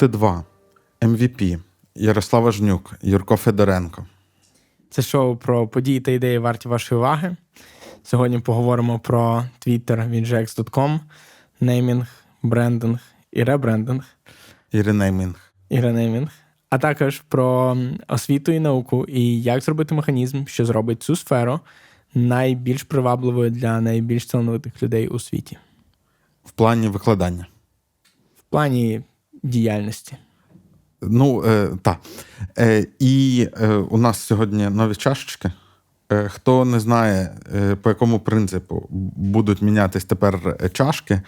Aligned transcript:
Проти 0.00 0.12
2. 0.12 0.44
MVP. 1.00 1.58
Ярослава 1.94 2.52
Жнюк, 2.52 2.94
Юрко 3.02 3.36
Федоренко. 3.36 4.06
Це 4.90 5.02
шоу 5.02 5.36
про 5.36 5.68
події 5.68 6.00
та 6.00 6.10
ідеї 6.10 6.38
варті 6.38 6.68
вашої 6.68 6.98
уваги. 6.98 7.36
Сьогодні 8.02 8.38
поговоримо 8.38 8.98
про 8.98 9.44
Twitter 9.66 10.10
JX.com, 10.10 11.00
неймінг, 11.60 12.06
брендинг 12.42 12.98
і 13.32 13.44
ребрендинг, 13.44 14.04
І 14.72 14.82
ренеймінг. 14.82 15.52
і 15.68 15.80
ренеймінг, 15.80 16.30
а 16.70 16.78
також 16.78 17.20
про 17.28 17.76
освіту 18.08 18.52
і 18.52 18.60
науку, 18.60 19.06
і 19.08 19.42
як 19.42 19.62
зробити 19.62 19.94
механізм, 19.94 20.44
що 20.46 20.64
зробить 20.66 21.02
цю 21.02 21.16
сферу 21.16 21.60
найбільш 22.14 22.82
привабливою 22.82 23.50
для 23.50 23.80
найбільш 23.80 24.26
талановитих 24.26 24.82
людей 24.82 25.08
у 25.08 25.18
світі 25.18 25.58
В 26.44 26.50
плані 26.50 26.88
викладання. 26.88 27.46
в 28.38 28.42
плані 28.50 29.02
діяльності. 29.42 30.16
Ну, 31.02 31.44
е, 31.44 31.68
так. 31.82 31.98
Е, 32.58 32.86
і 32.98 33.48
е, 33.60 33.68
у 33.74 33.98
нас 33.98 34.18
сьогодні 34.18 34.68
нові 34.68 34.94
чашечки. 34.94 35.52
Е, 36.12 36.28
хто 36.28 36.64
не 36.64 36.80
знає, 36.80 37.34
е, 37.54 37.76
по 37.76 37.88
якому 37.88 38.20
принципу 38.20 38.86
будуть 39.16 39.62
мінятись 39.62 40.04
тепер 40.04 40.56
чашки, 40.72 41.22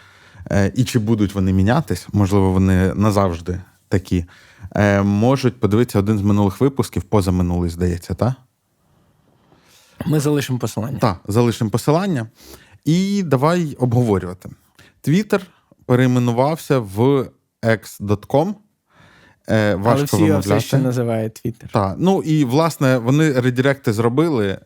е, 0.50 0.72
і 0.76 0.84
чи 0.84 0.98
будуть 0.98 1.34
вони 1.34 1.52
мінятись, 1.52 2.08
можливо, 2.12 2.52
вони 2.52 2.94
назавжди 2.94 3.60
такі, 3.88 4.24
е, 4.76 5.02
можуть 5.02 5.60
подивитися 5.60 5.98
один 5.98 6.18
з 6.18 6.22
минулих 6.22 6.60
випусків, 6.60 7.02
позаминулий, 7.02 7.70
здається, 7.70 8.14
так? 8.14 8.32
Ми 10.06 10.20
залишимо 10.20 10.58
посилання. 10.58 10.98
Так, 10.98 11.20
залишимо 11.28 11.70
посилання. 11.70 12.26
І 12.84 13.22
давай 13.22 13.74
обговорювати. 13.74 14.50
Твіттер 15.00 15.46
перейменувався 15.86 16.78
в 16.78 17.28
x.com. 17.64 18.54
Е, 19.48 19.74
важко 19.74 19.90
Але 19.92 20.04
всі 20.04 20.16
його 20.16 20.26
вимовляти. 20.26 20.58
все 20.58 20.60
ще 20.66 20.78
називають 20.78 21.40
Twitter. 21.44 21.72
Так, 21.72 21.94
ну 21.98 22.22
і 22.22 22.44
власне 22.44 22.98
вони 22.98 23.32
редиректи 23.32 23.92
зробили, 23.92 24.46
е, 24.48 24.58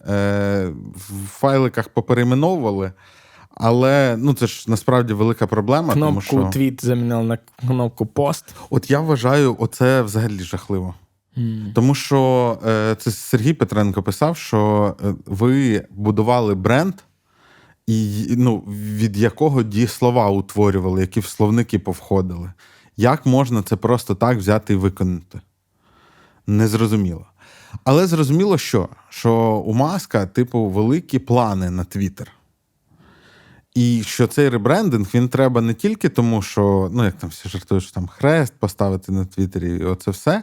в 0.94 1.26
файликах 1.28 1.88
поперейменовували, 1.88 2.92
але 3.54 4.16
ну 4.18 4.34
це 4.34 4.46
ж 4.46 4.64
насправді 4.70 5.12
велика 5.12 5.46
проблема. 5.46 5.94
тому 5.94 6.04
Кнопку 6.04 6.22
що 6.22 6.44
твіт 6.52 6.84
замінили 6.84 7.22
на 7.22 7.38
кнопку 7.68 8.06
пост. 8.06 8.44
от 8.70 8.90
я 8.90 9.00
вважаю, 9.00 9.56
оце 9.58 10.02
взагалі 10.02 10.38
жахливо. 10.40 10.94
Тому 11.74 11.94
що 11.94 12.58
е, 12.66 12.94
це 12.98 13.10
Сергій 13.10 13.52
Петренко 13.52 14.02
писав, 14.02 14.36
що 14.36 14.94
е, 15.04 15.14
ви 15.26 15.86
будували 15.90 16.54
бренд, 16.54 16.94
і, 17.86 18.26
ну, 18.36 18.58
від 18.68 19.16
якого 19.16 19.62
дієслова 19.62 20.28
утворювали, 20.30 21.00
які 21.00 21.20
в 21.20 21.26
словники 21.26 21.78
повходили. 21.78 22.52
Як 22.96 23.26
можна 23.26 23.62
це 23.62 23.76
просто 23.76 24.14
так 24.14 24.38
взяти 24.38 24.72
і 24.72 24.76
виконати? 24.76 25.40
Незрозуміло. 26.46 27.26
Але 27.84 28.06
зрозуміло, 28.06 28.58
що? 28.58 28.88
Що 29.08 29.32
у 29.66 29.74
Маска, 29.74 30.26
типу, 30.26 30.64
великі 30.64 31.18
плани 31.18 31.70
на 31.70 31.84
Твіттер. 31.84 32.32
І 33.74 34.02
що 34.06 34.26
цей 34.26 34.48
ребрендинг 34.48 35.06
він 35.14 35.28
треба 35.28 35.60
не 35.60 35.74
тільки 35.74 36.08
тому, 36.08 36.42
що, 36.42 36.90
ну, 36.92 37.04
як 37.04 37.14
там 37.14 37.30
всі 37.30 37.48
жартують, 37.48 37.84
що 37.84 37.92
там 37.92 38.06
хрест 38.06 38.54
поставити 38.58 39.12
на 39.12 39.24
Твіттері, 39.24 39.76
і 39.76 39.84
оце 39.84 40.10
все, 40.10 40.42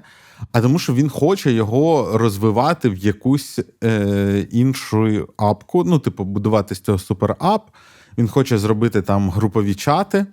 а 0.51 0.61
тому, 0.61 0.79
що 0.79 0.93
він 0.93 1.09
хоче 1.09 1.51
його 1.51 2.17
розвивати 2.17 2.89
в 2.89 2.97
якусь 2.97 3.59
е, 3.83 4.47
іншу 4.51 5.29
апку, 5.37 5.83
ну, 5.83 5.99
типу, 5.99 6.23
будувати 6.23 6.75
з 6.75 6.79
цього 6.79 6.99
суперап. 6.99 7.69
Він 8.17 8.27
хоче 8.27 8.57
зробити 8.57 9.01
там 9.01 9.29
групові 9.29 9.75
чати. 9.75 10.25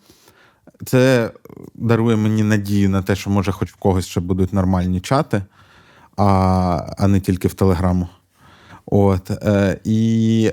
Це 0.86 1.30
дарує 1.74 2.16
мені 2.16 2.42
надію 2.42 2.88
на 2.88 3.02
те, 3.02 3.16
що 3.16 3.30
може 3.30 3.52
хоч 3.52 3.72
в 3.72 3.76
когось 3.76 4.06
ще 4.06 4.20
будуть 4.20 4.52
нормальні 4.52 5.00
чати, 5.00 5.42
а, 6.16 6.94
а 6.98 7.08
не 7.08 7.20
тільки 7.20 7.48
в 7.48 7.54
Телеграму. 7.54 8.08
От, 8.86 9.30
е, 9.30 9.80
і 9.84 10.52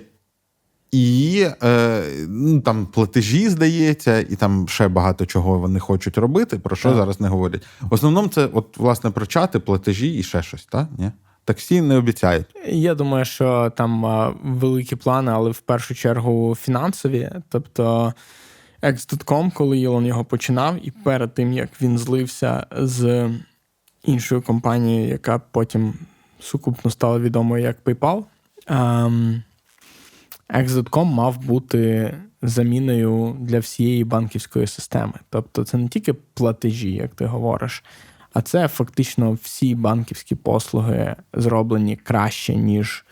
і 0.91 1.47
е, 1.63 2.03
ну, 2.27 2.61
там 2.61 2.85
платежі, 2.85 3.49
здається, 3.49 4.19
і 4.19 4.35
там 4.35 4.67
ще 4.67 4.87
багато 4.87 5.25
чого 5.25 5.59
вони 5.59 5.79
хочуть 5.79 6.17
робити, 6.17 6.59
про 6.59 6.75
що 6.75 6.89
Так. 6.89 6.97
зараз 6.97 7.21
не 7.21 7.27
говорять. 7.27 7.65
В 7.81 7.93
основному 7.93 8.27
це, 8.27 8.49
от, 8.53 8.77
власне, 8.77 9.11
про 9.11 9.25
чати, 9.25 9.59
платежі 9.59 10.13
і 10.13 10.23
ще 10.23 10.43
щось, 10.43 10.65
так? 10.65 10.87
Ні? 10.97 11.11
Таксі 11.45 11.81
не 11.81 11.97
обіцяють. 11.97 12.45
Я 12.67 12.95
думаю, 12.95 13.25
що 13.25 13.71
там 13.77 14.05
великі 14.43 14.95
плани, 14.95 15.31
але 15.31 15.51
в 15.51 15.59
першу 15.59 15.95
чергу 15.95 16.55
фінансові. 16.55 17.31
Тобто 17.49 18.13
X.com, 18.87 19.51
коли 19.51 19.79
Ілон 19.79 20.05
його 20.05 20.25
починав, 20.25 20.87
і 20.87 20.91
перед 20.91 21.33
тим 21.33 21.53
як 21.53 21.81
він 21.81 21.97
злився 21.97 22.67
з 22.71 23.29
іншою 24.03 24.41
компанією, 24.41 25.09
яка 25.09 25.39
потім 25.39 25.93
сукупно 26.39 26.91
стала 26.91 27.19
відомою 27.19 27.63
як 27.63 27.83
PayPal, 27.83 28.23
ем, 28.67 29.43
X.com 30.49 31.05
мав 31.05 31.37
бути 31.37 32.13
заміною 32.41 33.37
для 33.39 33.59
всієї 33.59 34.03
банківської 34.03 34.67
системи. 34.67 35.13
Тобто, 35.29 35.63
це 35.63 35.77
не 35.77 35.87
тільки 35.87 36.13
платежі, 36.13 36.91
як 36.91 37.15
ти 37.15 37.25
говориш, 37.25 37.83
а 38.33 38.41
це 38.41 38.67
фактично 38.67 39.31
всі 39.31 39.75
банківські 39.75 40.35
послуги 40.35 41.15
зроблені 41.33 41.95
краще, 41.95 42.55
ніж 42.55 43.05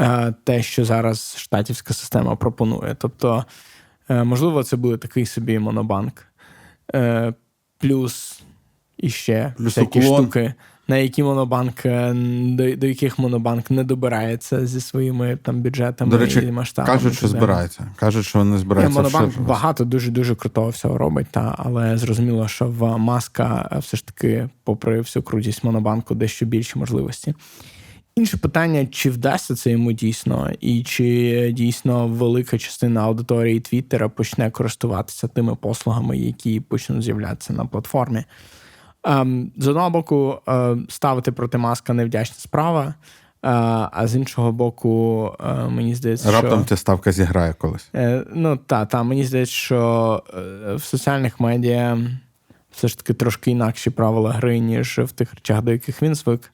е, 0.00 0.34
те, 0.44 0.62
що 0.62 0.84
зараз 0.84 1.34
штатівська 1.38 1.94
система 1.94 2.36
пропонує. 2.36 2.96
Тобто, 2.98 3.44
можливо, 4.08 4.62
це 4.64 4.76
буде 4.76 4.96
такий 4.96 5.26
собі 5.26 5.58
монобанк. 5.58 6.12
Е, 6.94 7.34
плюс 7.78 8.42
іще 8.98 9.54
Плюс 9.56 9.66
всякі 9.78 9.98
уклон. 10.00 10.22
штуки, 10.22 10.54
на 10.88 10.96
які 10.96 11.22
монобанк, 11.22 11.86
е, 11.86 12.12
до, 12.56 12.76
до 12.76 12.86
яких 12.86 13.18
монобанк 13.18 13.70
не 13.70 13.84
добирається 13.84 14.66
зі 14.66 14.80
своїми 14.80 15.36
там 15.42 15.62
бюджетами 15.62 16.10
До 16.10 16.18
речі, 16.18 16.40
і 16.48 16.52
масштабами. 16.52 16.94
кажуть, 16.94 17.14
що 17.14 17.28
збираються. 17.28 17.86
Кажуть, 17.96 18.24
що 18.26 18.38
вони 18.38 18.58
збираються. 18.58 19.00
монобанк 19.02 19.32
ще- 19.32 19.40
багато 19.40 19.84
дуже 19.84 20.10
дуже 20.10 20.34
крутого 20.34 20.68
всього 20.68 20.98
робить, 20.98 21.26
та 21.30 21.54
але 21.58 21.98
зрозуміло, 21.98 22.48
що 22.48 22.66
в 22.66 22.98
маска 22.98 23.68
е, 23.72 23.78
все 23.78 23.96
ж 23.96 24.06
таки, 24.06 24.48
попри 24.64 24.98
всю 25.00 25.22
крутість 25.22 25.64
монобанку, 25.64 26.14
дещо 26.14 26.46
більші 26.46 26.78
можливості. 26.78 27.34
Інше 28.16 28.36
питання: 28.36 28.86
чи 28.86 29.10
вдасться 29.10 29.54
це 29.54 29.70
йому 29.70 29.92
дійсно, 29.92 30.50
і 30.60 30.82
чи 30.82 31.50
дійсно 31.52 32.08
велика 32.08 32.58
частина 32.58 33.02
аудиторії 33.02 33.60
Твіттера 33.60 34.08
почне 34.08 34.50
користуватися 34.50 35.28
тими 35.28 35.54
послугами, 35.54 36.18
які 36.18 36.60
почнуть 36.60 37.02
з'являтися 37.02 37.52
на 37.52 37.66
платформі. 37.66 38.24
Ем, 39.04 39.52
З 39.56 39.68
одного 39.68 39.90
боку, 39.90 40.38
е, 40.48 40.76
ставити 40.88 41.32
проти 41.32 41.58
маска 41.58 41.92
невдячна 41.92 42.36
справа, 42.38 42.84
е, 42.86 42.94
а 43.92 44.02
з 44.06 44.16
іншого 44.16 44.52
боку, 44.52 45.30
е, 45.40 45.68
мені 45.68 45.94
здається, 45.94 46.28
що... 46.28 46.40
Раптом 46.40 46.66
ця 46.66 46.76
ставка 46.76 47.12
зіграє 47.12 47.52
колись. 47.52 47.88
Е, 47.94 48.24
Ну, 48.34 48.56
та, 48.56 48.86
та, 48.86 49.02
мені 49.02 49.24
здається, 49.24 49.54
що 49.54 50.22
в 50.76 50.82
соціальних 50.82 51.40
медіа 51.40 51.98
все 52.70 52.88
ж 52.88 52.98
таки 52.98 53.14
трошки 53.14 53.50
інакші 53.50 53.90
правила 53.90 54.32
гри, 54.32 54.58
ніж 54.58 54.98
в 54.98 55.12
тих 55.12 55.34
речах, 55.34 55.62
до 55.62 55.72
яких 55.72 56.02
він 56.02 56.14
звик. 56.14 56.52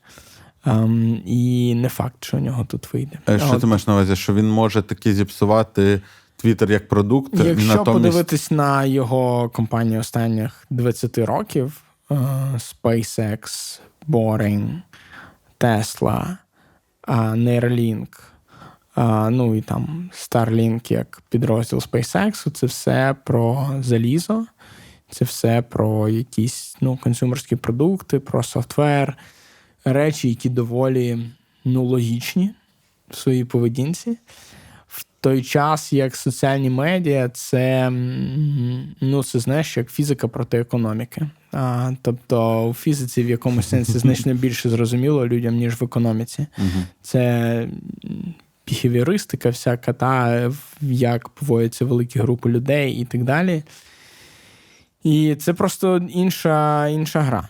Ем, 0.66 1.22
і 1.26 1.74
не 1.74 1.88
факт, 1.88 2.24
що 2.24 2.36
у 2.36 2.40
нього 2.40 2.64
тут 2.64 2.94
вийде. 2.94 3.18
Е, 3.28 3.38
Що 3.38 3.52
От, 3.52 3.60
ти 3.60 3.66
маєш 3.66 3.86
на 3.86 3.92
увазі? 3.92 4.16
Що 4.16 4.34
він 4.34 4.50
може 4.50 4.82
таки 4.82 5.14
зіпсувати 5.14 6.00
Твіттер 6.36 6.70
як 6.70 6.88
продукт, 6.88 7.34
Якщо 7.34 7.66
натомість 7.66 8.02
подивитись 8.02 8.50
на 8.50 8.84
його 8.84 9.48
компанію 9.48 10.00
останніх 10.00 10.66
20 10.70 11.18
років: 11.18 11.82
е, 12.10 12.14
SpaceX, 12.56 13.80
Boring, 14.08 14.68
Tesla, 15.60 16.36
е, 17.08 17.12
Neuralink, 17.14 18.20
е, 18.96 19.30
ну 19.30 19.54
і 19.54 19.60
там 19.60 20.10
Starlink 20.14 20.92
як 20.92 21.22
підрозділ 21.28 21.78
SpaceX, 21.78 22.50
це 22.50 22.66
все 22.66 23.16
про 23.24 23.70
залізо, 23.80 24.46
це 25.10 25.24
все 25.24 25.62
про 25.62 26.08
якісь 26.08 26.76
ну, 26.80 26.98
консюмерські 27.02 27.56
продукти, 27.56 28.20
про 28.20 28.42
софтвер, 28.42 29.16
речі, 29.84 30.28
які 30.28 30.48
доволі 30.48 31.18
ну, 31.64 31.84
логічні 31.84 32.50
в 33.10 33.16
своїй 33.16 33.44
поведінці. 33.44 34.18
В 34.88 35.04
той 35.20 35.42
час, 35.42 35.92
як 35.92 36.16
соціальні 36.16 36.70
медіа, 36.70 37.28
це 37.28 37.90
ну, 39.00 39.22
це 39.22 39.38
знаєш, 39.38 39.76
як 39.76 39.90
фізика 39.90 40.28
проти 40.28 40.58
економіки. 40.58 41.30
А, 41.52 41.92
тобто 42.02 42.68
у 42.68 42.74
фізиці 42.74 43.22
в 43.22 43.30
якомусь 43.30 43.68
сенсі 43.68 43.92
значно 43.98 44.34
більше 44.34 44.68
зрозуміло 44.68 45.26
людям, 45.26 45.56
ніж 45.56 45.80
в 45.80 45.84
економіці. 45.84 46.46
Це 47.02 47.68
біхевіористика, 48.66 49.50
всяка 49.50 49.92
та 49.92 50.52
як 50.80 51.28
поводяться 51.28 51.84
великі 51.84 52.20
групи 52.20 52.48
людей 52.48 52.92
і 52.92 53.04
так 53.04 53.24
далі. 53.24 53.62
І 55.04 55.34
це 55.34 55.54
просто 55.54 56.06
інша, 56.10 56.88
інша 56.88 57.20
гра. 57.20 57.48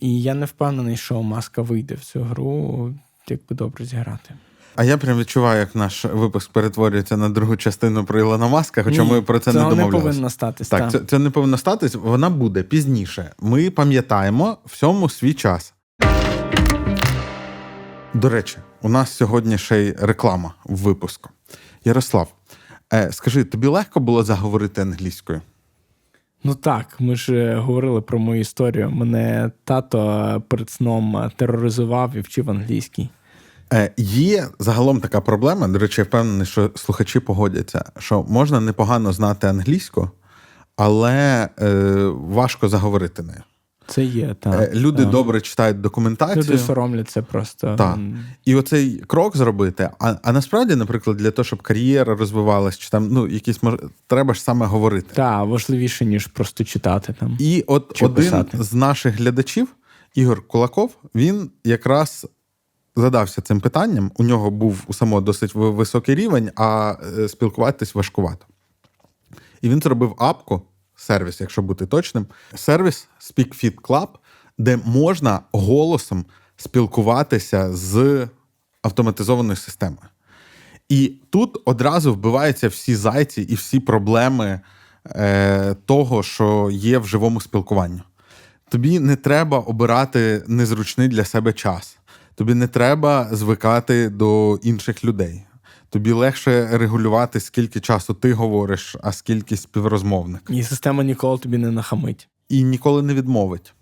І 0.00 0.22
я 0.22 0.34
не 0.34 0.46
впевнений, 0.46 0.96
що 0.96 1.22
маска 1.22 1.62
вийде 1.62 1.94
в 1.94 2.04
цю 2.04 2.20
гру, 2.20 2.94
якби 3.28 3.56
добре 3.56 3.84
зіграти. 3.84 4.34
А 4.76 4.84
я 4.84 4.98
прям 4.98 5.18
відчуваю, 5.18 5.60
як 5.60 5.74
наш 5.74 6.04
випуск 6.04 6.52
перетворюється 6.52 7.16
на 7.16 7.28
другу 7.28 7.56
частину 7.56 8.04
про 8.04 8.20
Ілона 8.20 8.48
Маска, 8.48 8.82
хоча 8.82 9.02
Ні, 9.02 9.10
ми 9.10 9.22
про 9.22 9.38
це 9.38 9.52
не 9.52 9.60
цього 9.60 9.74
не 9.74 9.86
повинно 9.86 10.30
статись. 10.30 10.68
Так, 10.68 10.80
та. 10.80 10.90
це, 10.90 11.04
це 11.04 11.18
не 11.18 11.30
повинно 11.30 11.56
статись, 11.56 11.94
вона 11.94 12.30
буде 12.30 12.62
пізніше. 12.62 13.32
Ми 13.40 13.70
пам'ятаємо 13.70 14.58
всьому 14.66 15.08
свій 15.08 15.34
час. 15.34 15.74
До 18.14 18.28
речі, 18.28 18.58
у 18.82 18.88
нас 18.88 19.10
сьогодні 19.10 19.58
ще 19.58 19.80
й 19.80 19.94
реклама 19.98 20.54
в 20.64 20.76
випуску. 20.76 21.30
Ярослав, 21.84 22.34
е, 22.92 23.12
скажи, 23.12 23.44
тобі 23.44 23.66
легко 23.66 24.00
було 24.00 24.24
заговорити 24.24 24.82
англійською? 24.82 25.40
Ну 26.44 26.54
так, 26.54 26.96
ми 26.98 27.16
ж 27.16 27.34
е, 27.34 27.56
говорили 27.56 28.00
про 28.00 28.18
мою 28.18 28.40
історію. 28.40 28.90
Мене 28.90 29.50
тато 29.64 30.10
е, 30.10 30.40
перед 30.48 30.70
сном 30.70 31.16
е, 31.16 31.30
тероризував 31.36 32.16
і 32.16 32.20
вчив 32.20 32.50
англійський. 32.50 33.10
Є 33.96 34.48
загалом 34.58 35.00
така 35.00 35.20
проблема. 35.20 35.68
До 35.68 35.78
речі, 35.78 36.00
я 36.00 36.04
впевнений, 36.04 36.46
що 36.46 36.70
слухачі 36.74 37.20
погодяться, 37.20 37.84
що 37.98 38.22
можна 38.22 38.60
непогано 38.60 39.12
знати 39.12 39.46
англійську, 39.46 40.10
але 40.76 41.48
е, 41.60 41.74
важко 42.06 42.68
заговорити 42.68 43.22
нею. 43.22 43.42
Це 43.90 44.04
є, 44.04 44.34
так. 44.40 44.60
Е, 44.60 44.70
Люди 44.74 45.04
добре 45.04 45.40
читають 45.40 45.80
документацію. 45.80 46.44
Люди 46.44 46.58
соромляться 46.58 47.22
просто. 47.22 47.76
Так. 47.76 47.98
І 48.44 48.54
оцей 48.54 49.02
крок 49.06 49.36
зробити. 49.36 49.90
А, 49.98 50.14
а 50.22 50.32
насправді, 50.32 50.76
наприклад, 50.76 51.16
для 51.16 51.30
того, 51.30 51.44
щоб 51.44 51.62
кар'єра 51.62 52.14
розвивалась, 52.14 52.78
чи 52.78 52.90
там 52.90 53.08
ну 53.10 53.26
якісь 53.26 53.62
мож... 53.62 53.74
треба 54.06 54.34
ж 54.34 54.42
саме 54.42 54.66
говорити. 54.66 55.08
Та, 55.14 55.42
важливіше, 55.42 56.04
ніж 56.04 56.26
просто 56.26 56.64
читати 56.64 57.14
там. 57.20 57.36
І 57.40 57.64
от 57.66 57.92
Чи 57.94 58.04
один 58.04 58.24
писати. 58.24 58.62
з 58.62 58.74
наших 58.74 59.14
глядачів, 59.14 59.68
Ігор 60.14 60.46
Кулаков, 60.46 60.96
він 61.14 61.50
якраз 61.64 62.26
задався 62.96 63.40
цим 63.40 63.60
питанням. 63.60 64.12
У 64.16 64.24
нього 64.24 64.50
був 64.50 64.84
у 64.86 64.92
самого 64.92 65.20
досить 65.20 65.54
високий 65.54 66.14
рівень, 66.14 66.50
а 66.56 66.96
е, 67.18 67.28
спілкуватись 67.28 67.94
важкувато. 67.94 68.46
І 69.62 69.68
він 69.68 69.82
зробив 69.82 70.14
апку, 70.18 70.62
сервіс, 71.00 71.40
якщо 71.40 71.62
бути 71.62 71.86
точним, 71.86 72.26
сервіс 72.54 73.08
SpeakFit 73.20 73.74
Club, 73.74 74.08
де 74.58 74.78
можна 74.84 75.40
голосом 75.52 76.24
спілкуватися 76.56 77.72
з 77.76 78.28
автоматизованою 78.82 79.56
системою. 79.56 80.08
І 80.88 81.12
тут 81.30 81.58
одразу 81.64 82.14
вбиваються 82.14 82.68
всі 82.68 82.96
зайці 82.96 83.42
і 83.42 83.54
всі 83.54 83.80
проблеми 83.80 84.60
е, 85.06 85.74
того, 85.74 86.22
що 86.22 86.68
є 86.72 86.98
в 86.98 87.06
живому 87.06 87.40
спілкуванні. 87.40 88.02
Тобі 88.68 88.98
не 88.98 89.16
треба 89.16 89.58
обирати 89.58 90.42
незручний 90.46 91.08
для 91.08 91.24
себе 91.24 91.52
час. 91.52 91.98
Тобі 92.34 92.54
не 92.54 92.68
треба 92.68 93.28
звикати 93.32 94.08
до 94.08 94.58
інших 94.62 95.04
людей. 95.04 95.46
Тобі 95.90 96.12
легше 96.12 96.68
регулювати, 96.72 97.40
скільки 97.40 97.80
часу 97.80 98.14
ти 98.14 98.32
говориш, 98.32 98.96
а 99.02 99.12
скільки 99.12 99.56
співрозмовник. 99.56 100.42
І 100.48 100.62
система 100.62 101.04
ніколи 101.04 101.38
тобі 101.38 101.58
не 101.58 101.70
нахамить. 101.70 102.28
І 102.48 102.64
ніколи 102.64 103.02
не 103.02 103.14
відмовить. 103.14 103.74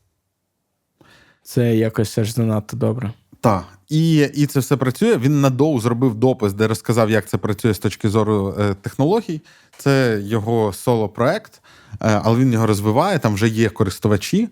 Це 1.42 1.76
якось 1.76 2.18
аж 2.18 2.34
занадто 2.34 2.76
добре. 2.76 3.12
Так, 3.40 3.64
і, 3.88 4.16
і 4.16 4.46
це 4.46 4.60
все 4.60 4.76
працює. 4.76 5.16
Він 5.16 5.40
на 5.40 5.50
доу 5.50 5.80
зробив 5.80 6.14
допис, 6.14 6.52
де 6.52 6.68
розказав, 6.68 7.10
як 7.10 7.28
це 7.28 7.36
працює 7.36 7.74
з 7.74 7.78
точки 7.78 8.08
зору 8.08 8.54
е, 8.58 8.74
технологій. 8.74 9.40
Це 9.78 10.20
його 10.24 10.72
соло-проект, 10.72 11.60
е, 11.92 12.20
але 12.24 12.38
він 12.38 12.52
його 12.52 12.66
розвиває. 12.66 13.18
Там 13.18 13.34
вже 13.34 13.48
є 13.48 13.68
користувачі. 13.68 14.48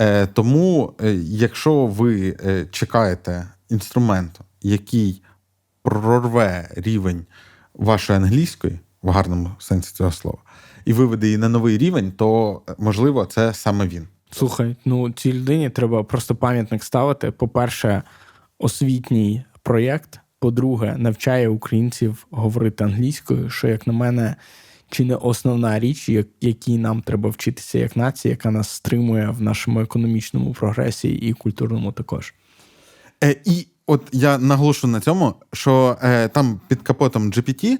Е, 0.00 0.26
тому, 0.26 0.94
е, 1.00 1.14
якщо 1.14 1.86
ви 1.86 2.36
е, 2.46 2.66
чекаєте 2.70 3.48
інструменту, 3.68 4.44
який 4.62 5.22
прорве 5.86 6.68
рівень 6.76 7.26
вашої 7.74 8.18
англійської, 8.18 8.78
в 9.02 9.10
гарному 9.10 9.50
сенсі 9.58 9.92
цього 9.94 10.12
слова, 10.12 10.38
і 10.84 10.92
виведе 10.92 11.26
її 11.26 11.38
на 11.38 11.48
новий 11.48 11.78
рівень, 11.78 12.12
то 12.16 12.60
можливо 12.78 13.24
це 13.26 13.54
саме 13.54 13.86
він. 13.86 14.08
Слухай, 14.30 14.76
ну 14.84 15.10
цій 15.10 15.32
людині 15.32 15.70
треба 15.70 16.04
просто 16.04 16.34
пам'ятник 16.34 16.84
ставити. 16.84 17.30
По-перше, 17.30 18.02
освітній 18.58 19.44
проєкт. 19.62 20.20
По-друге, 20.38 20.94
навчає 20.98 21.48
українців 21.48 22.26
говорити 22.30 22.84
англійською, 22.84 23.50
що, 23.50 23.68
як 23.68 23.86
на 23.86 23.92
мене, 23.92 24.36
чи 24.90 25.04
не 25.04 25.14
основна 25.16 25.78
річ, 25.78 26.08
як- 26.08 26.26
якій 26.40 26.78
нам 26.78 27.02
треба 27.02 27.30
вчитися 27.30 27.78
як 27.78 27.96
нація, 27.96 28.32
яка 28.32 28.50
нас 28.50 28.68
стримує 28.68 29.30
в 29.30 29.42
нашому 29.42 29.80
економічному 29.80 30.52
прогресі 30.52 31.08
і 31.08 31.32
культурному 31.32 31.92
також. 31.92 32.34
Е, 33.24 33.36
і 33.44 33.66
от 33.86 34.08
я 34.12 34.38
наголошу 34.38 34.86
на 34.86 35.00
цьому, 35.00 35.34
що 35.52 35.98
е, 36.02 36.28
там 36.28 36.60
під 36.68 36.82
капотом 36.82 37.30
GPT, 37.30 37.78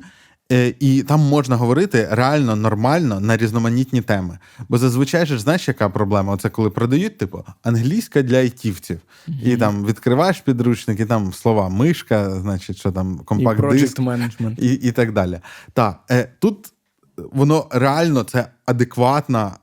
е, 0.53 0.75
і 0.81 1.03
там 1.03 1.21
можна 1.21 1.57
говорити 1.57 2.09
реально 2.11 2.57
нормально 2.57 3.21
на 3.21 3.37
різноманітні 3.37 4.01
теми. 4.03 4.39
Бо 4.69 4.79
зазвичай 4.79 5.27
ж 5.27 5.39
знаєш, 5.39 5.69
яка 5.69 5.89
проблема? 5.89 6.33
Оце 6.33 6.51
коли 6.51 6.71
продають, 6.71 7.19
типу, 7.19 7.45
англійська 7.63 8.23
для 8.23 8.37
айтівців. 8.37 9.01
І 9.43 9.57
там 9.57 9.87
відкриваєш 9.87 10.41
підручник, 10.41 11.01
і 11.01 11.05
там 11.05 11.33
слова 11.33 11.69
мишка, 11.69 12.41
значить, 12.41 12.77
що 12.77 12.93
там 12.93 13.19
компакт-диск. 13.25 14.01
project. 14.01 14.61
І, 14.61 14.73
і 14.73 14.93
так 14.93 15.13
далі. 15.13 15.41
Так, 15.73 16.01
е, 16.11 16.29
тут 16.39 16.73
воно 17.17 17.67
реально 17.71 18.23
це 18.23 18.49
адекватна, 18.67 19.57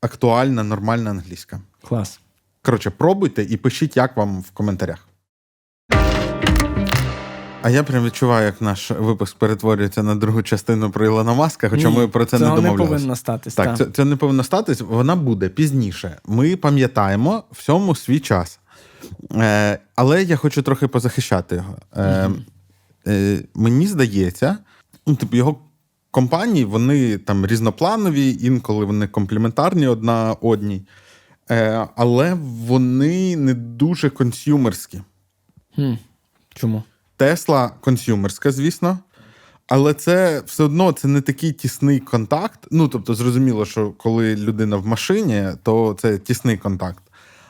актуальна, 0.00 0.62
нормальна 0.62 1.10
англійська. 1.10 1.60
Клас. 1.88 2.20
Коротше, 2.62 2.90
пробуйте 2.90 3.42
і 3.42 3.56
пишіть, 3.56 3.96
як 3.96 4.16
вам 4.16 4.40
в 4.40 4.50
коментарях. 4.50 5.09
А 7.62 7.70
я 7.70 7.82
прям 7.82 8.04
відчуваю, 8.04 8.46
як 8.46 8.60
наш 8.60 8.90
випуск 8.90 9.36
перетворюється 9.36 10.02
на 10.02 10.14
другу 10.14 10.42
частину 10.42 10.90
про 10.90 11.06
Ілона 11.06 11.34
Маска, 11.34 11.68
хоча 11.68 11.88
Ні, 11.90 11.96
ми 11.96 12.08
про 12.08 12.24
це 12.24 12.38
не 12.38 12.44
цього 12.44 12.56
не 12.56 12.62
домовлялися. 12.62 12.94
повинно 12.94 13.16
статись. 13.16 13.54
Так, 13.54 13.66
та. 13.66 13.76
це, 13.76 13.90
це 13.90 14.04
не 14.04 14.16
повинно 14.16 14.44
статись, 14.44 14.80
вона 14.80 15.16
буде 15.16 15.48
пізніше. 15.48 16.18
Ми 16.26 16.56
пам'ятаємо 16.56 17.44
всьому 17.52 17.94
свій 17.94 18.20
час. 18.20 18.60
Е, 19.32 19.78
але 19.96 20.22
я 20.22 20.36
хочу 20.36 20.62
трохи 20.62 20.88
позахищати 20.88 21.56
його. 21.56 21.76
Е, 21.96 22.30
е, 23.06 23.42
мені 23.54 23.86
здається, 23.86 24.58
ну, 25.06 25.14
типу, 25.14 25.36
його 25.36 25.58
компанії 26.10 26.64
вони 26.64 27.18
там 27.18 27.46
різнопланові, 27.46 28.38
інколи 28.40 28.84
вони 28.84 29.06
комплементарні 29.06 29.86
одна 29.86 30.32
одній, 30.40 30.82
е, 31.50 31.88
але 31.96 32.34
вони 32.42 33.36
не 33.36 33.54
дуже 33.54 34.10
консюмерські. 34.10 35.00
Хм. 35.74 35.92
Чому? 36.54 36.82
Тесла 37.20 37.70
консюмерська, 37.80 38.52
звісно. 38.52 38.98
Але 39.66 39.94
це 39.94 40.42
все 40.46 40.64
одно 40.64 40.92
це 40.92 41.08
не 41.08 41.20
такий 41.20 41.52
тісний 41.52 42.00
контакт. 42.00 42.66
Ну, 42.70 42.88
тобто, 42.88 43.14
зрозуміло, 43.14 43.64
що 43.64 43.90
коли 43.90 44.36
людина 44.36 44.76
в 44.76 44.86
машині, 44.86 45.48
то 45.62 45.96
це 46.00 46.18
тісний 46.18 46.58
контакт. 46.58 47.02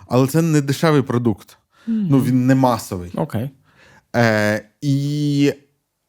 Але 0.09 0.27
це 0.27 0.43
не 0.43 0.61
дешевий 0.61 1.03
продукт. 1.03 1.59
Ну, 1.87 2.21
він 2.21 2.47
не 2.47 2.55
масовий. 2.55 3.13
Окей. 3.15 3.51
Е, 4.17 4.65
і... 4.81 5.53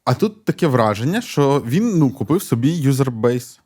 А 0.04 0.14
тут 0.14 0.44
таке 0.44 0.66
враження, 0.66 1.20
що 1.20 1.62
він 1.66 1.98
ну, 1.98 2.10
купив 2.10 2.42
собі 2.42 2.70
юзербейс. 2.70 3.60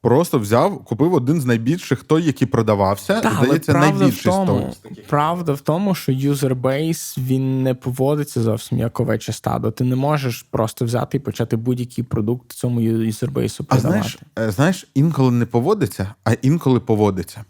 Просто 0.00 0.38
взяв, 0.38 0.84
купив 0.84 1.14
один 1.14 1.40
з 1.40 1.44
найбільших, 1.44 2.02
той, 2.02 2.24
який 2.24 2.48
продавався, 2.48 3.20
Так, 3.20 3.32
але 3.36 3.46
здається, 3.46 3.72
правда 3.72 3.98
найбільший 3.98 4.32
з 4.32 4.34
тому, 4.34 4.46
того. 4.46 4.72
правда 5.08 5.52
в 5.52 5.60
тому, 5.60 5.94
що 5.94 6.12
юзербейс 6.12 7.18
він 7.18 7.62
не 7.62 7.74
поводиться 7.74 8.42
зовсім 8.42 8.78
як 8.78 9.00
овече 9.00 9.32
стадо. 9.32 9.70
Ти 9.70 9.84
не 9.84 9.96
можеш 9.96 10.42
просто 10.50 10.84
взяти 10.84 11.16
і 11.16 11.20
почати 11.20 11.56
будь-який 11.56 12.04
продукт 12.04 12.52
цьому 12.52 12.80
юзербейсу 12.80 13.66
А 13.68 13.78
знаєш, 13.78 14.18
е, 14.38 14.50
знаєш, 14.50 14.86
інколи 14.94 15.30
не 15.30 15.46
поводиться, 15.46 16.14
а 16.24 16.32
інколи 16.32 16.80
поводиться. 16.80 17.44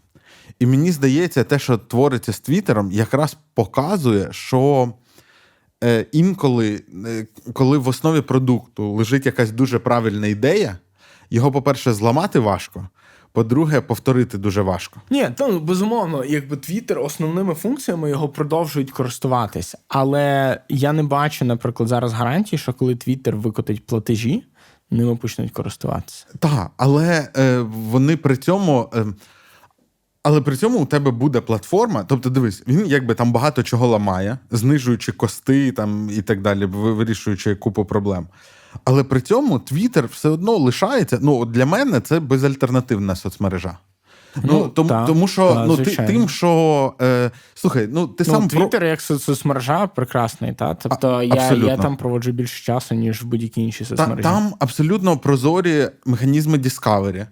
І 0.59 0.65
мені 0.65 0.91
здається, 0.91 1.43
те, 1.43 1.59
що 1.59 1.77
твориться 1.77 2.33
з 2.33 2.39
Твіттером, 2.39 2.91
якраз 2.91 3.37
показує, 3.53 4.27
що 4.31 4.93
е, 5.83 6.05
інколи, 6.11 6.81
е, 7.05 7.27
коли 7.53 7.77
в 7.77 7.87
основі 7.87 8.21
продукту 8.21 8.91
лежить 8.91 9.25
якась 9.25 9.51
дуже 9.51 9.79
правильна 9.79 10.27
ідея, 10.27 10.77
його, 11.29 11.51
по-перше, 11.51 11.93
зламати 11.93 12.39
важко, 12.39 12.87
по-друге, 13.31 13.81
повторити 13.81 14.37
дуже 14.37 14.61
важко. 14.61 15.01
Ні, 15.09 15.29
ну 15.39 15.59
безумовно, 15.59 16.25
якби 16.25 16.57
Твіттер 16.57 16.99
основними 16.99 17.53
функціями 17.53 18.09
його 18.09 18.29
продовжують 18.29 18.91
користуватися. 18.91 19.77
Але 19.87 20.57
я 20.69 20.93
не 20.93 21.03
бачу, 21.03 21.45
наприклад, 21.45 21.89
зараз 21.89 22.13
гарантії, 22.13 22.59
що 22.59 22.73
коли 22.73 22.95
Твіттер 22.95 23.35
викотить 23.35 23.85
платежі, 23.85 24.43
ними 24.91 25.15
почнуть 25.15 25.51
користуватися. 25.51 26.25
Так, 26.39 26.71
але 26.77 27.29
е, 27.37 27.59
вони 27.59 28.17
при 28.17 28.37
цьому. 28.37 28.89
Е, 28.93 29.05
але 30.23 30.41
при 30.41 30.57
цьому 30.57 30.79
у 30.79 30.85
тебе 30.85 31.11
буде 31.11 31.41
платформа. 31.41 32.03
Тобто, 32.03 32.29
дивись, 32.29 32.63
він 32.67 32.87
якби 32.87 33.15
там 33.15 33.31
багато 33.31 33.63
чого 33.63 33.87
ламає, 33.87 34.37
знижуючи 34.51 35.11
кости 35.11 35.71
там 35.71 36.09
і 36.09 36.21
так 36.21 36.41
далі, 36.41 36.65
вирішуючи 36.65 37.55
купу 37.55 37.85
проблем. 37.85 38.27
Але 38.85 39.03
при 39.03 39.21
цьому 39.21 39.59
Твіттер 39.59 40.05
все 40.07 40.29
одно 40.29 40.51
лишається. 40.57 41.19
Ну, 41.21 41.45
для 41.45 41.65
мене 41.65 41.99
це 42.01 42.19
безальтернативна 42.19 43.15
соцмережа. 43.15 43.77
Ну, 44.35 44.41
Ну, 44.43 44.67
тому, 44.67 44.89
та, 44.89 45.05
тому 45.05 45.27
що 45.27 45.53
та, 45.53 45.65
ну, 45.65 45.77
ти, 45.77 45.95
тим, 45.95 46.29
що 46.29 46.93
е, 47.01 47.31
слухай, 47.53 47.89
ну 47.91 48.07
ти 48.07 48.23
Ну, 48.27 48.33
сам 48.33 48.47
про- 48.47 48.87
як 48.87 49.01
соцмережа 49.01 49.87
прекрасний, 49.87 50.53
та? 50.53 50.73
Тобто 50.73 51.23
я, 51.23 51.33
абсолютно. 51.33 51.67
я 51.69 51.77
там 51.77 51.97
проводжу 51.97 52.31
більше 52.31 52.63
часу, 52.63 52.95
ніж 52.95 53.23
в 53.23 53.25
будь-якій 53.25 53.61
іншій 53.61 53.83
Та, 53.85 53.85
соцмережі. 53.85 54.23
там 54.23 54.53
абсолютно 54.59 55.17
прозорі 55.17 55.89
механізми 56.05 56.57
Discovery. 56.57 57.27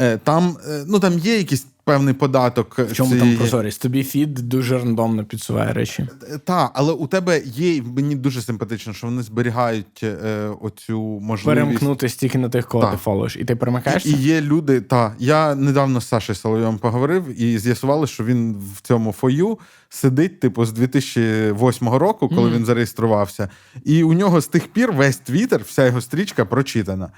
Е, 0.00 0.18
Там, 0.18 0.56
е, 0.70 0.84
ну, 0.86 1.00
там 1.00 1.18
є 1.18 1.36
якийсь 1.38 1.66
певний 1.84 2.14
податок. 2.14 2.78
В 2.78 2.92
чому 2.92 3.10
цієї- 3.10 3.30
там 3.30 3.38
прозорість? 3.38 3.82
Тобі 3.82 4.04
фід 4.04 4.34
дуже 4.34 4.78
рандомно 4.78 5.24
підсуває 5.24 5.72
речі. 5.72 6.08
Так, 6.44 6.70
але 6.74 6.92
у 6.92 7.06
тебе 7.06 7.42
є, 7.44 7.82
мені 7.82 8.14
дуже 8.16 8.42
симпатично, 8.42 8.92
що 8.92 9.06
вони 9.06 9.22
зберігають 9.22 10.00
е, 10.02 10.48
оцю 10.60 11.00
можливість. 11.00 11.44
Перемкнути 11.64 12.08
стільки 12.08 12.38
на 12.38 12.48
тих, 12.48 12.66
кого 12.68 12.84
Так. 12.84 12.92
ти 12.92 12.98
фолиш. 12.98 13.36
І 13.36 13.44
ти 13.44 13.56
перемикаєшся? 13.56 14.08
і 14.08 14.12
є 14.12 14.40
люди, 14.40 14.80
та 14.80 15.14
я 15.18 15.54
недавно 15.54 16.00
з 16.00 16.08
Сашею 16.08 16.36
Соловйом 16.36 16.78
поговорив 16.78 17.40
і 17.42 17.58
з'ясували, 17.58 18.06
що 18.06 18.24
він 18.24 18.56
в 18.76 18.80
цьому 18.80 19.12
фою 19.12 19.58
сидить, 19.88 20.40
типу, 20.40 20.64
з 20.64 20.72
2008 20.72 21.98
року, 21.98 22.28
коли 22.28 22.50
він 22.50 22.64
зареєструвався, 22.64 23.48
і 23.84 24.02
у 24.02 24.12
нього 24.12 24.40
з 24.40 24.46
тих 24.46 24.68
пір 24.68 24.92
весь 24.92 25.16
твіттер, 25.16 25.62
вся 25.62 25.86
його 25.86 26.00
стрічка 26.00 26.44
прочитана. 26.44 27.08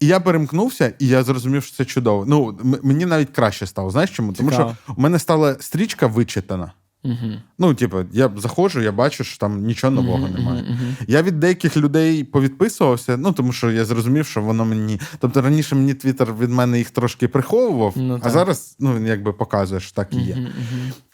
І 0.00 0.06
я 0.06 0.20
перемкнувся, 0.20 0.92
і 0.98 1.06
я 1.06 1.22
зрозумів, 1.22 1.62
що 1.64 1.76
це 1.76 1.84
чудово. 1.84 2.24
Ну, 2.26 2.48
м- 2.48 2.78
мені 2.82 3.06
навіть 3.06 3.30
краще 3.30 3.66
стало. 3.66 3.90
Знаєш 3.90 4.10
чому? 4.10 4.32
Тому 4.32 4.50
Цікаво. 4.50 4.76
що 4.84 4.92
у 4.96 5.00
мене 5.00 5.18
стала 5.18 5.56
стрічка 5.60 6.06
вичитана. 6.06 6.72
Угу. 7.04 7.32
Ну, 7.58 7.74
типу, 7.74 7.96
я 8.12 8.30
заходжу, 8.36 8.80
я 8.80 8.92
бачу, 8.92 9.24
що 9.24 9.38
там 9.38 9.64
нічого 9.64 9.92
нового 9.92 10.28
немає. 10.28 10.64
Я 11.06 11.22
від 11.22 11.40
деяких 11.40 11.76
людей 11.76 12.24
повідписувався, 12.24 13.16
ну 13.16 13.32
тому 13.32 13.52
що 13.52 13.70
я 13.70 13.84
зрозумів, 13.84 14.26
що 14.26 14.42
воно 14.42 14.64
мені. 14.64 15.00
Тобто 15.18 15.42
раніше 15.42 15.74
мені 15.74 15.94
Твіттер 15.94 16.34
від 16.34 16.50
мене 16.50 16.78
їх 16.78 16.90
трошки 16.90 17.28
приховував, 17.28 17.92
Ну, 17.96 18.20
а 18.22 18.30
зараз 18.30 18.76
ну, 18.78 18.96
він 18.96 19.06
якби 19.06 19.32
показує, 19.32 19.80
що 19.80 19.92
так 19.92 20.08
і 20.12 20.16
є. 20.16 20.48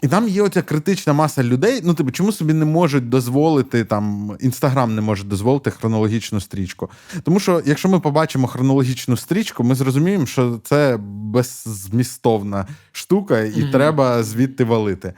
І 0.03 0.09
там 0.09 0.29
є 0.29 0.43
оця 0.43 0.63
критична 0.63 1.13
маса 1.13 1.43
людей. 1.45 1.81
Ну, 1.85 1.95
типу, 1.95 2.11
чому 2.11 2.33
собі 2.33 2.53
не 2.53 2.65
можуть 2.65 3.09
дозволити 3.09 3.85
там 3.85 4.37
інстаграм 4.41 4.95
не 4.95 5.01
може 5.01 5.25
дозволити 5.25 5.71
хронологічну 5.71 6.41
стрічку? 6.41 6.91
Тому 7.23 7.41
що 7.41 7.63
якщо 7.67 7.89
ми 7.89 8.01
побачимо 8.01 8.47
хронологічну 8.47 9.17
стрічку, 9.17 9.65
ми 9.65 9.75
зрозуміємо, 9.75 10.27
що 10.27 10.61
це 10.65 10.99
беззмістовна 11.07 12.67
штука, 12.93 13.41
і 13.41 13.71
треба 13.73 14.23
звідти 14.23 14.65
валити. 14.65 15.15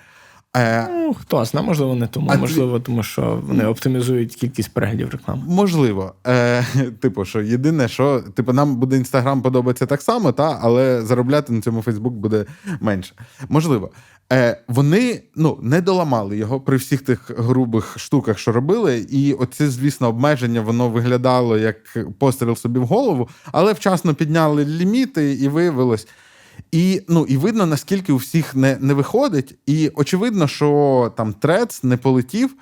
Е, 0.56 0.88
Ну, 1.06 1.14
хто 1.14 1.44
знає, 1.44 1.66
можливо, 1.66 1.94
не 1.94 2.06
тому. 2.06 2.30
А 2.32 2.36
можливо, 2.36 2.80
тому 2.80 3.02
що 3.02 3.42
вони 3.46 3.66
оптимізують 3.66 4.34
кількість 4.34 4.74
переглядів 4.74 5.10
реклами. 5.10 5.42
Можливо. 5.46 6.14
Е, 6.26 6.62
типу, 7.00 7.24
що 7.24 7.42
єдине, 7.42 7.88
що 7.88 8.20
типу, 8.34 8.52
нам 8.52 8.76
буде 8.76 8.96
інстаграм 8.96 9.42
подобається 9.42 9.86
так 9.86 10.02
само, 10.02 10.32
та, 10.32 10.58
але 10.62 11.02
заробляти 11.02 11.52
на 11.52 11.60
цьому 11.60 11.82
Фейсбук 11.82 12.14
буде 12.14 12.46
менше. 12.80 13.14
Можливо. 13.48 13.90
Е, 14.32 14.62
вони 14.68 15.22
ну, 15.36 15.58
не 15.62 15.80
доламали 15.80 16.36
його 16.36 16.60
при 16.60 16.76
всіх 16.76 17.02
тих 17.02 17.30
грубих 17.38 17.98
штуках, 17.98 18.38
що 18.38 18.52
робили. 18.52 19.06
І 19.10 19.32
оце, 19.32 19.70
звісно, 19.70 20.08
обмеження 20.08 20.60
воно 20.60 20.88
виглядало 20.88 21.58
як 21.58 21.76
постріл 22.18 22.56
собі 22.56 22.78
в 22.78 22.86
голову, 22.86 23.28
але 23.52 23.72
вчасно 23.72 24.14
підняли 24.14 24.64
ліміти, 24.64 25.32
і 25.32 25.48
виявилось. 25.48 26.08
І 26.72 27.02
ну 27.08 27.26
і 27.28 27.36
видно, 27.36 27.66
наскільки 27.66 28.12
у 28.12 28.16
всіх 28.16 28.54
не, 28.54 28.76
не 28.80 28.94
виходить. 28.94 29.54
І 29.66 29.90
очевидно, 29.94 30.48
що 30.48 31.12
там 31.16 31.32
трец 31.32 31.82
не 31.84 31.96
полетів. 31.96 32.54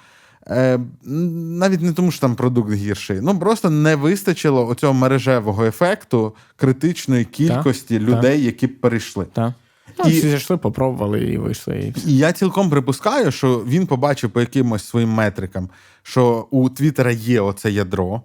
Е, 0.46 0.80
навіть 1.04 1.80
не 1.80 1.92
тому, 1.92 2.10
що 2.10 2.20
там 2.20 2.34
продукт 2.34 2.72
гірший. 2.72 3.20
Ну 3.20 3.38
просто 3.38 3.70
не 3.70 3.96
вистачило 3.96 4.68
оцього 4.68 4.94
мережевого 4.94 5.64
ефекту 5.64 6.34
критичної 6.56 7.24
кількості 7.24 7.98
людей, 7.98 8.44
які 8.44 8.66
б 8.66 8.80
перейшли. 8.80 9.26
Так. 9.32 9.52
Ну, 9.98 10.10
І- 10.10 10.18
всі 10.18 10.30
зайшли, 10.30 10.56
попробували 10.56 11.24
і 11.24 11.38
вийшли. 11.38 11.92
І. 12.06 12.10
І 12.10 12.16
я 12.16 12.32
цілком 12.32 12.70
припускаю, 12.70 13.30
що 13.32 13.64
він 13.68 13.86
побачив 13.86 14.30
по 14.30 14.40
якимось 14.40 14.84
своїм 14.84 15.10
метрикам, 15.10 15.68
що 16.02 16.46
у 16.50 16.68
Твіттера 16.68 17.12
є 17.12 17.40
оце 17.40 17.70
ядро. 17.70 18.22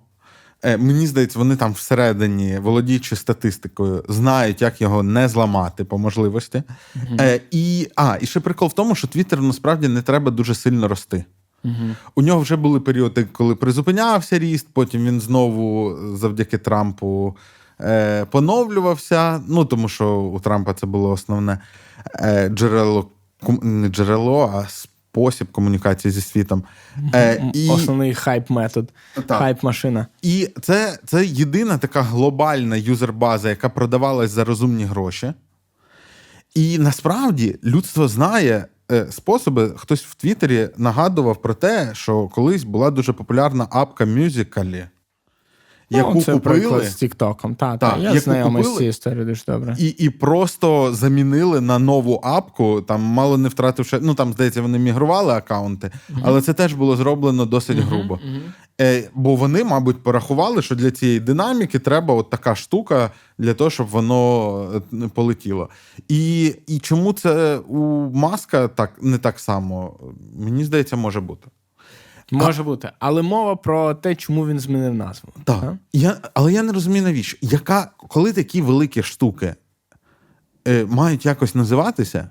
Е, 0.64 0.78
Мені 0.78 1.08
здається, 1.08 1.40
вони 1.40 1.56
там 1.56 1.74
всередині, 1.74 2.60
володіючи 2.60 3.16
статистикою, 3.16 4.04
знають, 4.10 4.62
як 4.62 4.82
його 4.82 5.04
не 5.04 5.28
зламати 5.28 5.84
по 5.84 5.98
можливості. 5.98 6.64
Е, 7.20 7.42
і, 7.52 7.88
а, 7.96 8.18
і 8.22 8.26
ще 8.26 8.40
прикол 8.40 8.68
в 8.68 8.74
тому, 8.74 8.96
що 8.96 9.08
Твіттер 9.08 9.42
насправді 9.42 9.88
не 9.88 10.02
треба 10.02 10.32
дуже 10.32 10.56
сильно 10.56 10.88
рости. 10.88 11.26
У 12.16 12.22
нього 12.22 12.40
вже 12.40 12.56
були 12.56 12.80
періоди, 12.80 13.28
коли 13.32 13.56
призупинявся 13.56 14.40
ріст, 14.40 14.68
потім 14.74 15.06
він 15.06 15.22
знову 15.22 15.98
завдяки 16.18 16.58
Трампу 16.58 17.38
е, 17.82 18.26
поновлювався. 18.26 19.42
Ну, 19.48 19.66
тому 19.66 19.90
що 19.90 20.16
у 20.16 20.40
Трампа 20.40 20.74
це 20.74 20.88
було 20.88 21.12
основне 21.12 21.60
е, 22.16 22.50
джерело, 22.50 23.10
не 23.62 23.88
джерело, 23.88 24.52
а 24.56 24.68
спосіб 25.12 25.52
комунікації 25.52 26.12
зі 26.12 26.22
світом. 26.22 26.64
Е, 27.16 27.52
і, 27.54 27.70
Основний 27.70 28.14
хайп-метод, 28.14 28.90
хайп-машина. 29.28 30.08
і 30.22 30.50
це, 30.62 31.00
це 31.06 31.26
єдина 31.26 31.78
така 31.78 32.02
глобальна 32.02 32.76
юзербаза, 32.76 33.50
яка 33.50 33.70
продавалась 33.70 34.32
за 34.32 34.44
розумні 34.44 34.86
гроші. 34.86 35.34
І 36.56 36.78
насправді 36.78 37.60
людство 37.64 38.08
знає 38.08 38.66
е, 38.92 39.08
способи. 39.12 39.74
Хтось 39.76 40.04
в 40.04 40.16
Твіттері 40.16 40.70
нагадував 40.78 41.42
про 41.42 41.54
те, 41.54 41.90
що 41.94 42.28
колись 42.28 42.64
була 42.64 42.92
дуже 42.92 43.14
популярна 43.14 43.68
апка 43.72 44.06
Musical.ly, 44.06 44.88
яку 45.90 46.14
ну, 46.16 46.22
це 46.22 46.34
купили 46.34 46.60
приклад 46.60 46.86
з 46.86 46.96
Тіктоком. 46.96 47.56
Та, 47.56 47.78
Так, 47.78 47.94
та, 47.94 47.98
я 47.98 48.20
знайомий 48.20 48.64
з 48.64 48.74
цією 48.74 48.90
історією 48.90 49.26
дуже 49.26 49.44
добре. 49.48 49.76
і, 49.80 49.88
і 49.88 50.10
просто 50.10 50.94
замінили 50.94 51.62
на 51.62 51.80
нову 51.80 52.20
апку, 52.24 52.82
там 52.82 53.02
мало 53.02 53.38
не 53.38 53.50
втративши. 53.50 54.00
Ну 54.02 54.14
там, 54.14 54.34
здається, 54.34 54.62
вони 54.62 54.80
мігрували 54.80 55.34
акаунти, 55.34 55.92
але 56.24 56.42
це 56.42 56.54
теж 56.54 56.74
було 56.74 56.96
зроблено 56.96 57.46
досить 57.46 57.78
грубо. 57.78 58.20
Е, 58.82 59.10
бо 59.14 59.36
вони, 59.36 59.64
мабуть, 59.64 60.04
порахували, 60.04 60.62
що 60.62 60.76
для 60.76 60.92
цієї 60.92 61.20
динаміки 61.20 61.80
треба 61.80 62.14
от 62.14 62.30
така 62.30 62.56
штука 62.56 63.12
для 63.38 63.54
того, 63.54 63.70
щоб 63.70 63.88
воно 63.88 64.82
е, 64.94 65.08
полетіло. 65.14 65.70
І, 66.08 66.56
і 66.68 66.80
чому 66.80 67.14
це 67.14 67.58
у 67.58 67.80
маска 68.14 68.68
так 68.68 68.92
не 69.02 69.18
так 69.18 69.40
само? 69.40 70.00
Мені 70.40 70.64
здається, 70.64 70.96
може 70.96 71.22
бути. 71.22 71.48
Може 72.32 72.64
бути. 72.64 72.90
Але 73.00 73.22
мова 73.22 73.56
про 73.56 73.94
те, 73.94 74.16
чому 74.16 74.48
він 74.48 74.60
змінив 74.60 74.94
назву. 74.94 75.30
Так. 75.44 75.62
Та? 75.62 75.78
Я, 75.94 76.18
але 76.34 76.54
я 76.54 76.64
не 76.64 76.74
розумію, 76.74 77.04
навіщо. 77.04 77.38
Яка, 77.42 77.92
коли 77.98 78.34
такі 78.34 78.62
великі 78.62 79.04
штуки 79.04 79.56
е, 80.68 80.86
мають 80.86 81.26
якось 81.26 81.56
називатися, 81.56 82.30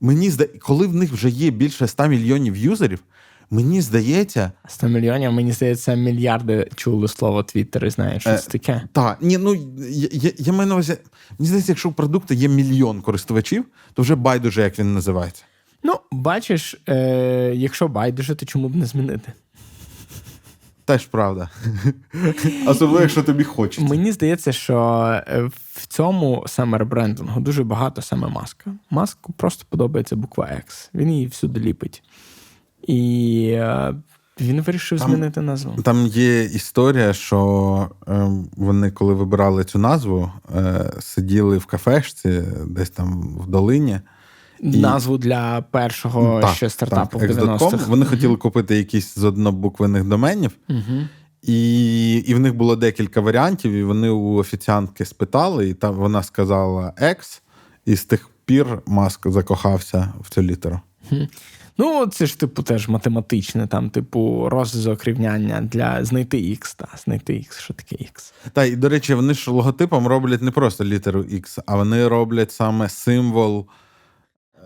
мені 0.00 0.30
зда... 0.30 0.46
коли 0.60 0.86
в 0.86 0.94
них 0.94 1.12
вже 1.12 1.28
є 1.30 1.50
більше 1.50 1.86
100 1.86 2.06
мільйонів 2.06 2.56
юзерів, 2.56 2.98
мені 3.50 3.80
здається, 3.82 4.52
100 4.68 4.88
мільйонів, 4.88 5.32
мені 5.32 5.52
здається, 5.52 5.94
мільярди 5.94 6.68
чули 6.74 7.08
слово 7.08 7.42
Твіттер 7.42 7.84
і 7.86 7.90
знають, 7.90 8.20
що 8.22 8.30
Е, 8.30 8.38
таке. 8.38 8.82
та, 8.92 9.16
ні, 9.20 9.38
ну 9.38 9.54
я, 9.90 10.08
я, 10.12 10.32
я 10.38 10.52
маю 10.52 10.68
на 10.68 10.74
увазі, 10.74 10.96
мені 11.38 11.46
здається, 11.48 11.72
якщо 11.72 11.88
у 11.88 11.92
продукту 11.92 12.34
є 12.34 12.48
мільйон 12.48 13.00
користувачів, 13.00 13.64
то 13.94 14.02
вже 14.02 14.14
байдуже, 14.14 14.62
як 14.62 14.78
він 14.78 14.94
називається. 14.94 15.42
Ну, 15.82 15.94
бачиш, 16.12 16.76
е, 16.88 17.52
якщо 17.54 17.88
байдуже, 17.88 18.34
то 18.34 18.46
чому 18.46 18.68
б 18.68 18.76
не 18.76 18.86
змінити? 18.86 19.32
Теж 20.84 21.06
правда. 21.06 21.50
Особливо, 22.66 23.00
якщо 23.00 23.22
тобі 23.22 23.44
хочеться. 23.44 23.88
Мені 23.90 24.12
здається, 24.12 24.52
що 24.52 24.76
е, 25.28 25.42
в 25.72 25.86
цьому 25.86 26.44
саме 26.46 26.78
ребрендингу 26.78 27.40
дуже 27.40 27.64
багато 27.64 28.02
саме 28.02 28.28
маска. 28.28 28.70
Маску 28.90 29.32
просто 29.32 29.64
подобається 29.68 30.16
буква 30.16 30.44
X. 30.44 30.90
Він 30.94 31.10
її 31.10 31.26
всюди 31.26 31.60
ліпить. 31.60 32.02
І 32.86 33.50
е, 33.52 33.94
він 34.40 34.60
вирішив 34.60 34.98
Там- 34.98 35.10
змінити 35.10 35.40
назву. 35.40 35.82
Там 35.82 36.06
є 36.06 36.44
історія, 36.44 37.12
що 37.12 37.90
е, 38.08 38.30
вони, 38.56 38.90
коли 38.90 39.14
вибирали 39.14 39.64
цю 39.64 39.78
назву, 39.78 40.32
е, 40.56 40.92
сиділи 41.00 41.58
в 41.58 41.66
кафешці, 41.66 42.42
десь 42.66 42.90
там 42.90 43.38
в 43.38 43.46
долині. 43.46 44.00
Назву 44.62 45.18
для 45.18 45.62
першого 45.70 46.48
ще 46.54 46.70
стартапу 46.70 47.18
в 47.18 47.20
так, 47.20 47.30
X.com. 47.30 47.58
90-х. 47.58 47.86
Вони 47.86 48.06
хотіли 48.06 48.36
купити 48.36 48.76
якісь 48.76 49.14
з 49.14 49.24
однобуквених 49.24 50.04
доменів, 50.04 50.50
Угу. 50.68 51.00
і, 51.42 52.14
і 52.16 52.34
в 52.34 52.40
них 52.40 52.54
було 52.54 52.76
декілька 52.76 53.20
варіантів, 53.20 53.72
і 53.72 53.82
вони 53.82 54.08
у 54.08 54.34
офіціантки 54.34 55.04
спитали, 55.04 55.68
і 55.68 55.74
там 55.74 55.94
вона 55.94 56.22
сказала 56.22 56.92
X, 57.02 57.40
і 57.84 57.96
з 57.96 58.04
тих 58.04 58.28
пір 58.44 58.66
Маск 58.86 59.30
закохався 59.30 60.12
в 60.20 60.30
цю 60.30 60.42
літеру. 60.42 60.80
Ну, 61.78 62.06
це 62.06 62.26
ж, 62.26 62.38
типу, 62.40 62.62
теж 62.62 62.88
математичне, 62.88 63.66
там, 63.66 63.90
типу, 63.90 64.48
розв'язок 64.48 65.04
рівняння 65.04 65.60
для 65.60 66.04
знайти 66.04 66.36
X, 66.36 66.76
та, 66.76 66.88
знайти 67.04 67.32
X, 67.32 67.60
що 67.60 67.74
таке 67.74 67.96
X. 67.96 68.32
Та 68.52 68.64
і 68.64 68.76
до 68.76 68.88
речі, 68.88 69.14
вони 69.14 69.34
ж 69.34 69.50
логотипом 69.50 70.06
роблять 70.06 70.42
не 70.42 70.50
просто 70.50 70.84
літеру 70.84 71.20
X, 71.22 71.58
а 71.66 71.76
вони 71.76 72.08
роблять 72.08 72.52
саме 72.52 72.88
символ. 72.88 73.66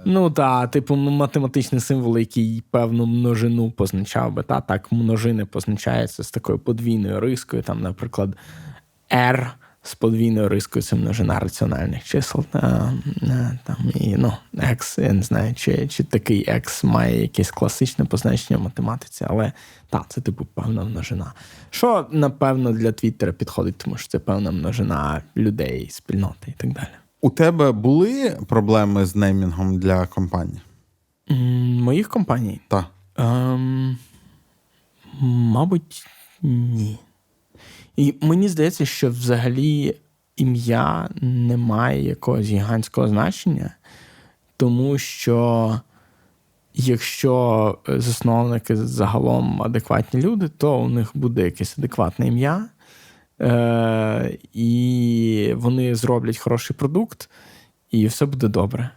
Ну 0.07 0.31
та, 0.31 0.67
типу, 0.67 0.95
м- 0.95 1.01
математичний 1.13 1.81
символ, 1.81 2.19
який 2.19 2.63
певну 2.71 3.07
множину 3.07 3.71
позначав 3.71 4.33
би. 4.33 4.43
Та 4.43 4.61
так 4.61 4.93
множини 4.93 5.45
позначаються 5.45 6.23
з 6.23 6.31
такою 6.31 6.59
подвійною 6.59 7.21
рискою. 7.21 7.63
Там, 7.63 7.83
наприклад, 7.83 8.37
R 9.11 9.51
з 9.83 9.95
подвійною 9.95 10.49
рискою 10.49 10.83
це 10.83 10.97
множина 10.97 11.39
раціональних 11.41 12.05
чисел. 12.05 12.45
Та, 12.45 12.93
там, 13.65 13.77
і, 13.95 14.17
ну, 14.17 14.33
X, 14.55 15.01
я 15.03 15.13
не 15.13 15.23
знаю, 15.23 15.55
чи 15.55 15.89
чи 15.89 16.05
такий 16.05 16.49
X 16.49 16.87
має 16.87 17.23
якесь 17.23 17.51
класичне 17.51 18.05
позначення 18.05 18.59
в 18.59 18.63
математиці, 18.63 19.27
але 19.29 19.53
так, 19.91 20.05
це 20.09 20.21
типу 20.21 20.45
певна 20.45 20.85
множина. 20.85 21.33
Що, 21.71 22.07
напевно, 22.13 22.73
для 22.73 22.93
Твіттера 22.93 23.33
підходить, 23.33 23.79
тому 23.79 23.97
що 23.97 24.09
це 24.09 24.19
певна 24.19 24.51
множина 24.51 25.23
людей, 25.37 25.89
спільноти 25.91 26.47
і 26.49 26.53
так 26.53 26.73
далі. 26.73 26.87
У 27.25 27.31
тебе 27.31 27.73
були 27.73 28.39
проблеми 28.49 29.07
з 29.07 29.17
неймінгом 29.17 29.79
для 29.79 30.07
компаній? 30.07 30.61
Моїх 31.81 32.09
компаній? 32.09 32.61
Так. 32.69 32.85
Ем, 33.17 33.99
Мабуть, 35.21 36.07
ні. 36.43 36.99
І 37.97 38.15
мені 38.21 38.49
здається, 38.49 38.87
що 38.87 39.11
взагалі 39.11 39.97
ім'я 40.37 41.09
не 41.21 41.57
має 41.57 42.05
якогось 42.05 42.47
гігантського 42.47 43.09
значення, 43.09 43.75
тому 44.57 44.99
що 44.99 45.81
якщо 46.75 47.79
засновники 47.87 48.77
загалом 48.77 49.63
адекватні 49.63 50.23
люди, 50.23 50.49
то 50.49 50.79
у 50.79 50.89
них 50.89 51.11
буде 51.15 51.43
якесь 51.43 51.79
адекватне 51.79 52.27
ім'я, 52.27 52.69
е- 53.41 54.39
і 54.53 55.53
вони 55.57 55.95
зроблять 55.95 56.39
хороший 56.39 56.77
продукт, 56.77 57.31
і 57.91 58.07
все 58.07 58.27
буде 58.27 58.49
добре. 58.49 58.91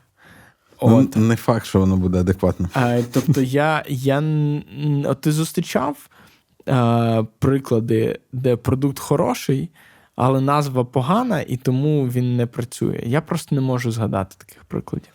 Ну, 0.84 0.98
От. 0.98 1.16
Не 1.16 1.36
факт, 1.36 1.66
що 1.66 1.80
воно 1.80 1.98
буде 1.98 2.20
адекватно. 2.20 2.70
А, 2.74 3.00
Тобто, 3.14 3.42
я 3.42 3.84
я 3.88 4.24
от 5.06 5.22
ти 5.22 5.32
зустрічав 5.32 6.10
а, 6.66 7.24
приклади, 7.40 8.20
де 8.34 8.56
продукт 8.56 9.00
хороший, 9.00 9.70
але 10.16 10.42
назва 10.42 10.86
погана, 10.86 11.42
і 11.42 11.58
тому 11.58 12.08
він 12.08 12.36
не 12.38 12.46
працює. 12.46 13.04
Я 13.06 13.22
просто 13.22 13.56
не 13.56 13.62
можу 13.62 13.92
згадати 13.92 14.36
таких 14.38 14.64
прикладів. 14.64 15.10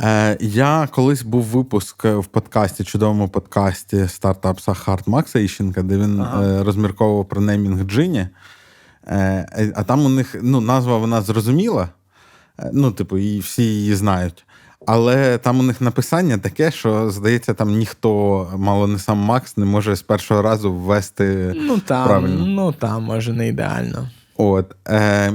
Е, 0.00 0.36
Я 0.40 0.88
колись 0.92 1.22
був 1.22 1.42
випуск 1.44 2.04
в 2.04 2.24
подкасті, 2.26 2.84
чудовому 2.84 3.28
подкасті 3.28 4.08
Startups 4.08 4.74
Are 4.74 4.89
Hard 4.89 5.08
Макса 5.08 5.38
Іщенка, 5.38 5.82
де 5.82 5.96
він 5.98 6.20
ага. 6.20 6.44
е, 6.46 6.64
розмірковував 6.64 7.28
про 7.28 7.40
неймінг 7.40 7.84
Djinni. 7.84 8.28
Е, 9.08 9.72
А 9.76 9.82
там 9.82 10.04
у 10.04 10.08
них 10.08 10.36
ну, 10.42 10.60
назва 10.60 10.98
вона 10.98 11.22
зрозуміла. 11.22 11.88
Е, 12.58 12.70
ну, 12.72 12.92
типу, 12.92 13.18
і 13.18 13.38
всі 13.38 13.62
її 13.62 13.94
знають. 13.94 14.44
Але 14.86 15.38
там 15.38 15.60
у 15.60 15.62
них 15.62 15.80
написання 15.80 16.38
таке, 16.38 16.70
що 16.70 17.10
здається, 17.10 17.54
там 17.54 17.70
ніхто, 17.70 18.48
мало 18.56 18.86
не 18.86 18.98
сам 18.98 19.18
Макс, 19.18 19.56
не 19.56 19.64
може 19.64 19.96
з 19.96 20.02
першого 20.02 20.42
разу 20.42 20.74
ввести 20.74 21.52
ну, 21.56 21.78
там, 21.78 22.06
правильно. 22.08 22.46
Ну 22.46 22.72
там, 22.72 23.04
може, 23.04 23.32
не 23.32 23.48
ідеально. 23.48 24.10
От. 24.36 24.74
Е, 24.88 25.32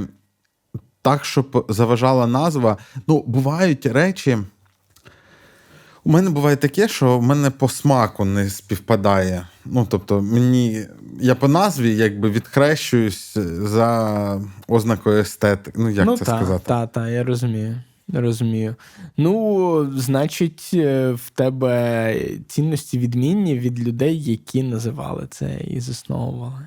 Так, 1.02 1.24
щоб 1.24 1.66
заважала 1.68 2.26
назва. 2.26 2.76
Ну, 3.06 3.24
бувають 3.26 3.86
речі. 3.86 4.38
У 6.04 6.10
мене 6.10 6.30
буває 6.30 6.56
таке, 6.56 6.88
що 6.88 7.18
в 7.18 7.22
мене 7.22 7.50
по 7.50 7.68
смаку 7.68 8.24
не 8.24 8.50
співпадає. 8.50 9.46
Ну, 9.64 9.86
тобто, 9.90 10.22
мені 10.22 10.86
я 11.20 11.34
по 11.34 11.48
назві 11.48 11.96
якби 11.96 12.30
відхрещуюсь 12.30 13.38
за 13.58 14.40
ознакою 14.68 15.20
естетики. 15.20 15.78
Ну, 15.80 15.90
як 15.90 16.06
ну, 16.06 16.16
це 16.16 16.24
та, 16.24 16.36
сказати? 16.36 16.64
Так, 16.66 16.92
так, 16.92 17.08
я 17.08 17.24
розумію. 17.24 17.76
Розумію. 18.12 18.74
Ну, 19.16 19.92
значить, 19.96 20.70
е, 20.74 21.12
в 21.12 21.30
тебе 21.30 22.14
цінності 22.48 22.98
відмінні 22.98 23.58
від 23.58 23.80
людей, 23.80 24.22
які 24.22 24.62
називали 24.62 25.26
це 25.30 25.60
і 25.64 25.80
засновували. 25.80 26.66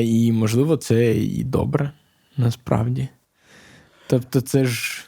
І, 0.00 0.32
можливо, 0.32 0.76
це 0.76 1.14
і 1.14 1.44
добре 1.44 1.92
насправді. 2.36 3.08
Тобто, 4.06 4.40
це 4.40 4.64
ж 4.64 5.04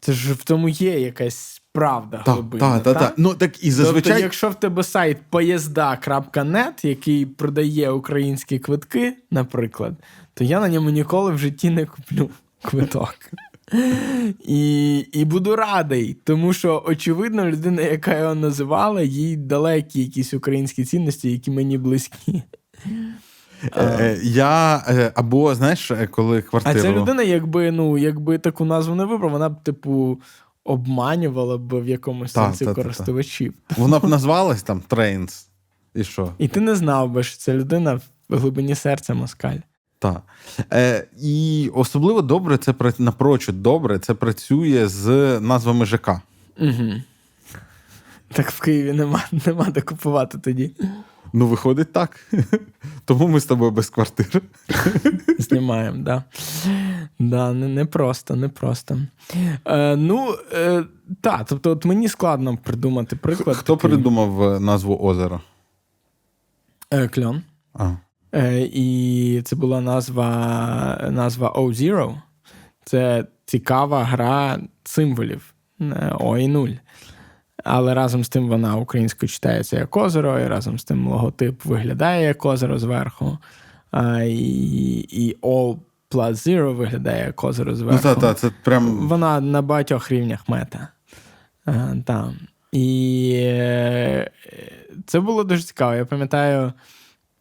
це 0.00 0.12
ж 0.12 0.32
в 0.32 0.44
тому 0.44 0.68
є 0.68 1.00
якась 1.00 1.61
правда 1.72 2.22
глибина. 2.26 2.72
Так, 2.74 2.82
так, 2.82 2.98
так. 2.98 3.14
Ну, 3.16 3.34
так 3.34 3.64
і 3.64 3.70
зазвичай... 3.70 4.02
Тобто, 4.02 4.22
якщо 4.22 4.50
в 4.50 4.54
тебе 4.54 4.82
сайт 4.82 5.18
поїзда.нет, 5.30 6.84
який 6.84 7.26
продає 7.26 7.90
українські 7.90 8.58
квитки, 8.58 9.16
наприклад, 9.30 9.94
то 10.34 10.44
я 10.44 10.60
на 10.60 10.68
ньому 10.68 10.90
ніколи 10.90 11.32
в 11.32 11.38
житті 11.38 11.70
не 11.70 11.86
куплю 11.86 12.30
квиток. 12.62 13.14
І 14.44 14.98
і 14.98 15.24
буду 15.24 15.56
радий, 15.56 16.16
тому 16.24 16.52
що, 16.52 16.82
очевидно, 16.86 17.46
людина, 17.46 17.82
яка 17.82 18.18
його 18.18 18.34
називала, 18.34 19.02
їй 19.02 19.36
далекі 19.36 20.00
якісь 20.00 20.34
українські 20.34 20.84
цінності, 20.84 21.32
які 21.32 21.50
мені 21.50 21.78
близькі. 21.78 22.42
Е, 23.76 23.84
е, 24.00 24.20
я 24.22 24.84
е, 24.88 25.12
або 25.14 25.54
знаєш, 25.54 25.92
коли 26.10 26.42
квартиру... 26.42 26.78
А 26.78 26.82
ця 26.82 26.92
людина, 26.92 27.22
якби 27.22 27.70
ну, 27.70 27.98
якби 27.98 28.38
таку 28.38 28.64
назву 28.64 28.94
не 28.94 29.04
вибрав, 29.04 29.30
вона 29.30 29.48
б, 29.48 29.62
типу, 29.62 30.20
обманювала 30.64 31.58
б 31.58 31.80
в 31.80 31.88
якомусь 31.88 32.32
та, 32.32 32.46
сенсі 32.46 32.64
та, 32.64 32.74
користувачів. 32.74 33.54
Та, 33.66 33.74
вона 33.78 33.98
б 33.98 34.04
назвалась 34.08 34.62
там 34.62 34.80
Трейнс. 34.80 35.48
І 35.94 36.04
що? 36.04 36.32
І 36.38 36.48
ти 36.48 36.60
не 36.60 36.74
знав 36.74 37.10
би, 37.10 37.22
що 37.22 37.38
ця 37.38 37.54
людина 37.54 38.00
в 38.28 38.38
глибині 38.38 38.74
серця 38.74 39.14
москаль. 39.14 39.56
Так. 39.98 40.22
Е, 40.72 41.06
І 41.18 41.70
особливо 41.74 42.22
добре 42.22 42.58
це 42.58 42.74
напрочуд 42.98 43.62
добре 43.62 43.98
це 43.98 44.14
працює 44.14 44.88
з 44.88 45.40
назвами 45.40 45.86
ЖК. 45.86 46.08
Угу. 46.60 46.92
Так 48.32 48.50
в 48.50 48.60
Києві 48.60 48.92
нема 48.92 49.24
нема 49.46 49.64
де 49.64 49.80
купувати 49.80 50.38
тоді. 50.38 50.70
Ну, 51.32 51.46
виходить 51.46 51.92
так. 51.92 52.26
Тому 53.04 53.28
ми 53.28 53.40
з 53.40 53.44
тобою 53.44 53.70
без 53.70 53.90
квартири. 53.90 54.40
Знімаємо, 55.38 55.98
да. 55.98 56.24
Да, 57.30 57.52
не, 57.52 57.68
не 57.68 57.84
просто, 57.84 58.36
не 58.36 58.48
просто. 58.48 58.98
Е, 59.64 59.96
Ну, 59.96 60.34
е, 60.52 60.84
так, 61.20 61.46
тобто, 61.48 61.70
от 61.70 61.84
мені 61.84 62.08
складно 62.08 62.58
придумати 62.62 63.16
приклад. 63.16 63.56
Хто 63.56 63.76
такий. 63.76 63.90
придумав 63.90 64.42
е, 64.42 64.60
назву 64.60 64.98
озера? 65.02 65.40
Е, 66.90 67.08
Кльон. 67.08 67.42
А. 67.74 67.90
Е, 68.34 68.68
І 68.72 69.42
це 69.44 69.56
була 69.56 69.80
назва 69.80 70.28
назва 71.10 71.52
O-Zero. 71.52 72.14
Це 72.84 73.24
цікава 73.44 74.04
гра 74.04 74.58
символів 74.84 75.54
О 76.18 76.38
і 76.38 76.48
0. 76.48 76.68
Але 77.64 77.94
разом 77.94 78.24
з 78.24 78.28
тим 78.28 78.48
вона 78.48 78.76
українською 78.76 79.28
читається 79.30 79.78
як 79.78 79.96
озеро, 79.96 80.40
і 80.40 80.46
разом 80.46 80.78
з 80.78 80.84
тим 80.84 81.08
логотип 81.08 81.64
виглядає 81.64 82.26
як 82.26 82.46
озеро 82.46 82.78
зверху. 82.78 83.38
А, 83.90 84.22
І 84.22 85.06
і 85.10 85.36
All 85.42 85.78
plus 86.12 86.32
Zero 86.32 86.74
виглядає 86.74 87.26
як 87.26 87.44
озеро 87.44 87.74
зверху. 87.74 88.00
Ну, 88.04 88.14
та, 88.14 88.20
та, 88.20 88.34
це 88.34 88.50
прям... 88.64 89.08
Вона 89.08 89.40
на 89.40 89.62
багатьох 89.62 90.10
рівнях 90.10 90.48
мета. 90.48 90.88
А, 91.66 91.94
та. 92.06 92.32
І 92.72 93.32
е, 93.36 94.30
це 95.06 95.20
було 95.20 95.44
дуже 95.44 95.62
цікаво. 95.62 95.94
Я 95.94 96.04
пам'ятаю, 96.04 96.72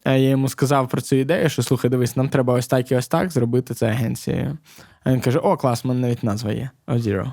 я 0.06 0.18
йому 0.18 0.50
сказав 0.50 0.90
про 0.90 1.02
цю 1.02 1.16
ідею, 1.16 1.50
що 1.50 1.64
слухай, 1.64 1.90
дивись, 1.90 2.16
нам 2.16 2.30
треба 2.30 2.54
ось 2.54 2.68
так 2.68 2.92
і 2.92 2.96
ось 2.96 3.08
так 3.08 3.32
зробити 3.32 3.74
це 3.74 3.88
агенцією. 3.88 4.58
А 5.04 5.12
він 5.12 5.22
каже: 5.22 5.40
О, 5.40 5.58
клас, 5.58 5.84
в 5.84 5.88
мене 5.88 6.00
навіть 6.00 6.24
назва 6.24 6.52
є. 6.52 6.70
O-Zero. 6.88 7.32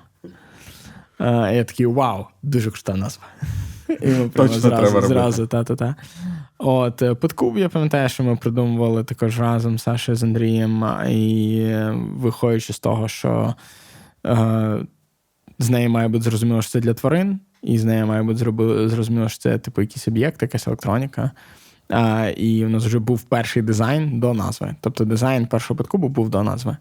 Я 1.55 1.65
такий 1.65 1.87
вау, 1.87 2.27
дуже 2.43 2.71
крута 2.71 2.95
назва. 2.95 3.25
І 4.03 4.07
ми 4.07 4.29
Точно 4.29 4.59
зразу, 4.59 4.83
треба 4.83 5.07
зразу, 5.07 5.47
та-та-та. 5.47 5.95
От, 6.59 7.03
е, 7.03 7.15
Подкуб, 7.15 7.59
я 7.59 7.69
пам'ятаю, 7.69 8.09
що 8.09 8.25
ми 8.25 8.37
придумували 8.37 9.05
також 9.05 9.41
разом 9.41 9.79
з 9.79 9.89
з 10.09 10.23
Андрієм, 10.23 10.85
і 11.09 11.59
е, 11.61 11.95
виходячи 12.13 12.73
з 12.73 12.79
того, 12.79 13.09
що 13.09 13.55
е, 14.27 14.79
з 15.59 15.71
нею 15.71 15.91
має 15.91 16.09
бути 16.09 16.25
зрозуміло, 16.25 16.63
що 16.63 16.71
це 16.71 16.81
для 16.81 16.95
тварин, 16.95 17.41
і 17.63 17.79
з 17.79 17.85
нею 17.85 18.07
має 18.07 18.23
бути 18.23 18.39
зрозуміло, 18.89 19.29
що 19.29 19.39
це 19.39 19.59
типу 19.59 19.81
якийсь 19.81 20.09
об'єкт, 20.09 20.43
якась 20.43 20.67
електроніка. 20.67 21.31
А, 21.89 22.33
І 22.37 22.65
у 22.65 22.69
нас 22.69 22.85
вже 22.85 22.99
був 22.99 23.23
перший 23.23 23.63
дизайн 23.63 24.21
до 24.21 24.35
назви. 24.35 24.75
Тобто 24.81 25.05
дизайн 25.05 25.47
першого 25.47 25.79
подкубу 25.79 26.09
був 26.09 26.31
до 26.31 26.43
назви. 26.43 26.77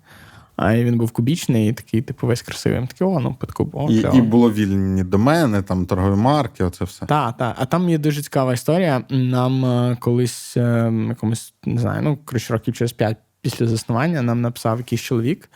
А 0.58 0.76
він 0.78 0.98
був 0.98 1.12
кубічний, 1.12 1.70
і 1.70 1.74
такий, 1.74 2.02
типу, 2.02 2.28
весь 2.28 2.42
красивий. 2.42 2.80
Ми 2.80 2.88
такі, 2.88 3.04
о, 3.04 3.20
ну, 3.20 3.36
подкуб. 3.40 3.70
О, 3.74 3.92
і, 3.92 4.18
і 4.18 4.22
було 4.22 4.52
вільні 4.52 5.04
домени, 5.04 5.62
там 5.62 5.86
торгові 5.86 6.16
марки, 6.16 6.64
оце 6.64 6.86
все. 6.86 7.06
Так, 7.06 7.38
так. 7.38 7.56
А 7.60 7.66
там 7.66 7.90
є 7.90 7.98
дуже 7.98 8.22
цікава 8.22 8.54
історія. 8.54 9.04
Нам 9.10 9.66
е, 9.66 9.98
колись 10.00 10.58
е, 10.58 10.94
якомусь, 11.10 11.54
не 11.66 11.82
знаю, 11.82 12.02
ну, 12.04 12.18
коротше, 12.26 12.54
років 12.54 12.74
через 12.74 12.92
п'ять 12.92 13.18
після 13.42 13.68
заснування 13.68 14.22
нам 14.22 14.42
написав 14.42 14.78
якийсь 14.78 15.02
чоловік, 15.02 15.50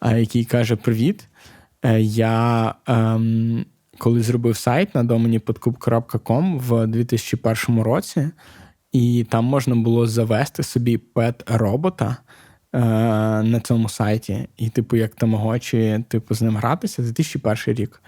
е, 0.00 0.20
який 0.20 0.44
каже: 0.44 0.76
Привіт. 0.76 1.28
Я 1.98 2.74
ем, 2.86 3.64
коли 3.98 4.22
зробив 4.22 4.56
сайт 4.56 4.94
на 4.94 5.04
домені 5.04 5.38
подкуп.com 5.38 6.58
в 6.58 6.86
2001 6.86 7.82
році, 7.82 8.30
і 8.92 9.26
там 9.30 9.44
можна 9.44 9.74
було 9.74 10.06
завести 10.06 10.62
собі 10.62 10.98
пет-робота. 10.98 12.16
Е, 12.74 12.78
на 13.42 13.60
цьому 13.60 13.88
сайті, 13.88 14.48
і, 14.56 14.68
типу, 14.68 14.96
як 14.96 15.14
тамагочі, 15.14 16.04
типу, 16.08 16.34
з 16.34 16.42
ним 16.42 16.56
гратися 16.56 17.02
2001 17.02 17.74
рік. 17.74 18.02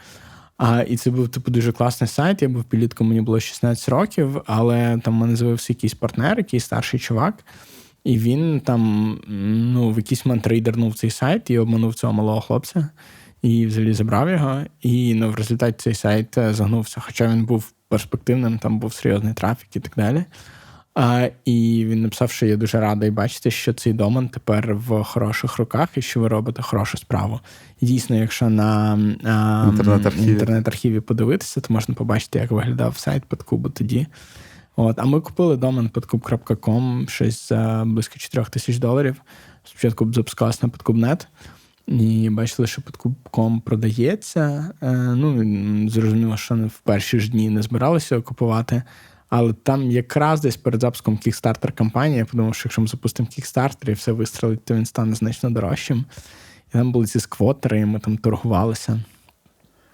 А, 0.58 0.82
І 0.82 0.96
це 0.96 1.10
був 1.10 1.28
типу 1.28 1.50
дуже 1.50 1.72
класний 1.72 2.08
сайт. 2.08 2.42
Я 2.42 2.48
був 2.48 2.64
підлітком, 2.64 3.08
мені 3.08 3.20
було 3.20 3.40
16 3.40 3.88
років, 3.88 4.42
але 4.46 4.98
там 4.98 5.14
мене 5.14 5.36
з'явився 5.36 5.72
якийсь 5.72 5.94
партнер, 5.94 6.38
якийсь 6.38 6.64
старший 6.64 7.00
чувак. 7.00 7.44
І 8.04 8.18
він 8.18 8.60
там 8.60 9.10
ну, 9.74 9.90
в 9.90 9.96
якийсь 9.96 10.26
момент 10.26 10.46
рейдернув 10.46 10.94
цей 10.94 11.10
сайт 11.10 11.50
і 11.50 11.58
обманув 11.58 11.94
цього 11.94 12.12
малого 12.12 12.40
хлопця, 12.40 12.88
і 13.42 13.66
взагалі 13.66 13.92
забрав 13.92 14.30
його. 14.30 14.60
І 14.80 15.14
ну, 15.14 15.30
в 15.30 15.34
результаті 15.34 15.76
цей 15.78 15.94
сайт 15.94 16.38
е, 16.38 16.54
загнувся, 16.54 17.00
хоча 17.00 17.28
він 17.28 17.44
був 17.44 17.72
перспективним, 17.88 18.58
там 18.58 18.78
був 18.78 18.92
серйозний 18.92 19.34
трафік 19.34 19.76
і 19.76 19.80
так 19.80 19.92
далі. 19.96 20.24
А, 20.94 21.28
І 21.44 21.86
він 21.88 22.02
написав, 22.02 22.30
що 22.30 22.46
я 22.46 22.56
дуже 22.56 22.80
радий 22.80 23.10
бачити, 23.10 23.50
що 23.50 23.72
цей 23.72 23.92
домен 23.92 24.28
тепер 24.28 24.74
в 24.74 25.04
хороших 25.04 25.58
руках 25.58 25.88
і 25.96 26.02
що 26.02 26.20
ви 26.20 26.28
робите 26.28 26.62
хорошу 26.62 26.98
справу. 26.98 27.40
І 27.80 27.86
дійсно, 27.86 28.16
якщо 28.16 28.48
на 28.48 28.98
а, 29.24 29.68
Інтернет-архіві. 29.70 30.30
інтернет-архіві 30.30 31.00
подивитися, 31.00 31.60
то 31.60 31.72
можна 31.72 31.94
побачити, 31.94 32.38
як 32.38 32.50
виглядав 32.50 32.96
сайт 32.96 33.24
Подкубу 33.24 33.68
тоді. 33.68 34.06
От, 34.76 34.98
а 34.98 35.04
ми 35.04 35.20
купили 35.20 35.56
домен 35.56 35.88
подкуб.com 35.88 37.08
щось 37.08 37.48
за 37.48 37.82
близько 37.86 38.18
4 38.18 38.46
тисяч 38.46 38.78
доларів. 38.78 39.16
Спочатку 39.64 40.12
запускалось 40.12 40.62
на 40.62 40.68
подкуб.net. 40.68 41.26
І 41.86 42.30
бачили, 42.30 42.68
що 42.68 42.82
подкуб.com 42.82 43.60
продається. 43.60 44.70
Е, 44.82 44.92
ну, 44.92 45.90
зрозуміло, 45.90 46.36
що 46.36 46.54
в 46.54 46.78
перші 46.78 47.20
ж 47.20 47.30
дні 47.30 47.50
не 47.50 47.62
збиралися 47.62 48.20
купувати. 48.20 48.82
Але 49.30 49.52
там 49.52 49.90
якраз 49.90 50.40
десь 50.40 50.56
перед 50.56 50.80
запуском 50.80 51.16
Kickstarter 51.26 51.72
кампанії, 51.72 52.18
я 52.18 52.24
подумав, 52.24 52.54
що 52.54 52.66
якщо 52.66 52.82
ми 52.82 52.88
запустимо 52.88 53.28
Kickstarter 53.38 53.90
і 53.90 53.92
все 53.92 54.12
вистрелить, 54.12 54.64
то 54.64 54.74
він 54.74 54.86
стане 54.86 55.14
значно 55.14 55.50
дорожчим. 55.50 56.04
І 56.68 56.72
там 56.72 56.92
були 56.92 57.06
ці 57.06 57.20
сквотери, 57.20 57.80
і 57.80 57.84
ми 57.84 57.98
там 57.98 58.18
торгувалися. 58.18 59.00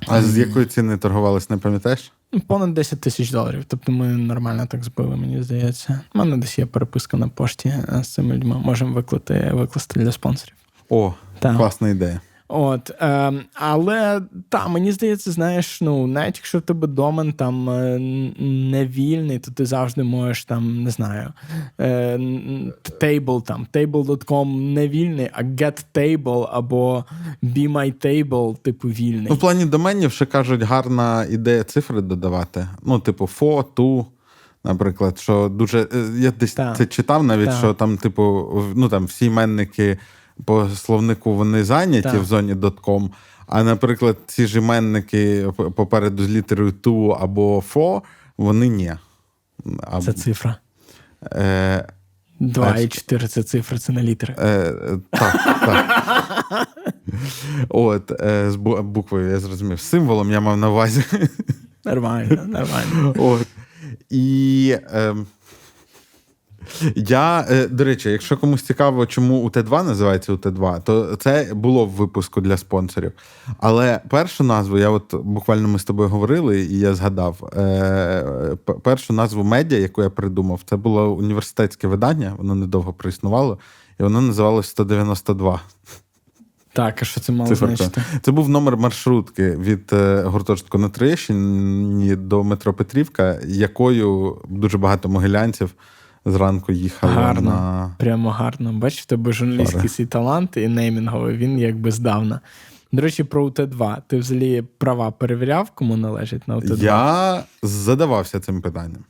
А 0.06 0.22
з 0.22 0.38
якої 0.38 0.66
ціни 0.66 0.96
торгувались, 0.96 1.50
не 1.50 1.56
пам'ятаєш? 1.56 2.12
Понад 2.46 2.74
10 2.74 3.00
тисяч 3.00 3.30
доларів. 3.30 3.64
Тобто 3.68 3.92
ми 3.92 4.06
нормально 4.06 4.66
так 4.66 4.84
збили, 4.84 5.16
мені 5.16 5.42
здається. 5.42 6.00
У 6.14 6.18
мене 6.18 6.36
десь 6.36 6.58
є 6.58 6.66
переписка 6.66 7.16
на 7.16 7.28
пошті 7.28 7.68
е, 7.68 8.04
з 8.04 8.08
цими 8.08 8.34
людьми. 8.34 8.58
Можемо 8.64 8.94
виклати, 8.94 9.50
викласти 9.54 10.00
для 10.00 10.12
спонсорів. 10.12 10.54
О, 10.88 11.14
Так. 11.38 11.56
класна 11.56 11.88
ідея. 11.88 12.20
От, 12.48 12.90
е, 13.00 13.32
але 13.54 14.20
та, 14.48 14.68
мені 14.68 14.92
здається, 14.92 15.32
знаєш, 15.32 15.80
ну, 15.80 16.06
навіть 16.06 16.36
якщо 16.36 16.58
в 16.58 16.62
тебе 16.62 16.86
домен 16.86 17.32
там 17.32 17.70
е, 17.70 17.98
не 18.70 18.86
вільний, 18.86 19.38
то 19.38 19.50
ти 19.50 19.66
завжди 19.66 20.02
можеш 20.02 20.44
там, 20.44 20.82
не 20.82 20.90
знаю, 20.90 21.32
е, 21.80 22.18
table 23.00 23.42
там, 23.42 23.66
table.com 23.72 24.72
не 24.74 24.88
вільний, 24.88 25.30
а 25.32 25.42
get-table 25.42 26.48
або 26.52 27.04
be 27.42 27.72
my 27.72 28.06
table, 28.06 28.56
типу, 28.56 28.88
вільний. 28.88 29.26
Ну, 29.28 29.34
в 29.34 29.38
плані 29.38 29.64
доменів 29.64 30.12
ще 30.12 30.26
кажуть, 30.26 30.62
гарна 30.62 31.24
ідея 31.24 31.64
цифри 31.64 32.00
додавати. 32.00 32.68
Ну, 32.82 32.98
типу, 32.98 33.26
фо, 33.26 33.62
ту, 33.74 34.06
наприклад, 34.64 35.18
що 35.18 35.48
дуже. 35.48 35.80
е, 35.80 35.86
Я 36.18 36.30
десь 36.30 36.54
Так. 36.54 36.76
це 36.76 36.86
читав 36.86 37.22
навіть, 37.24 37.46
Так. 37.46 37.58
що 37.58 37.74
там, 37.74 37.96
типу, 37.96 38.52
ну 38.74 38.88
там 38.88 39.04
всі 39.04 39.26
іменники 39.26 39.98
по 40.44 40.68
словнику 40.68 41.34
вони 41.34 41.64
зайняті 41.64 42.02
Так. 42.02 42.22
в 42.22 42.24
зоні 42.24 42.54
.com, 42.54 43.10
а, 43.46 43.62
наприклад, 43.62 44.16
ці 44.26 44.46
ж 44.46 44.58
іменники 44.58 45.46
попереду 45.76 46.24
з 46.24 46.28
літерою 46.30 46.72
ту 46.72 47.10
або 47.10 47.62
фо, 47.68 48.02
вони 48.38 48.68
ні. 48.68 48.92
А, 49.90 50.00
Це 50.00 50.12
цифра. 50.12 50.56
е, 51.32 51.88
2 52.40 52.76
і 52.76 52.88
4 52.88 53.28
це 53.28 53.42
цифри, 53.42 53.78
це 53.78 53.92
не 53.92 54.02
літери. 54.02 54.34
Е, 54.38 54.72
так, 55.10 55.32
так. 55.60 56.68
От, 57.68 58.12
е, 58.20 58.50
з 58.50 58.56
буквою 58.82 59.30
я 59.30 59.38
зрозумів. 59.38 59.80
Символом 59.80 60.30
я 60.30 60.40
мав 60.40 60.56
на 60.56 60.70
увазі. 60.70 61.04
Нормально, 61.84 62.42
нормально. 62.46 63.14
От. 63.18 63.46
І 64.10 64.76
е, 64.94 65.14
я, 66.96 67.46
е, 67.50 67.68
до 67.68 67.84
речі, 67.84 68.10
якщо 68.10 68.36
комусь 68.36 68.62
цікаво, 68.62 69.06
чому 69.06 69.48
УТ2 69.48 69.84
називається 69.84 70.32
УТ2, 70.32 70.82
то 70.82 71.16
це 71.16 71.50
було 71.54 71.86
в 71.86 71.90
випуску 71.90 72.40
для 72.40 72.56
спонсорів. 72.56 73.12
Але 73.60 74.00
першу 74.08 74.44
назву, 74.44 74.78
я 74.78 74.90
от 74.90 75.14
буквально 75.14 75.68
ми 75.68 75.78
з 75.78 75.84
тобою 75.84 76.08
говорили, 76.08 76.60
і 76.60 76.78
я 76.78 76.94
згадав. 76.94 77.50
Е, 77.56 78.56
першу 78.82 79.12
назву 79.12 79.44
медіа, 79.44 79.78
яку 79.78 80.02
я 80.02 80.10
придумав, 80.10 80.60
це 80.64 80.76
було 80.76 81.12
університетське 81.12 81.88
видання, 81.88 82.32
воно 82.38 82.54
недовго 82.54 82.92
проіснувало, 82.92 83.58
і 84.00 84.02
воно 84.02 84.20
називалось 84.20 84.66
192. 84.66 85.60
Так, 86.76 87.02
а 87.02 87.04
що 87.04 87.20
це 87.20 87.32
мало 87.32 87.48
Циферка. 87.48 87.76
значити? 87.76 88.02
Це 88.22 88.32
був 88.32 88.48
номер 88.48 88.76
маршрутки 88.76 89.50
від 89.50 89.92
е, 89.92 90.22
гуртожитку 90.22 90.78
на 90.78 90.88
Троєщині 90.88 92.16
до 92.16 92.44
метро 92.44 92.74
Петрівка, 92.74 93.40
якою 93.46 94.36
дуже 94.48 94.78
багато 94.78 95.08
могилянців 95.08 95.74
зранку 96.26 96.72
їхали 96.72 97.12
Гарно. 97.12 97.50
на. 97.50 97.94
Прямо 97.98 98.30
гарно. 98.30 98.72
Бачиш, 98.72 99.02
в 99.02 99.06
тебе 99.06 99.32
журналістський 99.32 99.88
свій 99.88 100.06
талант 100.06 100.56
і 100.56 100.68
неймінговий, 100.68 101.36
він 101.36 101.58
якби 101.58 101.90
здавна. 101.90 102.40
До 102.92 103.02
речі, 103.02 103.24
про 103.24 103.46
УТ2. 103.46 103.96
Ти 104.06 104.18
взагалі 104.18 104.62
права 104.78 105.10
перевіряв, 105.10 105.70
кому 105.70 105.96
належить 105.96 106.48
на 106.48 106.56
УТ2? 106.56 106.84
Я 106.84 107.42
задавався 107.62 108.40
цим 108.40 108.62
питанням. 108.62 109.04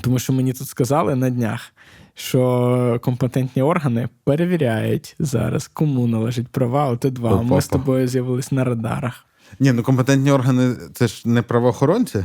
Тому 0.00 0.18
що 0.18 0.32
мені 0.32 0.52
тут 0.52 0.68
сказали 0.68 1.14
на 1.14 1.30
днях, 1.30 1.72
що 2.14 3.00
компетентні 3.02 3.62
органи 3.62 4.08
перевіряють 4.24 5.16
зараз, 5.18 5.68
кому 5.68 6.06
належать 6.06 6.48
права 6.48 6.90
УТ2. 6.92 7.26
Опа-па. 7.26 7.42
Ми 7.42 7.60
з 7.60 7.68
тобою 7.68 8.08
з'явились 8.08 8.52
на 8.52 8.64
радарах. 8.64 9.24
Ні, 9.60 9.72
ну 9.72 9.82
компетентні 9.82 10.30
органи 10.30 10.76
це 10.94 11.08
ж 11.08 11.28
не 11.28 11.42
правоохоронці. 11.42 12.24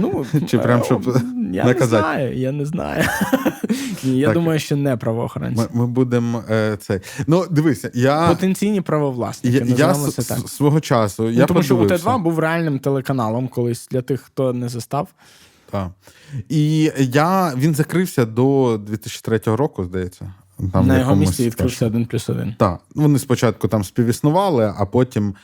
Ну, 0.00 0.26
Чи 0.46 0.58
прям, 0.58 0.84
щоб 0.84 1.18
я 1.52 1.64
наказати? 1.64 2.02
не 2.06 2.14
знаю, 2.14 2.36
я 2.38 2.52
не 2.52 2.66
знаю. 2.66 3.04
Я 4.02 4.26
Так. 4.26 4.34
думаю, 4.34 4.58
що 4.58 4.76
не 4.76 4.96
правоохоронці. 4.96 5.60
Ми, 5.72 5.80
ми 5.80 5.86
будемо 5.86 6.42
е, 6.50 6.76
цей. 6.80 7.00
Ну, 7.26 7.44
дивися, 7.50 7.90
я, 7.94 8.28
Потенційні 8.28 8.80
правовласники, 8.80 9.56
я, 9.56 9.64
я 9.88 9.94
с- 9.94 10.14
так. 10.26 10.48
свого 10.48 10.80
часу. 10.80 11.22
Ну, 11.22 11.30
я 11.30 11.46
тому 11.46 11.62
що 11.62 11.76
подивився. 11.76 12.08
УТ2 12.10 12.22
був 12.22 12.38
реальним 12.38 12.78
телеканалом 12.78 13.48
колись 13.48 13.88
для 13.90 14.02
тих, 14.02 14.20
хто 14.20 14.52
не 14.52 14.68
застав. 14.68 15.08
Так. 15.70 15.88
І 16.48 16.92
я, 16.98 17.52
він 17.56 17.74
закрився 17.74 18.24
до 18.24 18.80
2003 18.86 19.40
року, 19.56 19.84
здається. 19.84 20.32
Там 20.72 20.86
На 20.86 20.98
його 20.98 21.16
місці 21.16 21.44
відкрився 21.46 21.86
один 21.86 22.06
плюс 22.06 22.28
один. 22.28 22.54
Так, 22.58 22.80
вони 22.94 23.18
спочатку 23.18 23.68
там 23.68 23.84
співіснували, 23.84 24.74
а 24.78 24.86
потім. 24.86 25.34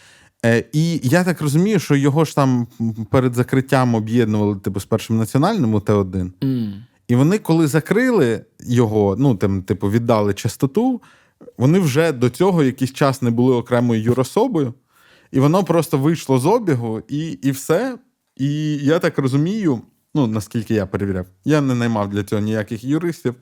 Е, 0.45 0.65
і 0.73 1.01
я 1.03 1.25
так 1.25 1.41
розумію, 1.41 1.79
що 1.79 1.97
його 1.97 2.25
ж 2.25 2.35
там 2.35 2.67
перед 3.11 3.35
закриттям 3.35 3.95
об'єднували 3.95 4.57
типу 4.57 4.81
з 4.81 4.85
першим 4.85 5.19
національним 5.19 5.77
Т1. 5.77 6.31
І 7.09 7.17
вони, 7.17 7.39
коли 7.39 7.67
закрили 7.67 8.45
його, 8.61 9.17
ну 9.19 9.35
там, 9.35 9.63
типу, 9.63 9.91
віддали 9.91 10.35
частоту, 10.35 11.03
вони 11.59 11.79
вже 11.79 12.13
до 12.13 12.31
цього 12.31 12.63
якийсь 12.63 12.93
час 12.93 13.23
не 13.23 13.31
були 13.31 13.55
окремою 13.55 14.03
юрособою, 14.03 14.75
і 15.33 15.41
воно 15.41 15.65
просто 15.65 15.99
вийшло 15.99 16.39
з 16.39 16.47
обігу, 16.47 17.03
і, 17.09 17.19
і 17.19 17.51
все. 17.51 17.99
І 18.37 18.77
я 18.77 18.99
так 18.99 19.19
розумію, 19.19 19.81
ну 20.15 20.27
наскільки 20.27 20.75
я 20.75 20.87
перевіряв, 20.87 21.27
я 21.45 21.61
не 21.61 21.75
наймав 21.75 22.11
для 22.11 22.23
цього 22.23 22.43
ніяких 22.43 22.85
юристів. 22.85 23.35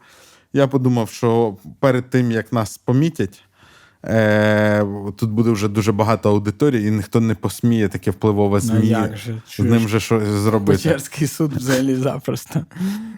Я 0.52 0.68
подумав, 0.68 1.10
що 1.10 1.56
перед 1.80 2.10
тим 2.10 2.30
як 2.30 2.52
нас 2.52 2.78
помітять, 2.78 3.42
е, 4.04 4.84
тут 5.16 5.30
буде 5.30 5.50
вже 5.50 5.68
дуже 5.68 5.92
багато 5.92 6.30
аудиторій, 6.30 6.86
і 6.86 6.90
ніхто 6.90 7.20
не 7.20 7.34
посміє 7.34 7.88
таке 7.88 8.10
впливове 8.10 8.60
Ну 8.64 8.80
як 8.82 9.16
же? 9.16 9.42
з 9.56 9.58
ним 9.58 9.88
же 9.88 10.00
щось 10.00 10.24
зробити. 10.28 10.82
Печерський 10.82 11.26
суд 11.26 11.52
взагалі 11.52 11.94
запросто. 11.94 12.64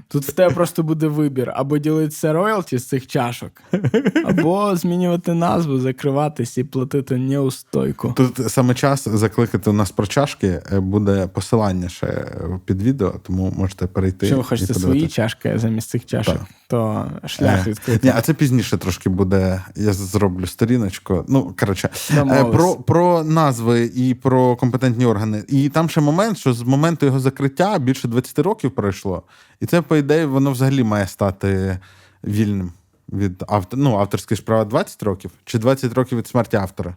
Тут 0.08 0.24
в 0.24 0.32
тебе 0.32 0.54
просто 0.54 0.82
буде 0.82 1.06
вибір: 1.06 1.52
або 1.54 1.78
ділитися 1.78 2.32
роялті 2.32 2.78
з 2.78 2.88
цих 2.88 3.06
чашок, 3.06 3.52
або 4.24 4.76
змінювати 4.76 5.34
назву, 5.34 5.78
закриватись 5.78 6.58
і 6.58 6.64
платити 6.64 7.16
неустойку. 7.16 8.12
Тут 8.16 8.52
саме 8.52 8.74
час 8.74 9.08
закликати 9.08 9.70
у 9.70 9.72
нас 9.72 9.90
про 9.90 10.06
чашки. 10.06 10.62
е, 10.72 10.80
Буде 10.80 11.26
посилання 11.26 11.88
ще 11.88 12.26
під 12.64 12.82
відео, 12.82 13.14
тому 13.22 13.54
можете 13.56 13.86
перейти. 13.86 14.26
Якщо 14.26 14.36
ви 14.36 14.44
хочете 14.44 14.74
свої 14.74 15.08
чашки 15.08 15.52
замість 15.58 15.88
цих 15.90 16.06
чашок, 16.06 16.34
Так. 16.38 16.46
то 16.68 17.06
шлях 17.26 17.66
Е, 17.66 17.70
відкритий. 17.70 18.10
Ні, 18.10 18.16
а 18.18 18.20
це 18.22 18.34
пізніше 18.34 18.78
трошки 18.78 19.08
буде. 19.08 19.62
Я 19.76 19.92
зроблю 19.92 20.46
сторіночку. 20.72 21.24
Ну, 21.28 21.54
коротше, 21.60 21.88
е, 22.10 22.44
про, 22.44 22.74
про 22.74 23.24
назви 23.24 23.90
і 23.94 24.14
про 24.14 24.56
компетентні 24.56 25.06
органи. 25.06 25.44
І 25.48 25.68
там 25.68 25.88
ще 25.88 26.00
момент, 26.00 26.38
що 26.38 26.52
з 26.52 26.62
моменту 26.62 27.06
його 27.06 27.20
закриття 27.20 27.78
більше 27.78 28.08
20 28.08 28.38
років 28.38 28.70
пройшло. 28.70 29.22
І 29.60 29.66
це, 29.66 29.82
по 29.82 29.96
ідеї, 29.96 30.26
воно 30.26 30.50
взагалі 30.50 30.82
має 30.82 31.06
стати 31.06 31.78
вільним 32.24 32.72
від 33.12 33.44
автор... 33.48 33.78
ну, 33.78 33.96
авторські 33.98 34.36
ж 34.36 34.42
права 34.42 34.64
20 34.64 35.02
років 35.02 35.30
чи 35.44 35.58
20 35.58 35.94
років 35.94 36.18
від 36.18 36.26
смерті 36.26 36.56
автора. 36.56 36.96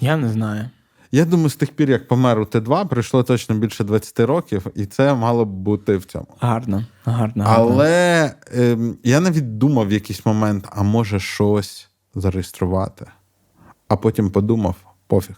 Я 0.00 0.16
не 0.16 0.28
знаю. 0.28 0.70
Я 1.12 1.24
думаю, 1.24 1.48
з 1.48 1.56
тих 1.56 1.70
пір, 1.70 1.90
як 1.90 2.08
помер 2.08 2.40
у 2.40 2.44
Т2, 2.44 2.88
пройшло 2.88 3.22
точно 3.22 3.54
більше 3.54 3.84
20 3.84 4.20
років, 4.20 4.66
і 4.74 4.86
це 4.86 5.14
мало 5.14 5.44
б 5.44 5.48
бути 5.48 5.96
в 5.96 6.04
цьому. 6.04 6.26
Гарно, 6.40 6.84
гарно. 7.04 7.44
гарно. 7.44 7.44
Але 7.46 8.34
ем, 8.54 8.96
я 9.04 9.20
навіть 9.20 9.58
думав 9.58 9.88
в 9.88 9.92
якийсь 9.92 10.26
момент, 10.26 10.68
а 10.70 10.82
може 10.82 11.20
щось 11.20 11.87
зареєструвати. 12.20 13.06
А 13.88 13.96
потім 13.96 14.30
подумав: 14.30 14.74
пофіг. 15.06 15.36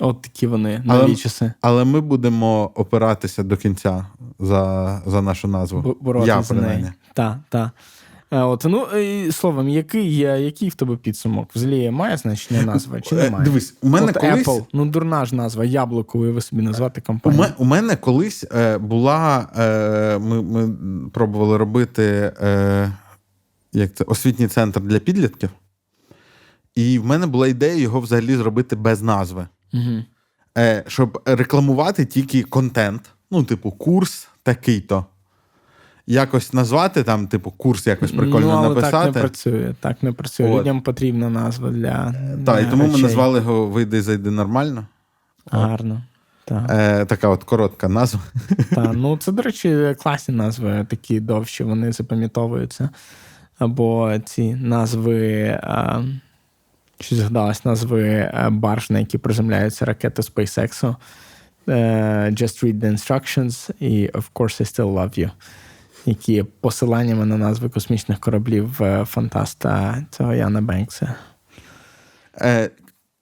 От 0.00 0.22
такі 0.22 0.46
вони 0.46 0.82
Але- 0.88 1.02
нові 1.02 1.16
часи. 1.16 1.52
Але 1.60 1.84
ми 1.84 2.00
будемо 2.00 2.70
опиратися 2.74 3.42
до 3.42 3.56
кінця 3.56 4.06
за, 4.38 5.02
за 5.06 5.22
нашу 5.22 5.48
назву. 5.48 5.80
Бо- 5.82 5.96
боротися 6.00 6.36
я 6.36 6.42
за 6.42 6.54
неї. 6.54 6.86
Так, 7.14 7.36
так. 7.48 7.70
Е, 8.30 8.40
От, 8.40 8.64
ну, 8.68 8.84
і, 8.98 9.32
словом, 9.32 9.68
який, 9.68 10.16
який 10.16 10.68
в 10.68 10.74
тебе 10.74 10.96
підсумок? 10.96 11.48
Взагалі 11.54 11.90
має 11.90 12.16
значення 12.16 12.62
назва 12.62 13.00
чи 13.00 13.16
Е, 13.16 13.22
немає? 13.24 13.44
Дивись, 13.44 13.74
у 13.82 13.88
мене 13.88 14.06
От 14.06 14.16
колись 14.16 14.48
Apple, 14.48 14.64
ну 14.72 14.86
дурна 14.86 15.24
ж 15.24 15.34
назва, 15.34 15.64
яблуко, 15.64 16.18
ви 16.18 16.40
собі 16.40 16.62
назвати 16.62 17.00
компанію. 17.00 17.46
у 17.58 17.64
мене 17.64 17.96
колись 17.96 18.44
е, 18.54 18.78
була. 18.78 19.48
Е, 19.58 20.18
ми, 20.18 20.42
ми 20.42 20.74
пробували 21.10 21.56
робити 21.56 22.32
е, 22.42 22.92
як 23.72 23.94
це, 23.94 24.04
освітній 24.04 24.48
центр 24.48 24.80
для 24.80 24.98
підлітків. 24.98 25.50
І 26.74 26.98
в 26.98 27.06
мене 27.06 27.26
була 27.26 27.48
ідея 27.48 27.74
його 27.74 28.00
взагалі 28.00 28.36
зробити 28.36 28.76
без 28.76 29.02
назви. 29.02 29.46
Угу. 29.72 30.04
Е, 30.58 30.84
щоб 30.86 31.22
рекламувати 31.24 32.04
тільки 32.04 32.42
контент. 32.42 33.10
Ну, 33.30 33.44
типу, 33.44 33.70
курс 33.70 34.28
такий-то. 34.42 35.06
Якось 36.06 36.52
назвати 36.52 37.02
там, 37.02 37.26
типу, 37.26 37.50
курс 37.50 37.86
якось 37.86 38.10
прикольно 38.10 38.46
ну, 38.46 38.52
але 38.52 38.68
написати. 38.68 39.06
Так 39.06 39.14
не 39.14 39.20
працює. 39.20 39.74
Так 39.80 40.02
не 40.02 40.12
працює. 40.12 40.50
От. 40.50 40.60
Людям 40.60 40.80
потрібна 40.80 41.30
назва 41.30 41.70
для. 41.70 42.14
Так, 42.46 42.62
і 42.62 42.70
тому 42.70 42.86
ми 42.86 42.98
назвали 42.98 43.38
його 43.38 43.66
Вийди 43.66 43.98
і 43.98 44.00
зайди 44.00 44.30
нормально. 44.30 44.86
Гарно. 45.50 46.02
Так. 46.44 46.66
Е, 46.70 47.04
така 47.04 47.28
от 47.28 47.44
коротка 47.44 47.88
назва. 47.88 48.20
Та, 48.70 48.92
ну 48.92 49.16
це, 49.16 49.32
до 49.32 49.42
речі, 49.42 49.96
класні 50.02 50.34
назви, 50.34 50.86
такі 50.90 51.20
довші, 51.20 51.64
вони 51.64 51.92
запам'ятовуються. 51.92 52.90
Або 53.58 54.18
ці 54.24 54.54
назви, 54.54 55.48
а, 55.62 56.02
що 57.00 57.16
згадалось, 57.16 57.64
назви 57.64 58.32
барж, 58.50 58.90
на 58.90 58.98
які 58.98 59.18
приземляються 59.18 59.84
ракети 59.84 60.22
SpaceX. 60.22 60.96
Е, 61.68 62.30
Just 62.30 62.64
read 62.64 62.80
the 62.80 62.92
instructions 62.92 63.70
і 63.80 64.08
Of 64.08 64.24
course 64.34 64.60
I 64.60 64.64
still 64.64 64.94
love 64.94 65.18
you. 65.18 65.30
Які 66.06 66.32
є 66.32 66.44
посиланнями 66.44 67.26
на 67.26 67.36
назви 67.36 67.68
космічних 67.68 68.20
кораблів 68.20 68.82
е, 68.82 69.04
фантаста 69.04 70.04
цього 70.10 70.34
Яна 70.34 70.60
Бенкса. 70.60 71.14
Е, 72.40 72.70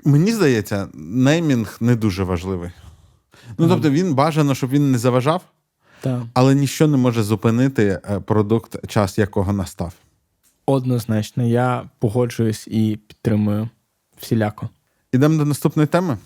мені 0.04 0.32
здається, 0.32 0.88
неймінг 0.94 1.76
не 1.80 1.96
дуже 1.96 2.24
важливий. 2.24 2.70
Ну, 3.58 3.68
тобто, 3.68 3.90
він 3.90 4.14
бажано, 4.14 4.54
щоб 4.54 4.70
він 4.70 4.92
не 4.92 4.98
заважав, 4.98 5.42
Так. 6.00 6.22
але 6.34 6.54
ніщо 6.54 6.88
не 6.88 6.96
може 6.96 7.22
зупинити 7.22 8.00
е, 8.10 8.20
продукт, 8.20 8.88
час 8.88 9.18
якого 9.18 9.52
настав. 9.52 9.92
Однозначно, 10.74 11.42
я 11.46 11.88
погоджуюсь 11.98 12.66
і 12.70 12.98
підтримую 13.08 13.68
всіляко. 14.18 14.68
Ідемо 15.12 15.38
до 15.38 15.44
наступної 15.44 15.86
теми. 15.86 16.18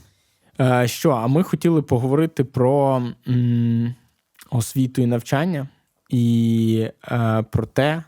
Е, 0.61 0.89
Що, 0.89 1.11
а 1.11 1.27
ми 1.27 1.43
хотіли 1.43 1.83
поговорити 1.83 2.45
про 2.45 3.03
м, 3.29 3.95
освіту 4.51 5.03
і 5.03 5.07
навчання, 5.07 5.69
і 6.11 6.89
е, 7.13 7.45
про 7.51 7.67
те, 7.67 8.03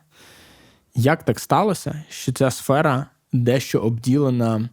як 0.94 1.22
так 1.24 1.40
сталося, 1.40 2.04
що 2.08 2.32
ця 2.32 2.50
сфера 2.50 3.06
дещо 3.32 3.78
обділена 3.78 4.68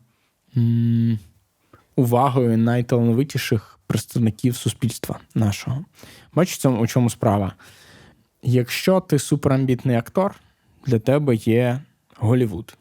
м, 0.57 1.19
увагою 1.95 2.57
найталановитіших 2.57 3.79
представників 3.87 4.55
суспільства 4.55 5.19
нашого. 5.35 5.85
Цьому- 6.45 6.81
у 6.81 6.87
чому 6.87 7.09
справа? 7.09 7.53
Якщо 8.41 8.99
ти 8.99 9.19
суперамбітний 9.19 9.95
актор, 9.95 10.35
для 10.85 10.99
тебе 10.99 11.35
є 11.35 11.79
Голівуд. 12.17 12.77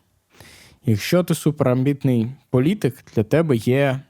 Якщо 0.86 1.24
ти 1.24 1.34
суперамбітний 1.34 2.28
політик, 2.50 3.04
для 3.14 3.22
тебе 3.22 3.56
є 3.56 4.00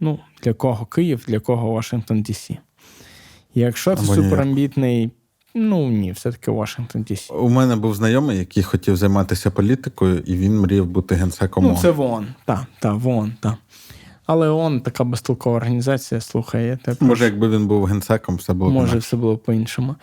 ну, 0.00 0.18
для 0.42 0.52
кого 0.52 0.86
Київ, 0.86 1.24
для 1.26 1.40
кого 1.40 1.72
Вашингтон 1.72 2.22
Дісі. 2.22 2.58
Якщо 3.54 3.96
ти 3.96 4.02
Або 4.04 4.14
суперамбітний, 4.14 5.10
ну 5.54 5.88
ні, 5.88 6.12
все-таки 6.12 6.50
Вашингтон 6.50 7.02
Дісі. 7.02 7.32
У 7.32 7.48
мене 7.48 7.76
був 7.76 7.94
знайомий, 7.94 8.38
який 8.38 8.62
хотів 8.62 8.96
займатися 8.96 9.50
політикою, 9.50 10.22
і 10.26 10.36
він 10.36 10.60
мріяв 10.60 10.86
бути 10.86 11.14
генсеком. 11.14 11.64
Ну, 11.64 11.78
це 11.82 11.90
ВОН, 11.90 12.26
так, 12.44 12.66
так, 12.80 12.94
ВОН, 12.94 13.32
так. 13.40 13.54
Але 14.26 14.48
ООН 14.48 14.80
така 14.80 15.04
безтолкова 15.04 15.56
організація, 15.56 16.20
тебе 16.76 16.96
Може, 17.00 17.24
якби 17.24 17.48
він 17.48 17.66
був 17.66 17.84
генсеком, 17.84 18.36
все 18.36 18.52
було 18.52 18.70
Може, 18.70 18.98
все 18.98 19.16
було 19.16 19.36
по-іншому. 19.36 19.94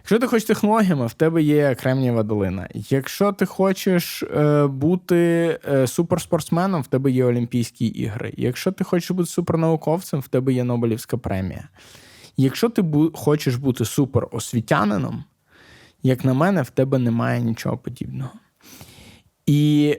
Якщо 0.00 0.18
ти 0.18 0.26
хочеш 0.26 0.44
технологіями, 0.44 1.06
в 1.06 1.12
тебе 1.14 1.42
є 1.42 1.74
Кремнієва 1.74 2.22
долина. 2.22 2.68
Якщо 2.74 3.32
ти 3.32 3.46
хочеш 3.46 4.22
е, 4.22 4.66
бути 4.66 5.58
е, 5.68 5.86
суперспортсменом, 5.86 6.82
в 6.82 6.86
тебе 6.86 7.10
є 7.10 7.24
Олімпійські 7.24 7.86
ігри. 7.86 8.34
Якщо 8.36 8.72
ти 8.72 8.84
хочеш 8.84 9.10
бути 9.10 9.28
супернауковцем, 9.30 10.20
в 10.20 10.28
тебе 10.28 10.52
є 10.52 10.64
Нобелівська 10.64 11.16
премія. 11.16 11.68
Якщо 12.36 12.68
ти 12.68 12.82
бу- 12.82 13.10
хочеш 13.14 13.54
бути 13.54 13.84
суперосвітянином, 13.84 15.24
як 16.02 16.24
на 16.24 16.34
мене, 16.34 16.62
в 16.62 16.70
тебе 16.70 16.98
немає 16.98 17.40
нічого 17.40 17.78
подібного. 17.78 18.30
І 19.46 19.96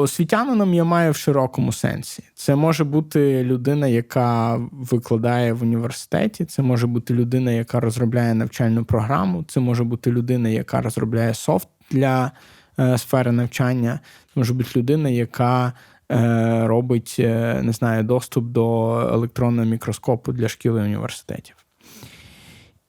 освітянином 0.00 0.74
я 0.74 0.84
маю 0.84 1.12
в 1.12 1.16
широкому 1.16 1.72
сенсі. 1.72 2.22
Це 2.34 2.54
може 2.54 2.84
бути 2.84 3.44
людина, 3.44 3.86
яка 3.86 4.60
викладає 4.72 5.52
в 5.52 5.62
університеті, 5.62 6.44
це 6.44 6.62
може 6.62 6.86
бути 6.86 7.14
людина, 7.14 7.52
яка 7.52 7.80
розробляє 7.80 8.34
навчальну 8.34 8.84
програму, 8.84 9.44
це 9.48 9.60
може 9.60 9.84
бути 9.84 10.10
людина, 10.10 10.48
яка 10.48 10.80
розробляє 10.80 11.34
софт 11.34 11.68
для 11.90 12.32
е, 12.78 12.98
сфери 12.98 13.32
навчання, 13.32 14.00
це 14.02 14.40
може 14.40 14.54
бути 14.54 14.70
людина, 14.76 15.08
яка 15.08 15.72
е, 16.12 16.66
робить 16.66 17.16
е, 17.18 17.60
не 17.62 17.72
знаю, 17.72 18.02
доступ 18.02 18.44
до 18.44 18.90
електронного 19.12 19.68
мікроскопу 19.68 20.32
для 20.32 20.48
шкіл 20.48 20.78
і 20.78 20.82
університетів. 20.82 21.56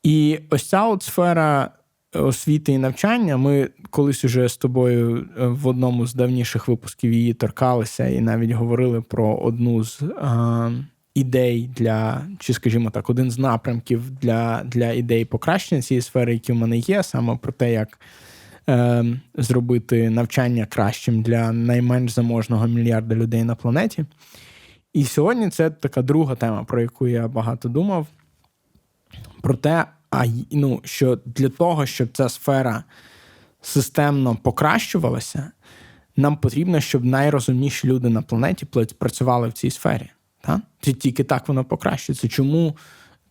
І 0.03 0.39
ось 0.49 0.69
ця 0.69 0.83
от 0.83 1.03
сфера 1.03 1.69
освіти 2.15 2.71
і 2.71 2.77
навчання. 2.77 3.37
Ми 3.37 3.69
колись 3.89 4.25
уже 4.25 4.49
з 4.49 4.57
тобою 4.57 5.27
е, 5.39 5.47
в 5.47 5.67
одному 5.67 6.07
з 6.07 6.13
давніших 6.13 6.67
випусків 6.67 7.13
її 7.13 7.33
торкалися 7.33 8.07
і 8.07 8.21
навіть 8.21 8.51
говорили 8.51 9.01
про 9.01 9.35
одну 9.35 9.83
з 9.83 10.01
е, 10.01 10.71
ідей 11.15 11.69
для, 11.75 12.21
чи, 12.39 12.53
скажімо 12.53 12.89
так, 12.89 13.09
один 13.09 13.31
з 13.31 13.37
напрямків 13.37 14.11
для, 14.11 14.63
для 14.65 14.91
ідей 14.91 15.25
покращення 15.25 15.81
цієї 15.81 16.01
сфери, 16.01 16.33
які 16.33 16.53
в 16.53 16.55
мене 16.55 16.77
є, 16.77 17.03
саме 17.03 17.37
про 17.37 17.51
те, 17.51 17.71
як 17.71 17.99
е, 18.69 19.05
зробити 19.35 20.09
навчання 20.09 20.65
кращим 20.65 21.21
для 21.21 21.51
найменш 21.51 22.11
заможного 22.11 22.67
мільярда 22.67 23.15
людей 23.15 23.43
на 23.43 23.55
планеті. 23.55 24.05
І 24.93 25.03
сьогодні 25.03 25.49
це 25.49 25.69
така 25.69 26.01
друга 26.01 26.35
тема, 26.35 26.63
про 26.63 26.81
яку 26.81 27.07
я 27.07 27.27
багато 27.27 27.69
думав. 27.69 28.07
Про 29.41 29.53
те, 29.53 29.85
а 30.11 30.25
ну, 30.51 30.81
що 30.83 31.19
для 31.25 31.49
того, 31.49 31.85
щоб 31.85 32.09
ця 32.13 32.29
сфера 32.29 32.83
системно 33.61 34.35
покращувалася, 34.35 35.51
нам 36.15 36.37
потрібно, 36.37 36.79
щоб 36.81 37.05
найрозумніші 37.05 37.87
люди 37.87 38.09
на 38.09 38.21
планеті 38.21 38.65
працювали 38.97 39.47
в 39.47 39.53
цій 39.53 39.69
сфері. 39.69 40.09
Та? 40.41 40.61
Тільки 40.79 41.23
так 41.23 41.47
воно 41.47 41.63
покращиться. 41.63 42.27
Чому 42.27 42.77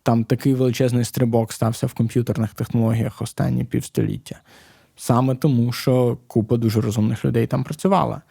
там 0.03 0.23
такий 0.23 0.53
величезний 0.53 1.05
стрибок 1.05 1.53
стався 1.53 1.87
в 1.87 1.93
комп'ютерних 1.93 2.53
технологіях 2.53 3.21
останні 3.21 3.63
півстоліття? 3.63 4.41
Саме 4.95 5.35
тому, 5.35 5.71
що 5.71 6.17
купа 6.27 6.57
дуже 6.57 6.81
розумних 6.81 7.25
людей 7.25 7.47
там 7.47 7.63
працювала. 7.63 8.21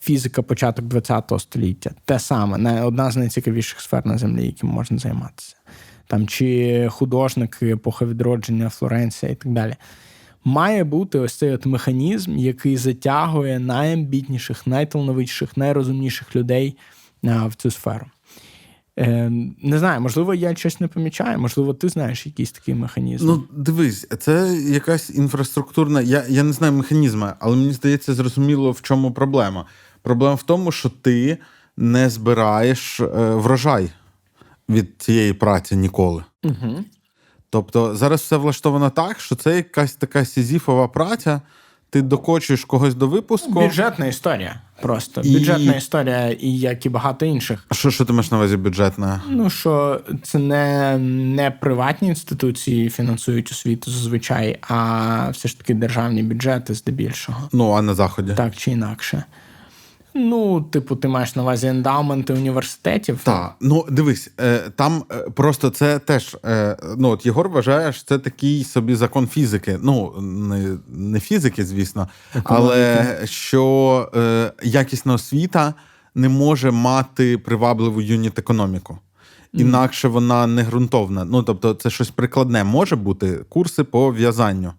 Фізика 0.00 0.42
початок 0.42 1.06
ХХ 1.06 1.40
століття 1.40 1.90
те 2.04 2.18
саме, 2.18 2.82
одна 2.82 3.10
з 3.10 3.16
найцікавіших 3.16 3.80
сфер 3.80 4.06
на 4.06 4.18
землі, 4.18 4.46
яким 4.46 4.68
можна 4.68 4.98
займатися. 4.98 5.56
Там 6.06 6.26
чи 6.26 6.88
художники, 6.92 7.70
епоха 7.70 8.06
відродження, 8.06 8.68
Флоренція 8.68 9.32
і 9.32 9.34
так 9.34 9.52
далі. 9.52 9.76
Має 10.44 10.84
бути 10.84 11.18
ось 11.18 11.34
цей 11.34 11.50
от 11.50 11.66
механізм, 11.66 12.36
який 12.36 12.76
затягує 12.76 13.58
найамбітніших, 13.58 14.66
найталановитіших, 14.66 15.56
найрозумніших 15.56 16.36
людей 16.36 16.76
в 17.22 17.54
цю 17.56 17.70
сферу. 17.70 18.06
Е, 18.98 19.30
не 19.62 19.78
знаю, 19.78 20.00
можливо, 20.00 20.34
я 20.34 20.56
щось 20.56 20.80
не 20.80 20.88
помічаю, 20.88 21.38
можливо, 21.38 21.74
ти 21.74 21.88
знаєш 21.88 22.26
якийсь 22.26 22.52
такий 22.52 22.74
механізм. 22.74 23.26
Ну, 23.26 23.44
дивись, 23.52 24.06
це 24.18 24.56
якась 24.56 25.10
інфраструктурна. 25.10 26.00
Я, 26.00 26.24
я 26.28 26.42
не 26.42 26.52
знаю 26.52 26.72
механізми, 26.72 27.32
але 27.40 27.56
мені 27.56 27.72
здається, 27.72 28.14
зрозуміло, 28.14 28.70
в 28.70 28.82
чому 28.82 29.12
проблема. 29.12 29.66
Проблема 30.02 30.34
в 30.34 30.42
тому, 30.42 30.72
що 30.72 30.88
ти 30.88 31.38
не 31.76 32.10
збираєш 32.10 33.00
е, 33.00 33.06
врожай 33.34 33.90
від 34.72 35.02
цієї 35.02 35.32
праці 35.32 35.76
ніколи. 35.76 36.24
Угу. 36.44 36.84
Тобто 37.50 37.96
зараз 37.96 38.20
все 38.20 38.36
влаштовано 38.36 38.90
так, 38.90 39.20
що 39.20 39.34
це 39.34 39.56
якась 39.56 39.94
така 39.94 40.24
сізіфова 40.24 40.88
праця. 40.88 41.40
Ти 41.90 42.02
докочуєш 42.02 42.64
когось 42.64 42.94
до 42.94 43.08
випуску. 43.08 43.52
Бюджетна 43.52 44.06
історія. 44.06 44.60
Просто 44.82 45.20
І- 45.20 45.32
бюджетна 45.32 45.74
історія, 45.74 46.30
і 46.30 46.58
як 46.58 46.86
і 46.86 46.88
багато 46.88 47.26
інших. 47.26 47.66
Що, 47.72 47.90
що 47.90 48.04
ти 48.04 48.12
маєш 48.12 48.30
на 48.30 48.36
увазі 48.36 48.56
бюджетна? 48.56 49.22
Ну 49.28 49.50
що 49.50 50.00
це 50.22 50.38
не, 50.38 50.98
не 51.34 51.50
приватні 51.50 52.08
інституції 52.08 52.90
фінансують 52.90 53.50
освіту 53.52 53.90
зазвичай, 53.90 54.58
а 54.68 55.28
все 55.30 55.48
ж 55.48 55.58
таки 55.58 55.74
державні 55.74 56.22
бюджети 56.22 56.74
здебільшого. 56.74 57.48
Ну, 57.52 57.72
а 57.72 57.82
на 57.82 57.94
заході. 57.94 58.32
Так 58.36 58.56
чи 58.56 58.70
інакше. 58.70 59.24
Ну, 60.14 60.60
типу, 60.60 60.96
ти 60.96 61.08
маєш 61.08 61.36
на 61.36 61.42
увазі 61.42 61.66
ендаументи 61.66 62.32
університетів? 62.32 63.20
Так, 63.24 63.54
ну 63.60 63.86
дивись, 63.90 64.30
е, 64.40 64.58
там 64.76 65.04
е, 65.12 65.30
просто 65.30 65.70
це 65.70 65.98
теж. 65.98 66.36
е, 66.44 66.76
Ну, 66.98 67.08
от 67.08 67.26
Єгор 67.26 67.48
вважає, 67.48 67.92
що 67.92 68.04
це 68.04 68.18
такий 68.18 68.64
собі 68.64 68.94
закон 68.94 69.28
фізики. 69.28 69.78
Ну, 69.82 70.14
не, 70.20 70.76
не 70.88 71.20
фізики, 71.20 71.64
звісно, 71.64 72.08
але 72.44 73.18
що 73.24 74.10
е, 74.16 74.52
якісна 74.62 75.14
освіта 75.14 75.74
не 76.14 76.28
може 76.28 76.70
мати 76.70 77.38
привабливу 77.38 78.00
юніт 78.02 78.38
економіку. 78.38 78.98
Інакше 79.52 80.08
вона 80.08 80.46
не 80.46 80.62
ґрунтовна. 80.62 81.24
Ну, 81.24 81.42
тобто, 81.42 81.74
це 81.74 81.90
щось 81.90 82.10
прикладне 82.10 82.64
може 82.64 82.96
бути 82.96 83.40
курси 83.48 83.84
по 83.84 84.10
в'язанню. 84.10 84.72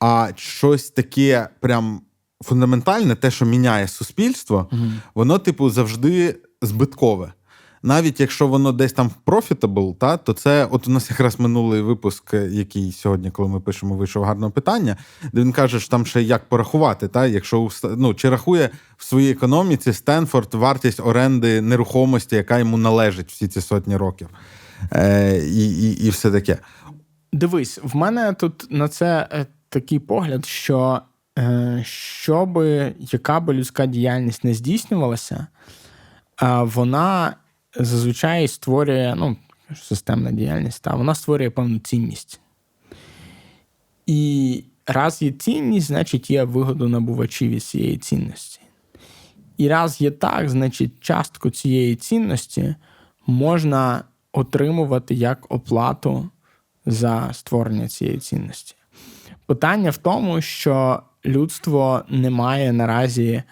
А 0.00 0.28
щось 0.36 0.90
таке 0.90 1.48
прям 1.60 2.00
фундаментальне, 2.44 3.14
те, 3.14 3.30
що 3.30 3.44
міняє 3.44 3.88
суспільство, 3.88 4.70
воно, 5.14 5.38
типу, 5.38 5.70
завжди 5.70 6.36
збиткове. 6.62 7.32
Навіть 7.82 8.20
якщо 8.20 8.46
воно 8.46 8.72
десь 8.72 8.92
там 8.92 9.10
profitable, 9.26 9.94
та, 9.94 10.16
то 10.16 10.32
це 10.32 10.68
от 10.70 10.88
у 10.88 10.90
нас 10.90 11.10
якраз 11.10 11.40
минулий 11.40 11.80
випуск, 11.80 12.34
який 12.50 12.92
сьогодні, 12.92 13.30
коли 13.30 13.48
ми 13.48 13.60
пишемо, 13.60 13.94
вийшов 13.94 14.24
гарне 14.24 14.50
питання, 14.50 14.96
де 15.32 15.40
він 15.40 15.52
каже, 15.52 15.80
що 15.80 15.90
там 15.90 16.06
ще 16.06 16.22
як 16.22 16.48
порахувати, 16.48 17.08
та, 17.08 17.26
якщо 17.26 17.68
ну, 17.96 18.14
чи 18.14 18.28
рахує 18.30 18.70
в 18.96 19.04
своїй 19.04 19.32
економіці 19.32 19.92
Стенфорд 19.92 20.54
вартість 20.54 21.00
оренди 21.00 21.60
нерухомості, 21.60 22.36
яка 22.36 22.58
йому 22.58 22.76
належить 22.76 23.30
всі 23.30 23.48
ці 23.48 23.60
сотні 23.60 23.96
років. 23.96 24.28
Е, 24.92 25.38
і, 25.38 25.90
і, 25.90 26.06
і 26.06 26.10
все 26.10 26.30
таке. 26.30 26.58
Дивись, 27.32 27.80
в 27.82 27.96
мене 27.96 28.32
тут 28.32 28.66
на 28.70 28.88
це 28.88 29.28
е, 29.32 29.46
такий 29.68 29.98
погляд, 29.98 30.46
що 30.46 31.00
е, 31.38 31.82
щоби 31.86 32.94
яка 32.98 33.40
би 33.40 33.54
людська 33.54 33.86
діяльність 33.86 34.44
не 34.44 34.54
здійснювалася, 34.54 35.46
вона 36.60 37.36
зазвичай 37.76 38.48
створює 38.48 39.14
ну, 39.16 39.36
системна 39.76 40.32
діяльність, 40.32 40.82
та, 40.82 40.94
вона 40.94 41.14
створює 41.14 41.50
певну 41.50 41.78
цінність. 41.78 42.40
І 44.06 44.64
раз 44.86 45.22
є 45.22 45.32
цінність, 45.32 45.86
значить 45.86 46.30
є 46.30 46.44
вигодонабувачі 46.44 47.48
від 47.48 47.62
цієї 47.62 47.96
цінності. 47.96 48.60
І 49.56 49.68
раз 49.68 50.00
є 50.00 50.10
так, 50.10 50.48
значить 50.48 51.00
частку 51.00 51.50
цієї 51.50 51.96
цінності 51.96 52.74
можна 53.26 54.04
отримувати 54.32 55.14
як 55.14 55.52
оплату 55.52 56.28
за 56.86 57.30
створення 57.32 57.88
цієї 57.88 58.18
цінності. 58.18 58.74
Питання 59.46 59.90
в 59.90 59.96
тому, 59.96 60.40
що 60.40 61.02
людство 61.26 62.04
не 62.08 62.30
має 62.30 62.72
наразі 62.72 63.42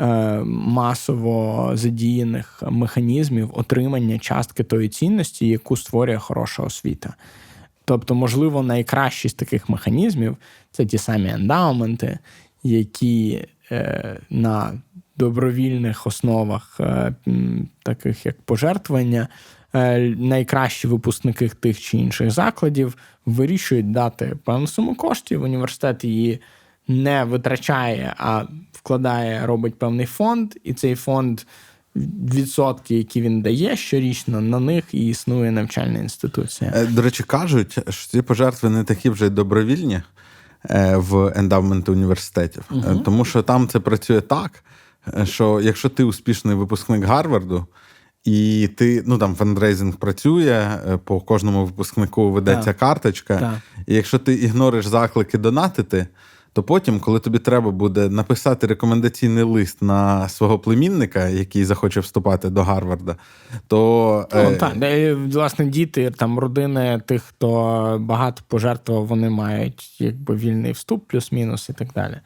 е, 0.00 0.04
масово 0.44 1.70
задіяних 1.74 2.62
механізмів 2.70 3.50
отримання 3.54 4.18
частки 4.18 4.62
тої 4.62 4.88
цінності, 4.88 5.48
яку 5.48 5.76
створює 5.76 6.18
хороша 6.18 6.62
освіта. 6.62 7.14
Тобто, 7.84 8.14
можливо, 8.14 8.62
найкращий 8.62 9.30
з 9.30 9.34
таких 9.34 9.68
механізмів 9.68 10.36
це 10.70 10.86
ті 10.86 10.98
самі 10.98 11.28
ендаументи, 11.28 12.18
які 12.62 13.46
е, 13.72 14.16
на 14.30 14.72
добровільних 15.16 16.06
основах, 16.06 16.80
е, 16.80 17.14
таких 17.82 18.26
як 18.26 18.42
пожертвування, 18.42 19.28
е, 19.74 19.98
найкращі 20.18 20.88
випускники 20.88 21.48
тих 21.48 21.80
чи 21.80 21.98
інших 21.98 22.30
закладів 22.30 22.96
вирішують 23.26 23.90
дати 23.90 24.36
певну 24.44 24.66
суму 24.66 24.94
коштів. 24.94 25.42
Університет 25.42 26.04
її 26.04 26.40
не 26.88 27.24
витрачає, 27.24 28.14
а 28.18 28.44
вкладає, 28.72 29.46
робить 29.46 29.78
певний 29.78 30.06
фонд, 30.06 30.54
і 30.64 30.72
цей 30.74 30.94
фонд. 30.94 31.40
Відсотки, 32.34 32.96
які 32.96 33.20
він 33.20 33.42
дає 33.42 33.76
щорічно, 33.76 34.40
на 34.40 34.60
них 34.60 34.84
і 34.92 35.06
існує 35.08 35.50
навчальна 35.50 35.98
інституція. 35.98 36.72
Е, 36.74 36.86
До 36.86 37.02
речі, 37.02 37.22
кажуть, 37.22 37.78
що 37.88 38.10
ці 38.10 38.22
пожертви 38.22 38.70
не 38.70 38.84
такі 38.84 39.10
вже 39.10 39.26
й 39.26 39.30
добровільні 39.30 40.02
е, 40.70 40.96
в 40.96 41.32
ендавменти 41.36 41.92
університетів, 41.92 42.64
Е, 42.70 42.96
тому 43.04 43.24
що 43.24 43.42
там 43.42 43.68
це 43.68 43.80
працює 43.80 44.20
так, 44.20 44.64
що 45.24 45.60
якщо 45.60 45.88
ти 45.88 46.04
успішний 46.04 46.56
випускник 46.56 47.04
Гарварду, 47.04 47.66
і 48.24 48.68
ти 48.76 49.02
ну 49.06 49.18
там 49.18 49.34
фандрейзинг 49.34 49.96
працює, 49.96 50.68
по 51.04 51.20
кожному 51.20 51.64
випускнику 51.64 52.30
ведеться 52.30 52.64
Так. 52.72 52.78
карточка. 52.78 53.38
Так. 53.38 53.84
І 53.86 53.94
якщо 53.94 54.18
ти 54.18 54.34
ігнориш 54.34 54.86
заклики 54.86 55.38
донатити, 55.38 56.06
то 56.54 56.62
потім, 56.62 57.00
коли 57.00 57.20
тобі 57.20 57.38
треба 57.38 57.70
буде 57.70 58.08
написати 58.08 58.66
рекомендаційний 58.66 59.44
лист 59.44 59.82
на 59.82 60.28
свого 60.28 60.58
племінника, 60.58 61.28
який 61.28 61.64
захоче 61.64 62.00
вступати 62.00 62.50
до 62.50 62.62
Гарварда, 62.62 63.16
то 63.68 64.28
Ну, 64.34 64.40
е, 64.40 64.56
так, 64.56 64.74
власне, 65.32 65.66
діти, 65.66 66.10
там 66.10 66.38
родини 66.38 67.02
тих, 67.06 67.22
хто 67.22 67.98
багато 68.00 68.42
пожертвував, 68.48 69.06
вони 69.06 69.30
мають 69.30 70.00
якби 70.00 70.36
вільний 70.36 70.72
вступ, 70.72 71.08
плюс-мінус 71.08 71.68
і 71.68 71.72
так 71.72 71.88
далі. 71.94 72.20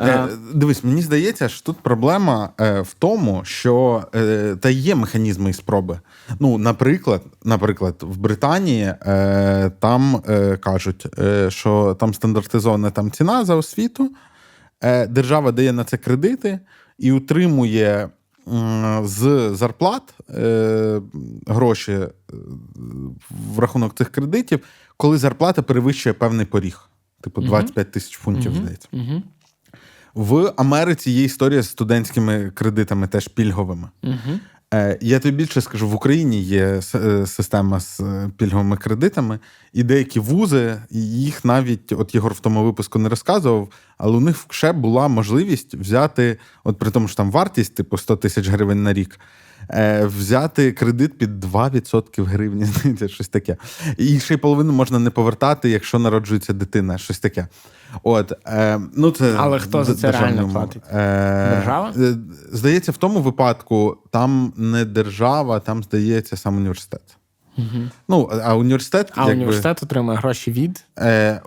Е, 0.00 0.28
Дивись, 0.54 0.84
мені 0.84 1.02
здається, 1.02 1.48
що 1.48 1.62
тут 1.62 1.76
проблема 1.76 2.50
е, 2.60 2.80
в 2.80 2.94
тому, 2.94 3.40
що 3.44 4.04
е, 4.14 4.56
та 4.60 4.70
є 4.70 4.94
механізми 4.94 5.50
і 5.50 5.52
спроби. 5.52 6.00
Ну, 6.40 6.58
наприклад, 6.58 7.22
наприклад, 7.44 7.94
в 8.00 8.16
Британії 8.16 8.94
е, 9.02 9.70
там 9.78 10.22
е, 10.28 10.56
кажуть, 10.56 11.06
е, 11.18 11.50
що 11.50 11.96
там 12.00 12.14
стандартизована 12.14 12.90
там 12.90 13.10
ціна 13.10 13.44
за 13.44 13.54
освіту, 13.54 14.12
е, 14.80 15.06
держава 15.06 15.52
дає 15.52 15.72
на 15.72 15.84
це 15.84 15.96
кредити 15.96 16.60
і 16.98 17.12
утримує 17.12 18.08
з 19.04 19.50
зарплат 19.54 20.14
е, 20.30 21.00
гроші 21.46 21.92
е, 21.92 22.08
в 23.54 23.58
рахунок 23.58 23.94
цих 23.94 24.08
кредитів, 24.10 24.60
коли 24.96 25.18
зарплата 25.18 25.62
перевищує 25.62 26.12
певний 26.12 26.46
поріг, 26.46 26.90
типу 27.20 27.40
25 27.42 27.90
тисяч 27.90 28.16
фунтів, 28.18 28.52
здається. 28.54 28.88
В 30.16 30.52
Америці 30.56 31.10
є 31.10 31.24
історія 31.24 31.62
з 31.62 31.68
студентськими 31.68 32.50
кредитами, 32.54 33.06
теж 33.06 33.28
пільговими. 33.28 33.88
Угу. 34.02 34.38
Я 35.00 35.18
тобі 35.18 35.36
більше 35.36 35.60
скажу, 35.60 35.88
в 35.88 35.94
Україні 35.94 36.42
є 36.42 36.80
е, 36.94 37.26
система 37.26 37.80
з 37.80 38.00
е, 38.00 38.30
пільговими 38.36 38.76
кредитами, 38.76 39.38
і 39.72 39.82
деякі 39.82 40.20
вузи, 40.20 40.82
їх 40.90 41.44
навіть, 41.44 41.92
от 41.92 42.14
Єгор 42.14 42.32
в 42.32 42.40
тому 42.40 42.64
випуску 42.64 42.98
не 42.98 43.08
розказував, 43.08 43.68
але 43.98 44.16
у 44.16 44.20
них 44.20 44.46
ще 44.50 44.72
була 44.72 45.08
можливість 45.08 45.74
взяти, 45.74 46.38
от 46.64 46.78
при 46.78 46.90
тому, 46.90 47.08
що 47.08 47.16
там 47.16 47.30
вартість, 47.30 47.74
типу 47.74 47.98
100 47.98 48.16
тисяч 48.16 48.48
гривень 48.48 48.82
на 48.82 48.92
рік. 48.92 49.20
Е, 49.70 50.06
Взяти 50.06 50.72
кредит 50.72 51.18
під 51.18 51.44
2% 51.44 52.24
гривні, 52.24 52.64
знаєте, 52.82 53.08
щось 53.08 53.28
таке. 53.28 53.56
І 53.98 54.20
ще 54.20 54.34
й 54.34 54.36
половину 54.36 54.72
можна 54.72 54.98
не 54.98 55.10
повертати, 55.10 55.70
якщо 55.70 55.98
народжується 55.98 56.52
дитина, 56.52 56.98
щось 56.98 57.18
таке. 57.18 57.48
От, 58.02 58.32
е, 58.46 58.80
ну 58.96 59.10
це 59.10 59.34
Але 59.36 59.58
хто 59.58 59.84
за 59.84 59.94
це 59.94 60.12
реально 60.12 60.48
платить? 60.48 60.82
Е, 60.92 61.50
Держава? 61.50 61.92
е, 61.96 62.14
Здається, 62.52 62.92
в 62.92 62.96
тому 62.96 63.20
випадку 63.20 63.96
там 64.10 64.52
не 64.56 64.84
держава, 64.84 65.60
там 65.60 65.82
здається 65.82 66.36
сам 66.36 66.56
університет. 66.56 67.16
Ну, 68.08 68.30
а 68.44 68.54
університет, 68.56 69.12
А 69.14 69.20
якби, 69.20 69.34
університет 69.34 69.82
отримує 69.82 70.18
гроші 70.18 70.50
від 70.52 70.84
е, 70.98 71.40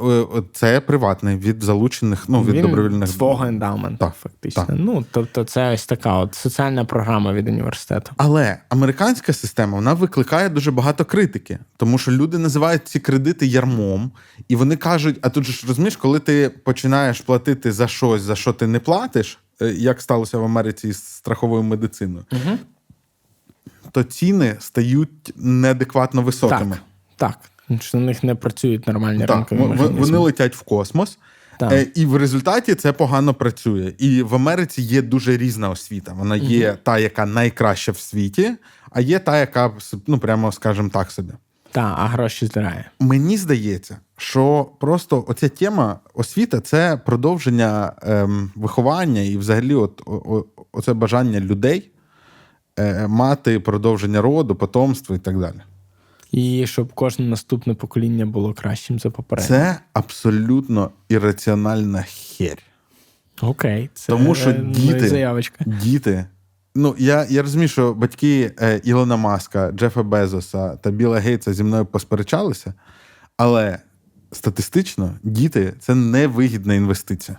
це 0.54 0.80
приватний 0.80 1.38
від 1.38 1.63
залучених, 1.63 2.30
ну, 2.30 2.43
від 2.43 2.56
він 2.56 2.62
добровільних 2.62 3.10
свого 3.10 3.45
ендаменту, 3.45 3.98
Так, 3.98 4.13
фактично. 4.15 4.65
так. 4.65 4.76
Ну, 4.80 5.06
тобто, 5.12 5.43
це 5.43 5.74
ось 5.74 5.86
така 5.86 6.13
от 6.17 6.36
соціальна 6.36 6.86
програма 6.86 7.34
від 7.34 7.48
університету. 7.48 8.12
Але 8.17 8.58
американська 8.69 9.34
система 9.34 9.76
вона 9.76 9.93
викликає 9.93 10.50
дуже 10.50 10.72
багато 10.72 11.06
критики, 11.06 11.60
тому 11.78 11.98
що 11.98 12.12
люди 12.12 12.38
називають 12.38 12.88
ці 12.88 13.00
кредити 13.00 13.48
ярмом, 13.48 14.12
і 14.48 14.56
вони 14.56 14.76
кажуть: 14.76 15.19
а 15.22 15.30
тут 15.30 15.43
ж 15.43 15.65
розумієш, 15.67 15.95
коли 15.95 16.19
ти 16.19 16.50
починаєш 16.63 17.22
платити 17.22 17.72
за 17.72 17.88
щось, 17.88 18.22
за 18.22 18.36
що 18.36 18.54
ти 18.54 18.67
не 18.67 18.80
платиш, 18.80 19.39
е, 19.62 19.67
як 19.67 20.02
сталося 20.02 20.38
в 20.38 20.43
Америці 20.43 20.91
з 20.91 21.04
страховою 21.04 21.63
медициною, 21.63 22.26
Угу. 22.32 22.58
То 23.91 24.04
ціни 24.04 24.56
стають 24.60 25.34
неадекватно 25.36 26.21
високими. 26.21 26.78
Так, 27.15 27.39
так. 27.69 27.80
Що 27.82 27.97
на 27.97 28.06
них 28.06 28.23
не 28.23 28.36
працюють 28.36 28.88
нормальні 28.88 29.25
Так, 29.25 29.52
в- 29.52 29.56
механізми. 29.56 29.99
вони 29.99 30.17
летять 30.17 30.56
в 30.56 30.62
космос, 30.62 31.17
Так. 31.60 31.71
е, 31.71 31.88
і 31.95 32.06
в 32.06 32.15
результаті 32.15 32.75
це 32.75 32.93
погано 32.93 33.34
працює. 33.34 33.93
І 33.97 34.23
в 34.23 34.36
Америці 34.36 34.82
є 34.82 35.02
дуже 35.02 35.38
різна 35.38 35.69
освіта. 35.69 36.13
Вона 36.13 36.36
є 36.36 36.78
та, 36.84 36.99
яка 36.99 37.25
найкраща 37.25 37.91
в 37.91 37.97
світі, 37.97 38.52
а 38.91 39.02
є 39.02 39.19
та, 39.19 39.39
яка 39.39 39.71
ну 40.08 40.17
прямо 40.19 40.52
скажімо 40.52 40.89
так 40.93 41.12
собі. 41.12 41.34
Так, 41.71 41.95
а 41.97 42.06
гроші 42.08 42.45
здирає. 42.45 42.91
Мені 42.99 43.38
здається, 43.38 43.97
що 44.17 44.69
просто 44.80 45.25
оця 45.28 45.49
тема 45.49 46.00
освіта 46.13 46.60
це 46.62 46.98
продовження 47.06 47.92
ем, 48.02 48.52
виховання 48.56 49.21
і 49.21 49.37
взагалі, 49.37 49.73
от, 49.75 50.02
о, 50.06 50.12
о- 50.13 50.46
оце 50.71 50.94
бажання 50.94 51.40
людей 51.40 51.92
мати 53.08 53.60
продовження 53.60 54.22
роду, 54.22 54.56
потомство 54.56 55.15
і 55.15 55.20
так 55.20 55.40
далі. 55.40 55.62
І 56.32 56.67
щоб 56.67 56.94
кожне 56.94 57.26
наступне 57.26 57.74
покоління 57.74 58.26
було 58.26 58.54
кращим 58.54 59.00
за 59.00 59.10
попереднє. 59.10 59.48
Це 59.48 59.80
абсолютно 59.94 60.92
ірраціональна 61.10 62.02
херь. 62.08 62.63
Окей, 63.42 63.90
це 63.94 64.08
Тому 64.08 64.36
що 64.36 64.52
діти- 64.52 65.10
заявочка. 65.10 65.65
Діти. 65.67 66.26
Ну, 66.76 66.96
я, 66.98 67.26
я 67.30 67.42
розумію, 67.42 67.67
що 67.70 67.94
батьки 67.94 68.52
е, 68.62 68.82
Ілона 68.84 69.15
Маска, 69.17 69.72
Джефа 69.72 70.04
Безоса 70.04 70.76
та 70.76 70.92
Біла 70.92 71.20
Гейтса 71.20 71.54
зі 71.54 71.63
мною 71.63 71.86
посперечалися, 71.86 72.74
але 73.38 73.80
статистично 74.32 75.15
діти 75.24 75.74
це 75.80 75.96
невигідна 75.96 76.74
інвестиція. 76.74 77.38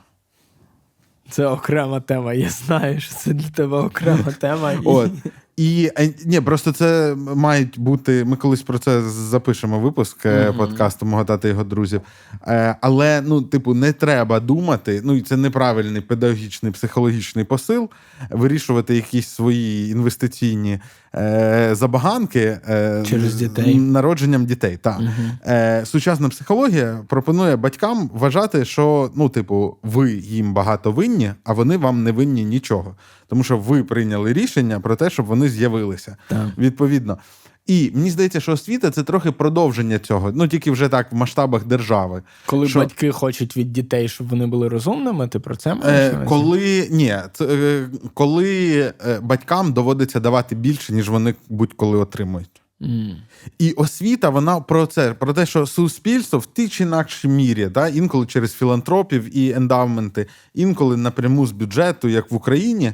Це 1.31 1.47
окрема 1.47 2.01
тема. 2.01 2.35
Я 2.35 2.49
знаю, 2.49 3.01
що 3.01 3.15
це 3.15 3.33
для 3.33 3.49
тебе 3.49 3.77
окрема 3.77 4.33
тема. 4.41 4.73
От. 4.85 5.11
І 5.61 5.91
е, 5.99 6.11
ні, 6.25 6.41
просто 6.41 6.73
це 6.73 7.15
мають 7.35 7.79
бути. 7.79 8.25
Ми 8.25 8.37
колись 8.37 8.63
про 8.63 8.79
це 8.79 9.03
запишемо 9.03 9.81
випуск 9.81 10.27
mm 10.27 10.57
подкасту 10.57 11.07
мого 11.07 11.25
тата 11.25 11.49
і 11.49 11.51
його 11.51 11.65
друзів. 11.65 12.01
Е, 12.47 12.77
Але 12.81 13.23
ну, 13.27 13.43
типу, 13.43 13.75
не 13.75 13.93
треба 13.93 14.41
думати. 14.41 15.01
Ну 15.05 15.15
і 15.15 15.21
це 15.21 15.37
неправильний 15.37 16.01
педагогічний 16.01 16.73
психологічний 16.73 17.45
посил. 17.45 17.91
Вирішувати 18.31 18.95
якісь 18.95 19.29
свої 19.29 19.91
інвестиційні 19.91 20.81
е, 21.15 21.71
забаганки 21.73 22.59
е, 22.69 23.03
Через 23.07 23.35
дітей. 23.35 23.75
народженням 23.75 24.47
дітей. 24.47 24.79
Так. 24.83 25.01
Е, 25.47 25.83
Сучасна 25.87 26.29
психологія 26.29 26.99
пропонує 27.09 27.57
батькам 27.57 28.11
вважати, 28.15 28.65
що 28.65 29.11
ну, 29.15 29.29
типу, 29.29 29.77
ви 29.83 30.13
їм 30.13 30.55
багато 30.55 30.93
винні, 30.93 31.33
а 31.45 31.53
вони 31.53 31.77
вам 31.77 32.03
не 32.03 32.13
винні 32.13 32.45
нічого. 32.45 32.97
Тому 33.31 33.45
що 33.45 33.59
ви 33.59 33.85
прийняли 33.85 34.33
рішення 34.33 34.81
про 34.81 34.97
те, 34.97 35.11
щоб 35.11 35.27
вони 35.27 35.49
з'явилися. 35.51 36.17
Відповідно. 36.59 37.19
І 37.67 37.91
мені 37.95 38.11
здається, 38.11 38.41
що 38.41 38.53
освіта 38.53 38.91
це 38.91 39.03
трохи 39.03 39.33
продовження 39.33 39.99
цього, 39.99 40.33
ну 40.35 40.49
тільки 40.49 40.71
вже 40.71 40.89
так 40.89 41.13
в 41.13 41.15
масштабах 41.15 41.65
держави. 41.65 42.23
Коли 42.47 42.69
Що- 42.69 42.79
батьки 42.79 43.11
хочуть 43.11 43.57
від 43.57 43.73
дітей, 43.73 44.09
щоб 44.09 44.29
вони 44.29 44.47
були 44.47 44.69
розумними, 44.69 45.29
ти 45.29 45.39
про 45.39 45.57
це 45.57 45.75
маєш? 45.75 46.15
Е, 46.15 46.25
коли 46.29 46.89
ні, 46.91 47.17
це, 47.33 47.45
е, 47.45 47.89
коли 48.15 48.79
е, 49.07 49.21
батькам 49.23 49.73
доводиться 49.73 50.21
давати 50.21 50.55
більше, 50.55 50.93
ніж 50.93 51.09
вони 51.09 51.35
будь-коли 51.49 51.99
отримують. 51.99 52.63
М. 52.83 53.17
І 53.59 53.73
освіта, 53.73 54.29
вона 54.29 54.61
про 54.61 54.87
це, 54.87 55.15
про 55.15 55.33
те, 55.33 55.47
що 55.47 55.67
суспільство 55.67 56.39
в 56.39 56.47
тій 56.47 56.69
чи 56.69 56.83
інакшій 56.83 57.29
мірі, 57.29 57.67
да, 57.67 57.89
інколи 57.89 58.27
через 58.27 58.53
філантропів 58.55 59.37
і 59.39 59.53
ендавменти, 59.53 60.27
інколи 60.55 60.97
напряму 60.97 61.47
з 61.47 61.53
бюджету, 61.53 62.09
як 62.09 62.31
в 62.31 62.35
Україні, 62.35 62.93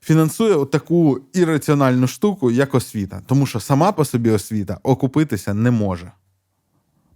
фінансує 0.00 0.66
таку 0.66 1.20
ірраціональну 1.32 2.06
штуку, 2.06 2.50
як 2.50 2.74
освіта. 2.74 3.22
Тому 3.26 3.46
що 3.46 3.60
сама 3.60 3.92
по 3.92 4.04
собі 4.04 4.30
освіта 4.30 4.78
окупитися 4.82 5.54
не 5.54 5.70
може. 5.70 6.12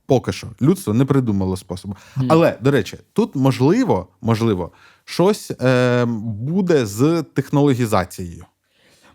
Поки 0.07 0.33
що 0.33 0.47
людство 0.63 0.95
не 0.95 1.05
придумало 1.05 1.57
способу. 1.57 1.97
Але, 2.29 2.59
до 2.61 2.71
речі, 2.71 2.99
тут 3.13 3.37
можливо, 3.37 4.09
можливо, 4.21 4.73
щось 5.05 5.51
е, 5.51 6.05
буде 6.05 6.87
з 6.87 7.25
технологізацією. 7.35 8.45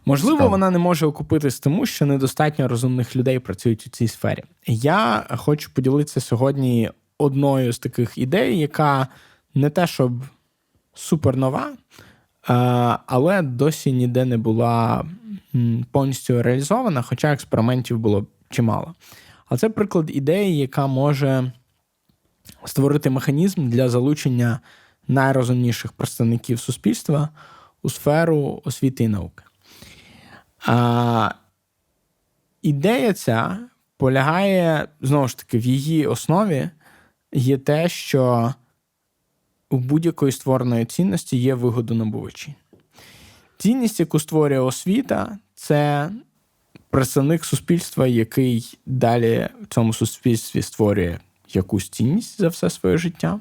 Можливо, 0.06 0.38
Цікаво. 0.38 0.50
вона 0.50 0.70
не 0.70 0.78
може 0.78 1.06
окупитись 1.06 1.60
тому, 1.60 1.86
що 1.86 2.06
недостатньо 2.06 2.68
розумних 2.68 3.16
людей 3.16 3.40
працюють 3.40 3.88
у 3.88 3.90
цій 3.90 4.08
сфері. 4.08 4.44
Я 4.68 5.28
хочу 5.38 5.74
поділитися 5.74 6.20
сьогодні 6.22 6.92
одною 7.18 7.74
з 7.74 7.80
таких 7.80 8.18
ідей, 8.18 8.60
яка 8.60 9.08
не 9.54 9.70
те, 9.70 9.88
щоб 9.88 10.12
супернова, 10.94 11.72
але 13.06 13.42
досі 13.42 13.92
ніде 13.92 14.26
не 14.26 14.38
була 14.38 15.06
повністю 15.92 16.44
реалізована, 16.44 17.02
хоча 17.02 17.34
експериментів 17.34 18.00
було 18.00 18.26
чимало. 18.50 18.96
А 19.50 19.58
це 19.58 19.70
приклад 19.70 20.10
ідеї, 20.10 20.58
яка 20.58 20.88
може 20.88 21.52
створити 22.66 23.10
механізм 23.10 23.70
для 23.70 23.90
залучення 23.90 24.60
найрозумніших 25.08 25.92
представників 25.92 26.60
суспільства 26.60 27.30
у 27.82 27.90
сферу 27.90 28.62
освіти 28.66 29.04
і 29.04 29.08
науки. 29.08 29.44
А, 30.66 31.32
ідея 32.62 33.14
ця 33.14 33.60
полягає 33.98 34.88
знову 35.02 35.28
ж 35.28 35.38
таки 35.38 35.58
в 35.58 35.66
її 35.66 36.08
основі 36.08 36.70
є 37.34 37.58
те, 37.58 37.90
що 37.90 38.54
у 39.70 39.78
будь-якої 39.78 40.32
створеної 40.32 40.86
цінності 40.86 41.38
є 41.38 41.56
вигодонабувачі. 41.56 42.56
Цінність, 43.58 44.00
яку 44.00 44.20
створює 44.20 44.60
освіта, 44.60 45.38
це 45.56 46.10
представник 46.90 47.46
суспільства, 47.46 48.08
який 48.08 48.78
далі 48.86 49.50
в 49.62 49.68
цьому 49.68 49.94
суспільстві 49.94 50.62
створює 50.62 51.20
якусь 51.54 51.90
цінність 51.90 52.42
за 52.42 52.48
все 52.48 52.70
своє 52.70 52.98
життя. 52.98 53.40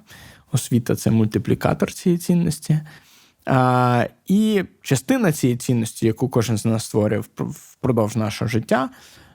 Освіта 0.53 0.97
це 0.97 1.11
мультиплікатор 1.11 1.93
цієї 1.93 2.19
цінності. 2.19 2.81
А, 3.47 4.07
і 4.27 4.65
частина 4.83 5.33
цієї 5.33 5.57
цінності, 5.57 6.07
яку 6.07 6.29
кожен 6.29 6.59
з 6.59 6.65
нас 6.65 6.85
створює 6.85 7.23
впродовж 7.39 8.17
нашого 8.17 8.49
життя, 8.49 8.91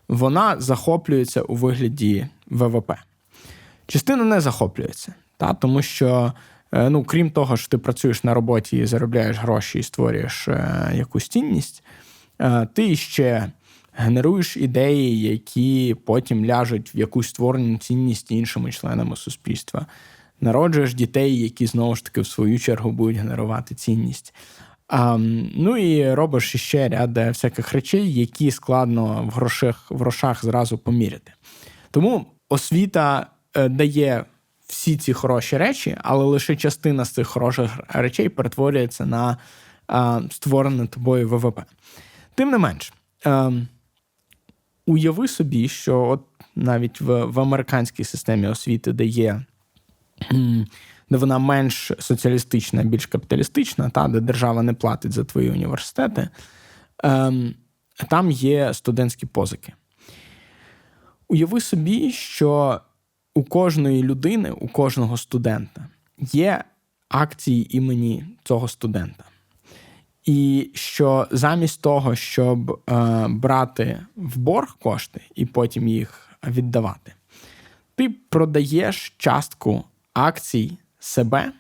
вона 0.07 0.61
захоплюється 0.61 1.41
у 1.41 1.55
вигляді 1.55 2.27
ВВП. 2.47 2.91
Частина 3.87 4.23
не 4.23 4.41
захоплюється, 4.41 5.13
та, 5.37 5.53
тому 5.53 5.81
що, 5.81 6.33
ну, 6.73 7.03
крім 7.03 7.31
того, 7.31 7.57
що 7.57 7.67
ти 7.67 7.77
працюєш 7.77 8.23
на 8.23 8.33
роботі 8.33 8.77
і 8.77 8.85
заробляєш 8.85 9.37
гроші 9.37 9.79
і 9.79 9.83
створюєш 9.83 10.47
е, 10.47 10.91
якусь 10.95 11.27
цінність, 11.27 11.83
е, 12.39 12.67
ти 12.73 12.95
ще 12.95 13.51
генеруєш 13.93 14.57
ідеї, 14.57 15.21
які 15.21 15.95
потім 16.05 16.45
ляжуть 16.45 16.95
в 16.95 16.97
якусь 16.97 17.27
створену 17.27 17.77
цінність 17.77 18.31
іншими 18.31 18.71
членами 18.71 19.15
суспільства. 19.15 19.85
Народжуєш 20.41 20.93
дітей, 20.93 21.39
які 21.39 21.65
знову 21.65 21.95
ж 21.95 22.05
таки 22.05 22.21
в 22.21 22.27
свою 22.27 22.59
чергу 22.59 22.91
будуть 22.91 23.17
генерувати 23.17 23.75
цінність. 23.75 24.33
А, 24.87 25.17
ну 25.55 25.77
і 25.77 26.13
робиш 26.13 26.55
ще 26.55 26.89
ряд 26.89 27.17
е, 27.17 27.27
всяких 27.27 27.73
речей, 27.73 28.13
які 28.13 28.51
складно 28.51 29.29
в 29.31 29.35
грошах, 29.35 29.91
в 29.91 29.97
грошах 29.97 30.45
зразу 30.45 30.77
поміряти. 30.77 31.31
Тому 31.91 32.25
освіта 32.49 33.27
е, 33.55 33.69
дає 33.69 34.25
всі 34.71 34.97
ці 34.97 35.13
хороші 35.13 35.57
речі, 35.57 35.97
але 36.01 36.25
лише 36.25 36.55
частина 36.55 37.05
з 37.05 37.09
цих 37.09 37.27
хороших 37.27 37.71
речей 37.89 38.29
перетворюється 38.29 39.05
на 39.05 39.37
е, 39.91 40.21
створене 40.31 40.87
тобою 40.87 41.29
ВВП. 41.29 41.59
Тим 42.35 42.49
не 42.49 42.57
менш, 42.57 42.93
е, 43.25 43.51
уяви 44.85 45.27
собі, 45.27 45.67
що 45.67 46.01
от 46.01 46.21
навіть 46.55 47.01
в, 47.01 47.23
в 47.25 47.39
американській 47.39 48.03
системі 48.03 48.47
освіти, 48.47 48.93
де 48.93 49.05
є 49.05 49.41
де 51.09 51.17
вона 51.17 51.39
менш 51.39 51.91
соціалістична, 51.99 52.83
більш 52.83 53.05
капіталістична, 53.05 53.89
та 53.89 54.07
де 54.07 54.19
держава 54.19 54.61
не 54.61 54.73
платить 54.73 55.11
за 55.11 55.23
твої 55.23 55.49
університети, 55.49 56.29
ем, 57.03 57.55
там 58.09 58.31
є 58.31 58.73
студентські 58.73 59.25
позики. 59.25 59.73
Уяви 61.27 61.61
собі, 61.61 62.11
що 62.11 62.81
у 63.33 63.43
кожної 63.43 64.03
людини, 64.03 64.51
у 64.51 64.67
кожного 64.67 65.17
студента 65.17 65.87
є 66.17 66.63
акції 67.09 67.77
імені 67.77 68.25
цього 68.43 68.67
студента. 68.67 69.23
І 70.25 70.69
що 70.73 71.27
замість 71.31 71.81
того, 71.81 72.15
щоб 72.15 72.71
е, 72.71 73.27
брати 73.29 73.99
в 74.15 74.37
борг 74.37 74.77
кошти 74.77 75.21
і 75.35 75.45
потім 75.45 75.87
їх 75.87 76.29
віддавати, 76.47 77.13
ти 77.95 78.09
продаєш 78.09 79.13
частку 79.17 79.83
акцій 80.13 80.77
себе, 80.99 81.51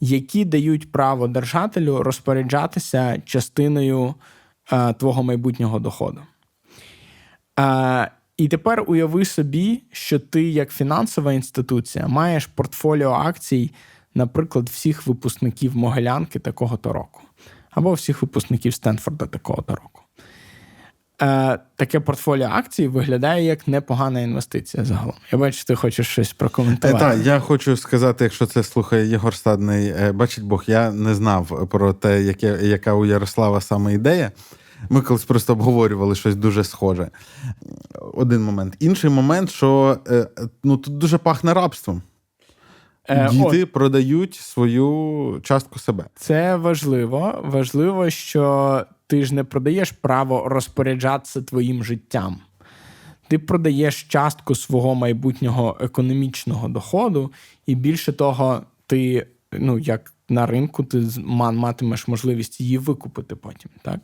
які 0.00 0.44
дають 0.44 0.92
право 0.92 1.28
держателю 1.28 2.02
розпоряджатися 2.02 3.22
частиною 3.24 4.14
е, 4.72 4.92
твого 4.92 5.22
майбутнього 5.22 5.78
доходу. 5.78 6.20
Е, 7.60 8.10
і 8.36 8.48
тепер 8.48 8.84
уяви 8.86 9.24
собі, 9.24 9.82
що 9.92 10.18
ти, 10.18 10.42
як 10.42 10.70
фінансова 10.70 11.32
інституція, 11.32 12.08
маєш 12.08 12.46
портфоліо 12.46 13.10
акцій, 13.10 13.70
наприклад, 14.14 14.68
всіх 14.68 15.06
випускників 15.06 15.76
Могилянки 15.76 16.38
такого-то 16.38 16.92
року, 16.92 17.20
або 17.70 17.92
всіх 17.92 18.22
випускників 18.22 18.74
Стенфорда 18.74 19.26
такого-то 19.26 19.74
року. 19.74 20.02
Е, 21.22 21.58
таке 21.76 22.00
портфоліо 22.00 22.48
акцій 22.52 22.88
виглядає 22.88 23.44
як 23.44 23.68
непогана 23.68 24.20
інвестиція 24.20 24.84
загалом. 24.84 25.14
Я 25.32 25.38
бачу, 25.38 25.64
ти 25.64 25.74
хочеш 25.74 26.08
щось 26.08 26.30
Е, 26.30 26.34
прокоментувати. 26.38 26.98
так, 26.98 27.26
я 27.26 27.40
хочу 27.40 27.76
сказати, 27.76 28.24
якщо 28.24 28.46
це 28.46 28.62
слухає 28.62 29.06
Єгор 29.06 29.34
Стадний, 29.34 29.88
е, 29.88 30.12
бачить 30.12 30.44
Бог, 30.44 30.64
я 30.66 30.90
не 30.90 31.14
знав 31.14 31.68
про 31.70 31.92
те, 31.92 32.22
яке, 32.22 32.58
яка 32.62 32.94
у 32.94 33.06
Ярослава 33.06 33.60
саме 33.60 33.94
ідея. 33.94 34.30
Ми 34.90 35.00
колись 35.00 35.24
просто 35.24 35.52
обговорювали 35.52 36.14
щось 36.14 36.36
дуже 36.36 36.64
схоже. 36.64 37.10
Один 38.14 38.42
момент. 38.42 38.76
Інший 38.80 39.10
момент, 39.10 39.50
що 39.50 39.98
е, 40.08 40.28
ну, 40.64 40.76
тут 40.76 40.98
дуже 40.98 41.18
пахне 41.18 41.54
рабством. 41.54 42.02
Е, 43.08 43.28
Діти 43.30 43.66
продають 43.66 44.34
свою 44.34 45.40
частку 45.42 45.78
себе. 45.78 46.04
Це 46.14 46.56
важливо. 46.56 47.42
Важливо, 47.44 48.10
що 48.10 48.84
ти 49.06 49.24
ж 49.24 49.34
не 49.34 49.44
продаєш 49.44 49.92
право 49.92 50.48
розпоряджатися 50.48 51.42
твоїм 51.42 51.84
життям. 51.84 52.40
Ти 53.28 53.38
продаєш 53.38 54.02
частку 54.02 54.54
свого 54.54 54.94
майбутнього 54.94 55.76
економічного 55.80 56.68
доходу, 56.68 57.32
і 57.66 57.74
більше 57.74 58.12
того, 58.12 58.62
ти, 58.86 59.26
ну 59.52 59.78
як 59.78 60.12
на 60.28 60.46
ринку 60.46 60.84
ти 60.84 61.02
матимеш 61.24 62.08
можливість 62.08 62.60
її 62.60 62.78
викупити 62.78 63.36
потім. 63.36 63.70
Так? 63.82 64.00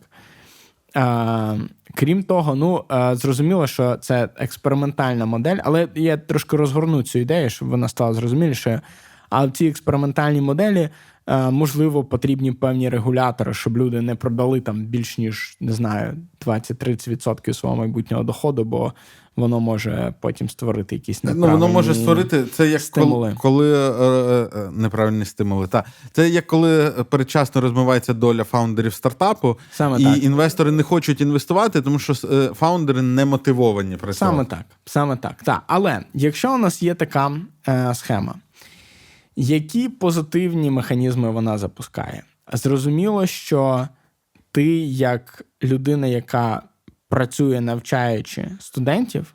А, 0.95 1.55
крім 1.95 2.23
того, 2.23 2.55
ну 2.55 2.83
зрозуміло, 3.13 3.67
що 3.67 3.97
це 3.97 4.29
експериментальна 4.35 5.25
модель, 5.25 5.57
але 5.63 5.87
я 5.95 6.17
трошки 6.17 6.57
розгорну 6.57 7.03
цю 7.03 7.19
ідею, 7.19 7.49
щоб 7.49 7.67
вона 7.69 7.87
стала 7.87 8.13
зрозумілішою. 8.13 8.81
А 9.29 9.45
в 9.45 9.51
цій 9.51 9.67
експериментальній 9.67 10.41
моделі, 10.41 10.89
можливо, 11.51 12.03
потрібні 12.03 12.51
певні 12.51 12.89
регулятори, 12.89 13.53
щоб 13.53 13.77
люди 13.77 14.01
не 14.01 14.15
продали 14.15 14.61
там 14.61 14.85
більш 14.85 15.17
ніж 15.17 15.57
не 15.59 15.71
знаю 15.71 16.17
20-30% 16.45 17.53
свого 17.53 17.75
майбутнього 17.75 18.23
доходу, 18.23 18.63
бо 18.63 18.93
воно 19.39 19.59
може 19.59 20.13
потім 20.19 20.49
створити 20.49 20.95
якісь 20.95 21.23
Ну, 21.23 21.47
воно 21.47 21.67
може 21.67 21.95
створити 21.95 22.43
це 22.45 22.67
як 22.67 22.81
стимули. 22.81 23.35
коли, 23.41 23.69
коли 23.71 23.73
е, 23.73 24.49
е, 24.55 24.71
неправильні 24.71 25.25
стимули. 25.25 25.67
Та 25.67 25.83
це 26.11 26.29
як 26.29 26.47
коли 26.47 26.89
передчасно 27.09 27.61
розмивається 27.61 28.13
доля 28.13 28.43
фаундерів 28.43 28.93
стартапу, 28.93 29.57
Саме 29.71 30.01
і 30.01 30.03
так. 30.03 30.23
інвестори 30.23 30.71
не 30.71 30.83
хочуть 30.83 31.21
інвестувати, 31.21 31.81
тому 31.81 31.99
що 31.99 32.13
е, 32.31 32.49
фаундери 32.53 33.01
не 33.01 33.25
мотивовані 33.25 33.97
працювати. 33.97 34.35
Саме 34.35 34.45
так. 34.45 34.65
Саме 34.85 35.15
так. 35.15 35.43
так. 35.43 35.63
Але 35.67 36.03
якщо 36.13 36.53
у 36.53 36.57
нас 36.57 36.83
є 36.83 36.95
така 36.95 37.31
е, 37.67 37.95
схема, 37.95 38.35
які 39.35 39.89
позитивні 39.89 40.71
механізми 40.71 41.31
вона 41.31 41.57
запускає? 41.57 42.23
Зрозуміло, 42.53 43.25
що 43.25 43.87
ти, 44.51 44.65
як 44.87 45.45
людина, 45.63 46.07
яка 46.07 46.61
працює 47.09 47.61
навчаючи 47.61 48.51
студентів, 48.59 49.33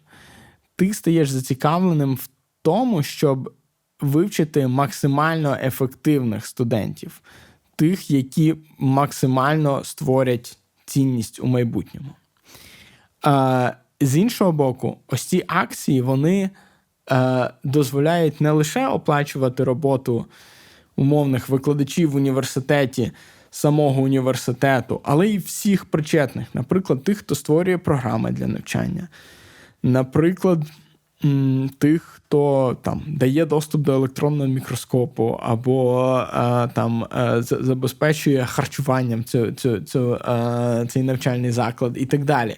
ти 0.76 0.94
стаєш 0.94 1.30
зацікавленим 1.30 2.14
в 2.14 2.28
тому, 2.62 3.02
щоб 3.02 3.52
вивчити 4.00 4.66
максимально 4.66 5.58
ефективних 5.62 6.46
студентів, 6.46 7.20
тих, 7.76 8.10
які 8.10 8.54
максимально 8.78 9.84
створять 9.84 10.58
цінність 10.86 11.40
у 11.40 11.46
майбутньому. 11.46 12.10
З 14.00 14.16
іншого 14.16 14.52
боку, 14.52 14.98
ось 15.06 15.22
ці 15.22 15.44
акції 15.46 16.00
вони 16.00 16.50
е, 17.10 17.50
дозволяють 17.64 18.40
не 18.40 18.50
лише 18.50 18.88
оплачувати 18.88 19.64
роботу 19.64 20.26
умовних 20.96 21.48
викладачів 21.48 22.10
в 22.10 22.16
університеті, 22.16 23.12
самого 23.54 24.02
університету, 24.02 25.00
але 25.04 25.28
й 25.28 25.38
всіх 25.38 25.84
причетних, 25.84 26.46
наприклад, 26.54 27.04
тих, 27.04 27.18
хто 27.18 27.34
створює 27.34 27.78
програми 27.78 28.30
для 28.30 28.46
навчання, 28.46 29.08
наприклад, 29.82 30.58
тих, 31.78 32.02
хто 32.02 32.76
там 32.82 33.02
дає 33.06 33.46
доступ 33.46 33.82
до 33.82 33.92
електронного 33.92 34.48
мікроскопу, 34.48 35.40
або 35.42 36.18
е, 36.34 36.68
там 36.74 37.04
е, 37.04 37.42
забезпечує 37.42 38.46
харчуванням 38.46 39.24
цю, 39.24 39.52
цю, 39.52 39.80
цю, 39.80 40.14
е, 40.14 40.86
цей 40.88 41.02
навчальний 41.02 41.50
заклад 41.50 41.92
і 41.96 42.06
так 42.06 42.24
далі. 42.24 42.56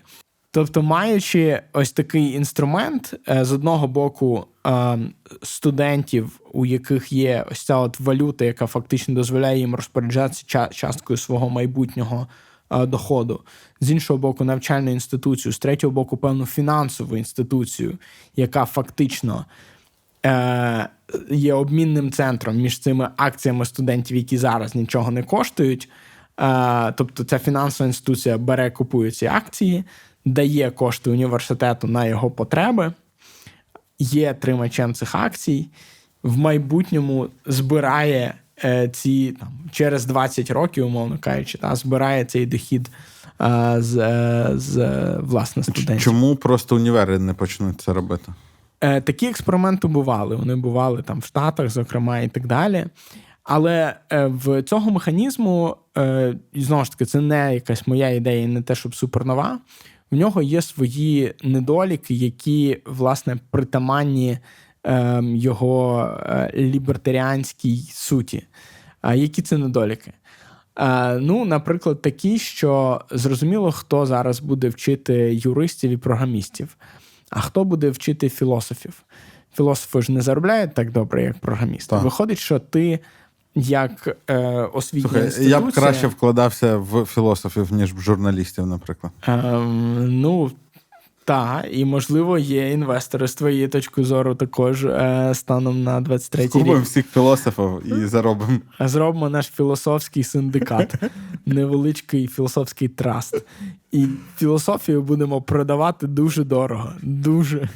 Тобто, 0.57 0.83
маючи 0.83 1.63
ось 1.73 1.93
такий 1.93 2.33
інструмент, 2.33 3.15
е, 3.29 3.45
з 3.45 3.53
одного 3.53 3.89
боку, 3.89 4.47
е, 4.67 4.99
студентів, 5.43 6.41
у 6.53 6.67
яких 6.67 7.13
є 7.13 7.45
ось 7.51 7.63
ця 7.63 7.77
от 7.77 8.01
валюта, 8.01 8.45
яка 8.45 8.67
фактично 8.67 9.15
дозволяє 9.15 9.59
їм 9.59 9.75
розпоряджатися 9.75 10.69
часткою 10.73 11.17
свого 11.17 11.51
майбутнього 11.51 12.27
е, 12.71 12.87
доходу, 12.87 13.41
з 13.81 13.91
іншого 13.91 14.19
боку, 14.19 14.45
навчальну 14.45 14.91
інституцію, 14.91 15.53
з 15.53 15.59
третього 15.59 15.91
боку, 15.91 16.17
певну 16.17 16.47
фінансову 16.47 17.17
інституцію, 17.17 17.99
яка 18.37 18.65
фактично 18.65 19.45
є 21.31 21.55
обмінним 21.55 22.11
центром 22.11 22.57
між 22.57 22.79
цими 22.79 23.09
акціями 23.17 23.65
студентів, 23.65 24.17
які 24.17 24.39
зараз 24.39 24.75
нічого 24.75 25.11
не 25.11 25.23
коштують. 25.23 25.89
Тобто 26.97 27.25
ця 27.25 27.39
фінансова 27.39 27.87
інституція 27.87 28.39
бере, 28.39 28.71
купує 28.71 29.11
ці 29.11 29.27
акції, 29.27 29.85
дає 30.27 30.71
кошти 30.71 31.11
університету 31.11 31.87
на 31.87 32.07
його 32.07 32.31
потреби, 32.31 32.93
є 33.99 34.35
тримачем 34.35 34.95
цих 34.95 35.15
акцій, 35.15 35.69
в 36.23 36.39
майбутньому 36.39 37.29
збирає 37.47 38.35
е, 38.65 38.89
ці 38.89 39.33
там, 39.41 39.49
через 39.73 40.07
20 40.07 40.51
років, 40.51 40.87
умовно 40.87 41.19
кажучи, 41.21 41.59
та, 41.59 41.77
збирає 41.77 42.25
цей 42.25 42.47
дохід 42.47 42.91
е, 43.41 43.77
з, 43.79 43.99
е, 43.99 44.51
з 44.55 44.99
власне 45.21 45.63
студентів. 45.63 46.01
Чому 46.01 46.37
просто 46.37 46.77
універи 46.77 47.19
не 47.19 47.35
почнуть 47.35 47.81
це 47.81 47.93
робити? 47.93 48.33
Е, 48.81 49.01
Такі 49.01 49.27
експерименти 49.27 49.89
бували. 49.89 50.37
Вони 50.37 50.57
бували 50.57 51.03
там 51.03 51.21
в 51.21 51.25
Штатах, 51.25 51.71
зокрема, 51.71 52.19
і 52.19 52.29
так 52.29 52.47
далі. 52.47 52.87
Але 53.45 53.95
в 54.11 54.63
цього 54.63 54.91
механізму, 54.91 55.77
знову 56.55 56.85
ж 56.85 56.91
таки, 56.91 57.05
це 57.05 57.21
не 57.21 57.55
якась 57.55 57.87
моя 57.87 58.11
ідея, 58.11 58.49
не 58.49 58.63
те, 58.63 58.75
щоб 58.75 58.95
супернова. 58.95 59.59
В 60.11 60.17
нього 60.17 60.43
є 60.43 60.63
свої 60.63 61.35
недоліки, 61.43 62.15
які, 62.15 62.79
власне, 62.87 63.37
притаманні 63.51 64.39
е, 64.87 65.21
його 65.23 66.03
е, 66.27 66.51
лібертаріанській 66.55 67.77
суті. 67.93 68.47
А 69.01 69.15
які 69.15 69.43
це 69.43 69.59
недоліки? 69.59 70.13
Е, 70.79 71.19
ну, 71.19 71.45
наприклад, 71.45 72.03
такі, 72.03 72.39
що 72.39 73.01
зрозуміло, 73.11 73.73
хто 73.73 74.07
зараз 74.07 74.41
буде 74.41 74.69
вчити 74.69 75.15
юристів 75.35 75.91
і 75.91 75.97
програмістів, 75.97 76.77
а 77.31 77.41
хто 77.41 77.65
буде 77.65 77.91
вчити 77.91 78.29
філософів. 78.29 79.03
Філософи 79.55 80.03
ж 80.03 80.13
не 80.13 80.23
заробляють 80.23 80.75
так 80.75 80.93
добре, 80.93 81.23
як 81.23 81.39
програмісти. 81.39 81.91
Так. 81.91 82.03
Виходить, 82.05 82.39
що 82.39 82.59
ти, 82.59 83.01
як 83.57 84.17
е, 84.31 84.37
освітня 84.73 85.09
Слухай, 85.09 85.25
інституція, 85.25 85.59
я 85.59 85.67
б 85.67 85.73
краще 85.73 86.07
вкладався 86.07 86.77
в 86.77 87.05
філософів, 87.05 87.73
ніж 87.73 87.95
в 87.95 88.01
журналістів, 88.01 88.67
наприклад. 88.67 89.13
Ем, 89.27 90.21
ну, 90.21 90.51
так, 91.25 91.67
і 91.71 91.85
можливо, 91.85 92.39
є 92.39 92.73
інвестори 92.73 93.29
з 93.29 93.35
твоєї 93.35 93.69
точки 93.69 94.05
зору 94.05 94.35
також 94.35 94.85
е, 94.85 95.33
станом 95.35 95.83
на 95.83 96.01
23 96.01 96.49
Купимо 96.49 96.75
рік. 96.75 96.83
всіх 96.85 97.07
філософів 97.07 97.83
і 97.87 98.07
заробимо. 98.07 98.59
Зробимо 98.81 99.29
наш 99.29 99.47
філософський 99.47 100.25
синдикат, 100.25 100.95
невеличкий 101.47 102.27
філософський 102.27 102.89
траст. 102.89 103.45
І 103.93 104.07
філософію 104.37 105.03
будемо 105.03 105.43
продавати 105.43 106.07
дуже 106.07 106.45
дорого. 106.45 106.93
Дуже. 107.03 107.69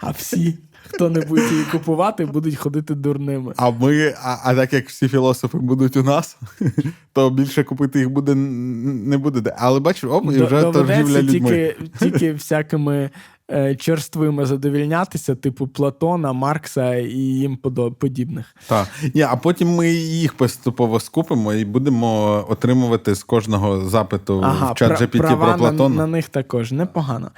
А 0.00 0.10
всі, 0.10 0.58
хто 0.94 1.10
не 1.10 1.20
буде 1.20 1.48
її 1.50 1.64
купувати, 1.72 2.26
будуть 2.26 2.56
ходити 2.56 2.94
дурними. 2.94 3.52
А 3.56 3.70
ми, 3.70 4.14
а, 4.22 4.36
а 4.44 4.54
так 4.54 4.72
як 4.72 4.88
всі 4.88 5.08
філософи 5.08 5.58
будуть 5.58 5.96
у 5.96 6.02
нас, 6.02 6.36
то 7.12 7.30
більше 7.30 7.64
купити 7.64 7.98
їх 7.98 8.10
буде 8.10 8.34
не 8.34 9.18
буде 9.18 9.40
де. 9.40 9.54
Але 9.58 9.80
бачиш, 9.80 10.04
оп, 10.04 10.24
і 10.24 10.42
вже 10.42 10.62
торгівля 10.62 11.22
людьми. 11.22 11.30
тільки, 11.32 11.76
тільки 11.98 12.32
всякими 12.32 13.10
е, 13.50 13.74
черствими 13.74 14.46
задовільнятися, 14.46 15.34
типу 15.34 15.66
Платона, 15.66 16.32
Маркса 16.32 16.94
і 16.94 17.18
їм 17.18 17.56
подібних. 17.98 18.56
Так. 18.66 18.88
Ні, 19.14 19.22
а 19.22 19.36
потім 19.36 19.74
ми 19.74 19.90
їх 19.92 20.32
поступово 20.34 21.00
скупимо 21.00 21.54
і 21.54 21.64
будемо 21.64 22.44
отримувати 22.48 23.14
з 23.14 23.22
кожного 23.22 23.88
запиту 23.88 24.40
в 24.40 24.74
чат 24.74 25.00
GPT 25.00 25.18
права 25.18 25.46
про 25.46 25.58
Платона. 25.58 25.88
На, 25.88 25.94
на 25.94 26.06
них 26.06 26.28
також 26.28 26.72
непогано. 26.72 27.30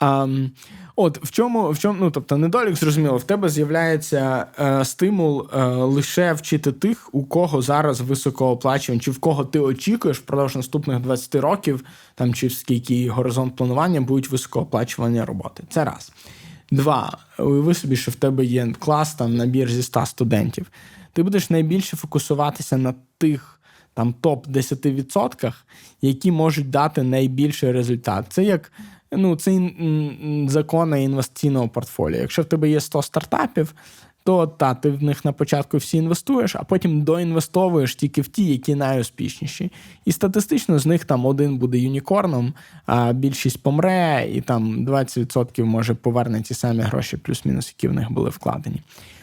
А, 0.00 0.26
от 0.96 1.24
в 1.24 1.30
чому, 1.30 1.70
в 1.70 1.78
чому, 1.78 1.98
ну 2.00 2.10
тобто, 2.10 2.36
недолік 2.36 2.76
зрозуміло, 2.76 3.16
в 3.16 3.24
тебе 3.24 3.48
з'являється 3.48 4.46
е, 4.60 4.84
стимул 4.84 5.48
е, 5.54 5.64
лише 5.66 6.32
вчити 6.32 6.72
тих, 6.72 7.08
у 7.12 7.24
кого 7.24 7.62
зараз 7.62 8.00
високооплачувані, 8.00 9.00
чи 9.00 9.10
в 9.10 9.18
кого 9.18 9.44
ти 9.44 9.58
очікуєш 9.58 10.18
впродовж 10.18 10.56
наступних 10.56 11.00
20 11.00 11.34
років, 11.34 11.84
там 12.14 12.34
чи 12.34 12.50
скільки 12.50 13.08
горизонт 13.08 13.56
планування 13.56 14.00
будуть 14.00 14.30
високооплачувані 14.30 15.22
роботи. 15.22 15.62
Це 15.70 15.84
раз. 15.84 16.12
Два. 16.70 17.18
Уяви 17.38 17.74
собі, 17.74 17.96
що 17.96 18.10
в 18.10 18.14
тебе 18.14 18.44
є 18.44 18.74
клас, 18.78 19.14
там 19.14 19.36
набір 19.36 19.70
зі 19.70 19.82
100 19.82 20.06
студентів. 20.06 20.66
Ти 21.12 21.22
будеш 21.22 21.50
найбільше 21.50 21.96
фокусуватися 21.96 22.76
на 22.76 22.94
тих 23.18 23.60
там 23.94 24.14
топ 24.20 24.48
10%, 24.48 25.52
які 26.02 26.32
можуть 26.32 26.70
дати 26.70 27.02
найбільший 27.02 27.72
результат. 27.72 28.26
Це 28.28 28.44
як 28.44 28.72
ну, 29.12 29.36
це 29.36 29.70
закони 30.46 31.04
інвестиційного 31.04 31.68
портфоліо. 31.68 32.20
Якщо 32.20 32.42
в 32.42 32.44
тебе 32.44 32.70
є 32.70 32.80
100 32.80 33.02
стартапів, 33.02 33.74
то 34.24 34.46
та, 34.46 34.74
ти 34.74 34.90
в 34.90 35.02
них 35.02 35.24
на 35.24 35.32
початку 35.32 35.76
всі 35.76 35.96
інвестуєш, 35.96 36.56
а 36.56 36.64
потім 36.64 37.02
доінвестовуєш 37.02 37.94
тільки 37.94 38.20
в 38.20 38.28
ті, 38.28 38.46
які 38.46 38.74
найуспішніші. 38.74 39.72
І 40.04 40.12
статистично 40.12 40.78
з 40.78 40.86
них 40.86 41.04
там 41.04 41.26
один 41.26 41.58
буде 41.58 41.78
юнікорном, 41.78 42.54
а 42.86 43.12
більшість 43.12 43.62
помре, 43.62 44.28
і 44.32 44.40
там 44.40 44.86
20% 44.86 45.64
може 45.64 45.94
поверне 45.94 46.42
ті 46.42 46.54
самі 46.54 46.82
гроші, 46.82 47.16
плюс-мінус, 47.16 47.74
які 47.76 47.88
в 47.88 47.92
них 47.92 48.12
були 48.12 48.30
вкладені. 48.30 48.82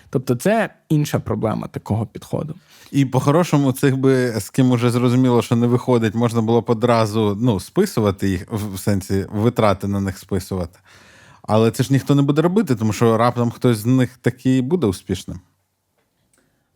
Тобто 0.09 0.35
це 0.35 0.69
інша 0.89 1.19
проблема 1.19 1.67
такого 1.67 2.05
підходу. 2.05 2.55
І 2.91 3.05
по-хорошому, 3.05 3.71
цих 3.71 3.97
би 3.97 4.39
з 4.39 4.49
ким 4.49 4.71
уже 4.71 4.89
зрозуміло, 4.89 5.41
що 5.41 5.55
не 5.55 5.67
виходить, 5.67 6.15
можна 6.15 6.41
було 6.41 6.61
б 6.61 6.65
одразу 6.67 7.37
ну, 7.41 7.59
списувати 7.59 8.29
їх, 8.29 8.47
в 8.51 8.79
сенсі 8.79 9.25
витрати 9.31 9.87
на 9.87 9.99
них 9.99 10.17
списувати. 10.17 10.79
Але 11.41 11.71
це 11.71 11.83
ж 11.83 11.93
ніхто 11.93 12.15
не 12.15 12.21
буде 12.21 12.41
робити, 12.41 12.75
тому 12.75 12.93
що 12.93 13.17
раптом 13.17 13.51
хтось 13.51 13.77
з 13.77 13.85
них 13.85 14.17
таки 14.21 14.61
буде 14.61 14.87
успішним. 14.87 15.39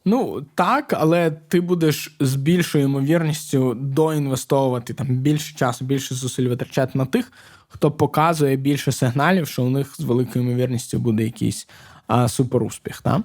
Ну 0.06 0.46
так, 0.56 0.94
але 0.94 1.32
ти 1.32 1.62
будеш 1.62 2.16
з 2.20 2.36
більшою 2.36 2.84
ймовірністю 2.84 3.74
доінвестовувати 3.74 4.94
там 4.94 5.08
більше 5.08 5.56
часу, 5.56 5.86
більше 5.86 6.16
зусиль 6.16 6.48
витрачати 6.48 6.98
на 6.98 7.06
тих, 7.06 7.32
хто 7.68 7.92
показує 7.92 8.56
більше 8.56 8.92
сигналів, 8.92 9.48
що 9.48 9.64
у 9.64 9.70
них 9.70 9.96
з 9.98 10.00
великою 10.00 10.46
ймовірністю 10.46 11.00
буде 11.00 11.24
якийсь 11.24 11.68
а, 12.08 12.28
суперуспіх. 12.28 13.02
Да? 13.06 13.24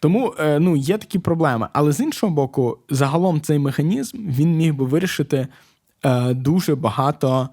Тому 0.00 0.34
е, 0.38 0.58
ну, 0.58 0.76
є 0.76 0.98
такі 0.98 1.18
проблеми. 1.18 1.68
Але 1.72 1.92
з 1.92 2.00
іншого 2.00 2.32
боку, 2.32 2.78
загалом 2.90 3.40
цей 3.40 3.58
механізм 3.58 4.18
він 4.18 4.56
міг 4.56 4.74
би 4.74 4.84
вирішити 4.84 5.46
е, 6.04 6.34
дуже 6.34 6.74
багато 6.74 7.48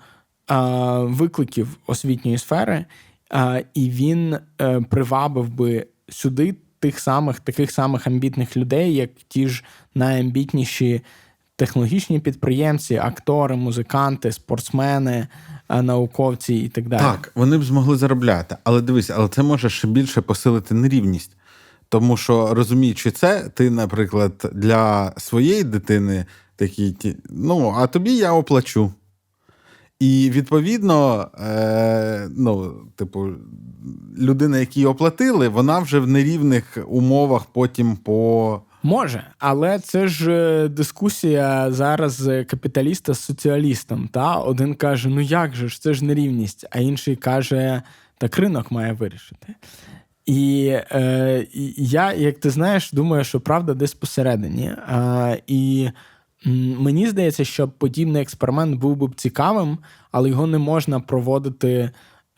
е, 0.51 0.55
викликів 0.97 1.77
освітньої 1.87 2.37
сфери, 2.37 2.85
і 3.73 3.89
він 3.89 4.37
привабив 4.89 5.49
би 5.49 5.87
сюди 6.09 6.55
тих 6.79 6.99
самих 6.99 7.39
таких 7.39 7.71
самих 7.71 8.07
амбітних 8.07 8.57
людей, 8.57 8.95
як 8.95 9.09
ті 9.27 9.47
ж 9.47 9.63
найамбітніші 9.95 11.01
технологічні 11.55 12.19
підприємці, 12.19 12.95
актори, 12.95 13.55
музиканти, 13.55 14.31
спортсмени, 14.31 15.27
науковці 15.81 16.55
і 16.55 16.69
так 16.69 16.87
далі. 16.87 17.01
Так, 17.01 17.31
вони 17.35 17.57
б 17.57 17.63
змогли 17.63 17.97
заробляти. 17.97 18.57
Але 18.63 18.81
дивись, 18.81 19.09
але 19.09 19.27
це 19.27 19.43
може 19.43 19.69
ще 19.69 19.87
більше 19.87 20.21
посилити 20.21 20.73
нерівність. 20.73 21.31
Тому 21.89 22.17
що 22.17 22.53
розуміючи 22.53 23.11
це, 23.11 23.49
ти, 23.53 23.69
наприклад, 23.69 24.51
для 24.53 25.13
своєї 25.17 25.63
дитини 25.63 26.25
такий, 26.55 26.95
ну, 27.29 27.73
а 27.77 27.87
тобі 27.87 28.11
я 28.11 28.33
оплачу. 28.33 28.91
І 29.99 30.29
відповідно, 30.33 31.27
е, 31.39 32.27
ну, 32.37 32.73
типу, 32.95 33.29
людина, 34.17 34.59
якій 34.59 34.85
оплатили, 34.85 35.47
вона 35.47 35.79
вже 35.79 35.99
в 35.99 36.07
нерівних 36.07 36.77
умовах 36.87 37.45
потім 37.45 37.95
по. 37.95 38.61
Може, 38.83 39.23
але 39.39 39.79
це 39.79 40.07
ж 40.07 40.31
е, 40.31 40.67
дискусія 40.67 41.71
зараз 41.71 42.29
капіталіста 42.47 43.13
з 43.13 43.19
соціалістом. 43.19 44.07
Та 44.07 44.35
один 44.35 44.75
каже: 44.75 45.09
ну 45.09 45.21
як 45.21 45.55
же 45.55 45.69
ж 45.69 45.81
це 45.81 45.93
ж 45.93 46.05
нерівність, 46.05 46.65
а 46.71 46.79
інший 46.79 47.15
каже, 47.15 47.81
так 48.17 48.37
ринок 48.37 48.71
має 48.71 48.93
вирішити. 48.93 49.55
І 50.25 50.65
е, 50.91 51.47
я, 51.77 52.13
як 52.13 52.39
ти 52.39 52.49
знаєш, 52.49 52.91
думаю, 52.91 53.23
що 53.23 53.39
правда 53.39 53.73
десь 53.73 53.93
посередині. 53.93 54.65
Е, 54.65 55.41
і 55.47 55.89
мені 56.79 57.07
здається, 57.07 57.45
що 57.45 57.67
подібний 57.67 58.21
експеримент 58.21 58.79
був 58.79 58.95
би 58.95 59.09
цікавим, 59.15 59.77
але 60.11 60.29
його 60.29 60.47
не 60.47 60.57
можна 60.57 60.99
проводити 60.99 61.91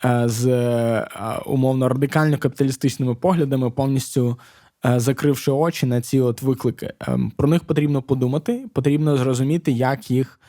е, 0.04 0.22
з 0.28 0.46
е, 0.46 1.08
умовно 1.46 1.88
радикально 1.88 2.38
капіталістичними 2.38 3.14
поглядами, 3.14 3.70
повністю 3.70 4.30
е, 4.30 4.63
закривши 4.84 5.50
очі 5.50 5.86
на 5.86 6.00
ці 6.00 6.20
от 6.20 6.42
виклики. 6.42 6.92
Ем, 7.00 7.32
про 7.36 7.48
них 7.48 7.64
потрібно 7.64 8.02
подумати, 8.02 8.66
потрібно 8.72 9.16
зрозуміти, 9.16 9.72
як 9.72 10.10
їх 10.10 10.40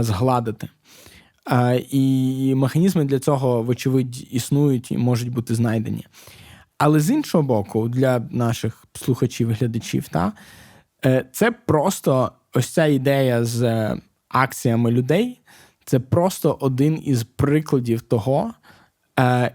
згладити. 0.00 0.68
І 1.90 2.52
механізми 2.56 3.04
для 3.04 3.18
цього, 3.18 3.62
вочевидь, 3.62 4.34
існують 4.34 4.92
і 4.92 4.98
можуть 4.98 5.32
бути 5.32 5.54
знайдені. 5.54 6.06
Але 6.78 7.00
з 7.00 7.10
іншого 7.10 7.44
боку, 7.44 7.88
для 7.88 8.18
наших 8.30 8.84
слухачів 8.94 9.48
і 9.48 9.52
глядачів, 9.52 10.08
та, 10.08 10.32
це 11.32 11.50
просто 11.50 12.32
ось 12.54 12.68
ця 12.68 12.86
ідея 12.86 13.44
з 13.44 13.62
е, 13.62 14.00
акціями 14.28 14.90
людей 14.90 15.40
це 15.84 16.00
просто 16.00 16.58
один 16.60 17.02
із 17.04 17.24
прикладів 17.24 18.02
того, 18.02 18.50
е, 18.50 18.63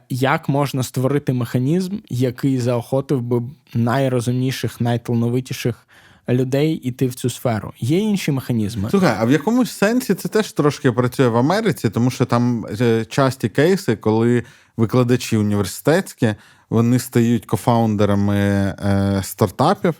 як 0.09 0.49
можна 0.49 0.83
створити 0.83 1.33
механізм, 1.33 1.97
який 2.09 2.59
заохотив 2.59 3.21
би 3.21 3.41
найрозумніших, 3.73 4.81
найталановитіших 4.81 5.87
людей 6.29 6.73
іти 6.73 7.07
в 7.07 7.15
цю 7.15 7.29
сферу. 7.29 7.73
Є 7.79 7.97
інші 7.97 8.31
механізми. 8.31 8.89
Слухай, 8.89 9.15
а 9.19 9.25
в 9.25 9.31
якомусь 9.31 9.71
сенсі 9.71 10.13
це 10.13 10.29
теж 10.29 10.51
трошки 10.51 10.91
працює 10.91 11.27
в 11.27 11.37
Америці, 11.37 11.89
тому 11.89 12.11
що 12.11 12.25
там 12.25 12.65
е, 12.81 13.05
часті 13.05 13.49
кейси, 13.49 13.95
коли 13.95 14.43
викладачі 14.77 15.37
університетські 15.37 16.35
вони 16.69 16.99
стають 16.99 17.45
кофаундерами 17.45 18.37
е, 18.37 19.21
стартапів. 19.23 19.93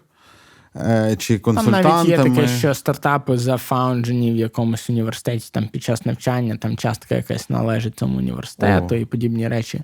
Е, 0.76 1.16
чи 1.20 1.40
консультантами. 1.40 1.84
Там 1.84 2.08
навіть 2.08 2.10
є 2.10 2.18
таке, 2.18 2.48
що 2.48 2.74
стартапи 2.74 3.38
зафаунджені 3.38 4.32
в 4.32 4.36
якомусь 4.36 4.90
університеті 4.90 5.50
там 5.52 5.68
під 5.68 5.84
час 5.84 6.06
навчання, 6.06 6.58
там 6.58 6.78
частка 6.78 7.16
якась 7.16 7.50
належить 7.50 8.00
цьому 8.00 8.18
університету 8.18 8.96
О. 8.96 8.98
і 8.98 9.06
подібні 9.06 9.48
речі. 9.48 9.82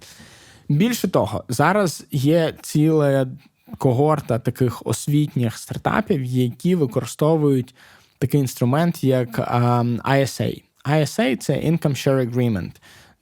Більше 0.70 1.08
того, 1.08 1.44
зараз 1.50 2.06
є 2.12 2.54
ціла 2.62 3.28
когорта 3.78 4.40
таких 4.40 4.82
освітніх 4.86 5.58
стартапів, 5.58 6.24
які 6.24 6.76
використовують 6.76 7.76
такий 8.20 8.40
інструмент, 8.42 9.04
як 9.04 9.40
ISA. 10.10 10.62
ISA– 10.86 11.38
це 11.38 11.54
Income 11.54 11.80
Share 11.80 12.32
Agreement, 12.32 12.72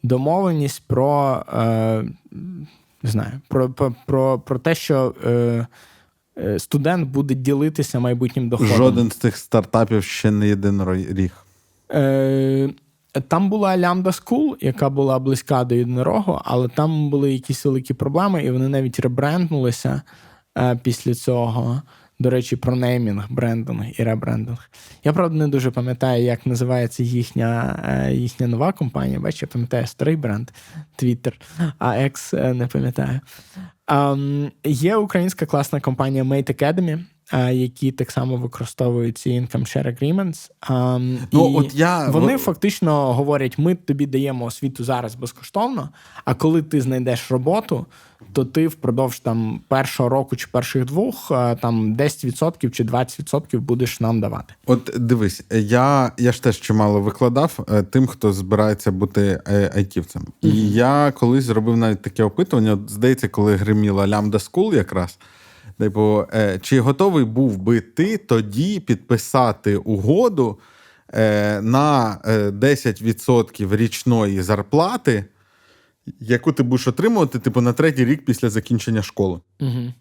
домовленість 0.03 0.84
про 0.88 1.43
е, 1.53 2.03
не 3.03 3.09
знаю, 3.09 3.32
про, 3.47 3.70
про, 3.70 3.95
про, 4.05 4.39
про 4.39 4.59
те, 4.59 4.76
що. 4.76 5.16
Е, 6.38 6.60
студент 6.60 7.10
буде 7.10 7.36
ділитися 7.36 8.00
майбутнім 8.00 8.50
доходом. 8.50 8.78
Жоден 8.78 9.12
з 9.12 9.16
цих 9.16 9.38
стартапів 9.38 10.04
ще 10.04 10.32
не 10.32 10.48
єдиноріг. 10.48 11.32
Е, 11.92 12.70
Там 13.28 13.50
була 13.50 13.78
Lambda 13.78 14.04
School, 14.04 14.56
яка 14.62 14.90
була 14.90 15.20
близька 15.20 15.64
до 15.64 15.76
єдинорогу, 15.76 16.42
але 16.44 16.68
там 16.68 17.10
були 17.10 17.34
якісь 17.34 17.66
великі 17.66 17.94
проблеми, 17.94 18.44
і 18.44 18.52
вони 18.52 18.68
навіть 18.68 19.00
ребренднулися 19.00 20.02
е, 20.58 20.80
після 20.84 21.14
цього. 21.14 21.82
До 22.20 22.30
речі, 22.30 22.56
про 22.56 22.76
неймінг, 22.76 23.26
брендинг 23.30 23.86
і 24.00 24.04
ребрендинг. 24.04 24.70
Я 25.04 25.14
правда 25.14 25.36
не 25.38 25.48
дуже 25.48 25.72
пам'ятаю, 25.72 26.24
як 26.24 26.46
називається 26.46 27.04
їхня 27.04 27.80
їхня 28.12 28.48
нова 28.48 28.72
компанія. 28.72 29.20
Бачиш, 29.20 29.42
я 29.42 29.48
пам'ятаю 29.48 29.88
старий 29.88 30.16
бренд 30.16 30.50
Twitter, 31.04 31.34
а 31.80 31.90
X 31.90 32.54
не 32.54 32.68
пам'ятаю. 32.68 33.20
Є 34.64 34.96
українська 34.96 35.46
класна 35.46 35.82
компанія 35.82 36.24
Mate 36.24 36.64
Academy, 36.64 37.00
які 37.34 37.92
так 37.92 38.12
само 38.12 38.38
використовують 38.38 39.18
ці 39.18 39.30
income 39.30 39.62
share 39.62 39.88
agreements. 39.88 40.50
Um, 40.70 41.18
ну, 41.32 41.50
і 41.50 41.56
от 41.56 41.76
я... 41.76 42.10
Вони 42.10 42.38
фактично 42.38 43.14
говорять: 43.14 43.58
ми 43.58 43.76
тобі 43.76 44.06
даємо 44.06 44.46
освіту 44.46 44.84
зараз 44.84 45.16
безкоштовно, 45.16 45.90
а 46.26 46.34
коли 46.34 46.62
ти 46.62 46.82
знайдеш 46.82 47.32
роботу, 47.32 47.86
то 48.34 48.46
ти 48.46 48.68
впродовж 48.68 49.20
там 49.20 49.62
першого 49.68 50.10
року 50.10 50.36
чи 50.36 50.48
перших 50.52 50.86
двох 50.86 51.28
там 51.62 51.96
10% 51.96 52.70
чи 52.70 52.84
20% 52.84 53.60
будеш 53.60 54.00
нам 54.00 54.22
давати. 54.22 54.54
От 54.66 54.92
дивись, 54.98 55.44
я 55.52 56.12
я 56.18 56.32
ж 56.32 56.44
теж 56.44 56.60
чимало 56.60 57.02
викладав 57.02 57.66
е, 57.72 57.84
тим, 57.84 58.08
хто 58.08 58.34
збирається 58.34 58.92
бути 58.92 59.42
е, 59.48 59.72
айтівцем. 59.76 60.22
Mm-hmm. 60.22 60.50
І 60.50 60.72
я 60.72 61.12
колись 61.12 61.44
зробив 61.44 61.78
навіть 61.78 62.02
таке 62.02 62.24
опитування. 62.24 62.78
Здається, 62.88 63.28
коли 63.28 63.56
гриміла 63.56 64.08
Lambda 64.08 64.39
School 64.39 64.74
якраз. 64.74 65.18
Типу, 65.80 66.26
е, 66.34 66.60
чи 66.62 66.80
готовий 66.80 67.26
був 67.26 67.58
би 67.58 67.82
ти 67.82 68.18
тоді 68.18 68.80
підписати 68.80 69.78
угоду 69.78 70.60
на 71.62 72.18
10% 72.52 73.76
річної 73.76 74.42
зарплати 74.42 75.26
яку 76.20 76.52
ти 76.52 76.64
будеш 76.64 76.88
отримувати, 76.88 77.40
типу, 77.40 77.62
на 77.62 77.74
третій 77.74 78.06
рік 78.06 78.26
після 78.26 78.50
закінчення 78.50 79.04
школи. 79.04 79.40
Угу. 79.60 79.94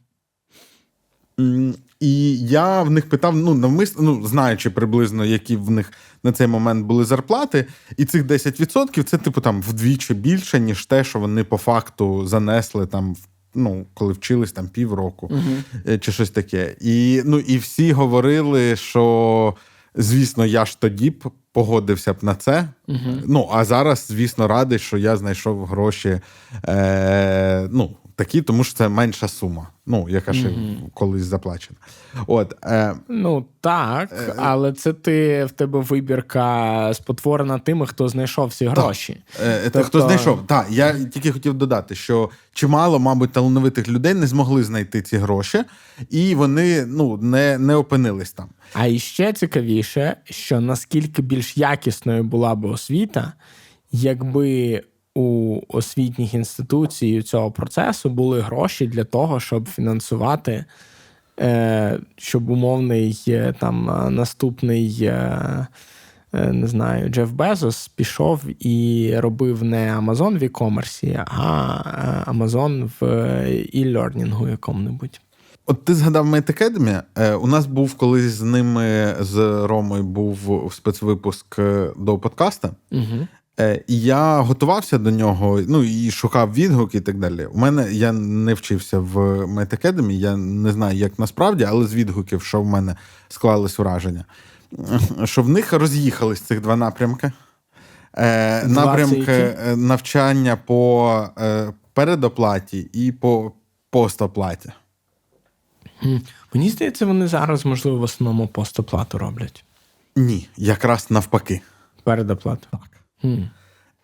І 2.00 2.38
я 2.38 2.82
в 2.82 2.90
них 2.90 3.08
питав, 3.08 3.36
ну, 3.36 3.54
навмисно, 3.54 4.02
ну, 4.02 4.26
знаючи 4.26 4.70
приблизно, 4.70 5.24
які 5.24 5.56
в 5.56 5.70
них 5.70 5.92
на 6.22 6.32
цей 6.32 6.46
момент 6.46 6.86
були 6.86 7.04
зарплати, 7.04 7.66
і 7.96 8.04
цих 8.04 8.24
10% 8.24 9.02
це, 9.02 9.18
типу, 9.18 9.40
там 9.40 9.62
вдвічі 9.62 10.14
більше, 10.14 10.60
ніж 10.60 10.86
те, 10.86 11.04
що 11.04 11.18
вони 11.18 11.44
по 11.44 11.56
факту 11.56 12.26
занесли 12.26 12.86
там 12.86 13.16
ну, 13.54 13.86
коли 13.94 14.12
вчились 14.12 14.52
там 14.52 14.68
півроку 14.68 15.28
uh-huh. 15.28 15.98
чи 15.98 16.12
щось 16.12 16.30
таке. 16.30 16.76
І 16.80 17.22
ну, 17.24 17.38
і 17.38 17.58
всі 17.58 17.92
говорили, 17.92 18.76
що, 18.76 19.54
звісно, 19.94 20.46
я 20.46 20.64
ж 20.64 20.80
тоді 20.80 21.10
б 21.10 21.30
погодився 21.52 22.12
б 22.12 22.16
на 22.22 22.34
це. 22.34 22.68
Uh-huh. 22.88 23.22
Ну, 23.26 23.48
а 23.52 23.64
зараз, 23.64 24.06
звісно, 24.08 24.48
радий, 24.48 24.78
що 24.78 24.98
я 24.98 25.16
знайшов 25.16 25.66
гроші. 25.66 26.20
Е, 26.68 27.68
ну, 27.70 27.96
такі, 28.16 28.42
тому 28.42 28.64
що 28.64 28.74
це 28.74 28.88
менша 28.88 29.28
сума, 29.28 29.68
ну, 29.86 30.06
яка 30.08 30.32
ще 30.32 30.48
mm-hmm. 30.48 30.76
колись 30.94 31.22
заплачена. 31.22 31.78
От, 32.26 32.54
е, 32.64 32.94
Ну 33.08 33.44
так, 33.60 34.12
е, 34.12 34.34
але 34.36 34.72
це 34.72 34.92
ти 34.92 35.44
в 35.44 35.50
тебе 35.50 35.80
вибірка 35.80 36.94
спотворена 36.94 37.58
тими, 37.58 37.86
хто 37.86 38.08
знайшов 38.08 38.48
всі 38.48 38.66
гроші. 38.66 39.22
Е, 39.42 39.60
тобто... 39.62 39.88
Хто 39.88 40.00
знайшов? 40.00 40.46
Так, 40.46 40.66
я 40.70 41.04
тільки 41.04 41.32
хотів 41.32 41.54
додати, 41.54 41.94
що 41.94 42.30
чимало, 42.52 42.98
мабуть, 42.98 43.32
талановитих 43.32 43.88
людей 43.88 44.14
не 44.14 44.26
змогли 44.26 44.64
знайти 44.64 45.02
ці 45.02 45.16
гроші, 45.16 45.64
і 46.10 46.34
вони 46.34 46.86
ну, 46.86 47.16
не, 47.16 47.58
не 47.58 47.74
опинились 47.74 48.32
там. 48.32 48.48
А 48.74 48.86
іще 48.86 49.32
цікавіше, 49.32 50.16
що 50.24 50.60
наскільки 50.60 51.22
більш 51.22 51.56
якісною 51.56 52.24
була 52.24 52.54
б 52.54 52.64
освіта, 52.64 53.32
якби 53.92 54.82
у 55.14 55.60
освітніх 55.68 56.34
інституцій 56.34 57.22
цього 57.22 57.50
процесу 57.50 58.10
були 58.10 58.40
гроші 58.40 58.86
для 58.86 59.04
того, 59.04 59.40
щоб 59.40 59.68
фінансувати 59.68 60.64
е, 61.40 61.98
щоб 62.16 62.50
умовний 62.50 63.24
е, 63.28 63.54
там 63.58 63.90
е, 63.90 64.10
наступний. 64.10 65.12
Не 66.34 66.66
знаю, 66.66 67.08
Джеф 67.08 67.30
Безос 67.30 67.88
пішов 67.88 68.40
і 68.58 69.14
робив 69.18 69.64
не 69.64 69.96
Amazon 69.96 70.38
в 70.38 70.42
e-commerce, 70.42 71.24
а 71.26 72.24
Amazon 72.26 72.90
в 73.00 73.04
e-learning 73.74 74.50
якому-небудь. 74.50 75.20
От 75.66 75.84
ти 75.84 75.94
згадав 75.94 76.34
Academy. 76.34 77.02
У 77.36 77.46
нас 77.46 77.66
був 77.66 77.94
колись 77.94 78.32
з 78.32 78.42
ними, 78.42 79.16
з 79.20 79.66
Ромою, 79.66 80.02
був 80.02 80.68
спецвипуск 80.74 81.60
до 81.96 82.18
подкаста. 82.18 82.70
Угу. 82.92 83.26
Е, 83.60 83.84
я 83.88 84.40
готувався 84.40 84.98
до 84.98 85.10
нього, 85.10 85.60
ну 85.68 85.82
і 85.82 86.10
шукав 86.10 86.54
відгуки 86.54 86.98
і 86.98 87.00
так 87.00 87.18
далі. 87.18 87.46
У 87.46 87.58
мене 87.58 87.92
я 87.92 88.12
не 88.12 88.54
вчився 88.54 88.98
в 88.98 89.16
Mate 89.44 89.84
Academy, 89.84 90.12
я 90.12 90.36
не 90.36 90.72
знаю, 90.72 90.98
як 90.98 91.18
насправді, 91.18 91.64
але 91.64 91.86
з 91.86 91.94
відгуків, 91.94 92.42
що 92.42 92.60
в 92.60 92.66
мене 92.66 92.96
склалось 93.28 93.78
враження, 93.78 94.24
що 95.24 95.42
в 95.42 95.48
них 95.48 95.72
роз'їхались 95.72 96.40
цих 96.40 96.60
два 96.60 96.76
напрямки. 96.76 97.32
Е, 98.14 98.66
Напрямки 98.66 99.32
е, 99.32 99.76
навчання 99.76 100.56
по 100.56 101.28
передоплаті 101.94 102.90
і 102.92 103.12
по 103.12 103.52
постоплаті. 103.90 104.72
Мені 106.54 106.70
здається, 106.70 107.06
вони 107.06 107.26
зараз, 107.26 107.66
можливо, 107.66 107.98
в 107.98 108.02
основному 108.02 108.48
постоплату 108.48 109.18
роблять. 109.18 109.64
Ні, 110.16 110.48
якраз 110.56 111.10
навпаки. 111.10 111.60
Передоплату. 112.04 112.66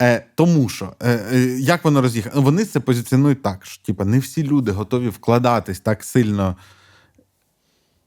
Е, 0.03 0.27
тому 0.35 0.69
що 0.69 0.93
е, 1.01 1.11
е, 1.33 1.39
як 1.59 1.85
воно 1.85 2.03
роз'їхало? 2.03 2.43
Вони 2.43 2.65
це 2.65 2.81
позиціонують 2.81 3.43
так, 3.43 3.65
що 3.67 3.83
типа, 3.85 4.05
не 4.05 4.19
всі 4.19 4.43
люди 4.45 4.71
готові 4.71 5.09
вкладатись 5.09 5.81
так 5.81 6.05
сильно, 6.05 6.57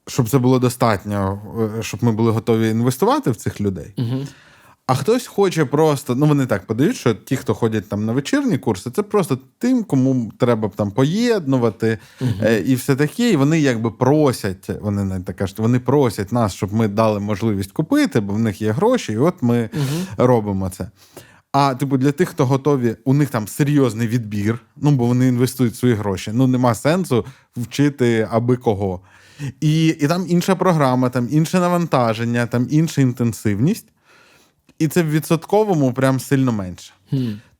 щоб 0.07 0.29
це 0.29 0.37
було 0.37 0.59
достатньо, 0.59 1.41
е, 1.79 1.83
щоб 1.83 2.03
ми 2.03 2.11
були 2.11 2.31
готові 2.31 2.69
інвестувати 2.69 3.31
в 3.31 3.35
цих 3.35 3.61
людей. 3.61 3.93
Угу. 3.97 4.27
А 4.91 4.95
хтось 4.95 5.27
хоче 5.27 5.65
просто, 5.65 6.15
ну 6.15 6.25
вони 6.25 6.45
так 6.45 6.65
подають, 6.65 6.95
що 6.95 7.13
ті, 7.13 7.35
хто 7.35 7.53
ходять 7.53 7.89
там 7.89 8.05
на 8.05 8.13
вечірні 8.13 8.57
курси, 8.57 8.91
це 8.91 9.03
просто 9.03 9.39
тим, 9.57 9.83
кому 9.83 10.31
треба 10.37 10.71
там 10.75 10.91
поєднувати 10.91 11.97
е, 12.41 12.59
і 12.59 12.75
все 12.75 12.95
таке. 12.95 13.31
І 13.31 13.35
вони 13.35 13.59
якби 13.59 13.91
просять, 13.91 14.69
вони 14.81 15.03
не 15.03 15.19
так 15.19 15.35
кажуть, 15.35 15.59
вони 15.59 15.79
просять 15.79 16.31
нас, 16.31 16.53
щоб 16.53 16.73
ми 16.73 16.87
дали 16.87 17.19
можливість 17.19 17.71
купити, 17.71 18.19
бо 18.19 18.33
в 18.33 18.39
них 18.39 18.61
є 18.61 18.71
гроші, 18.71 19.13
і 19.13 19.17
от 19.17 19.35
ми 19.41 19.69
робимо 20.17 20.69
це. 20.69 20.89
А 21.51 21.75
типу, 21.75 21.97
для 21.97 22.11
тих, 22.11 22.29
хто 22.29 22.45
готові, 22.45 22.95
у 23.05 23.13
них 23.13 23.29
там 23.29 23.47
серйозний 23.47 24.07
відбір, 24.07 24.59
ну 24.77 24.91
бо 24.91 25.05
вони 25.05 25.27
інвестують 25.27 25.75
свої 25.75 25.93
гроші. 25.93 26.31
Ну 26.33 26.47
нема 26.47 26.75
сенсу 26.75 27.25
вчити 27.57 28.27
аби 28.31 28.57
кого. 28.57 29.01
І, 29.61 29.87
і 29.87 30.07
там 30.07 30.25
інша 30.29 30.55
програма, 30.55 31.09
там 31.09 31.27
інше 31.31 31.59
навантаження, 31.59 32.45
там 32.45 32.67
інша 32.69 33.01
інтенсивність. 33.01 33.87
І 34.81 34.87
це 34.87 35.03
в 35.03 35.09
відсотковому 35.09 35.93
прям 35.93 36.19
сильно 36.19 36.51
менше. 36.51 36.93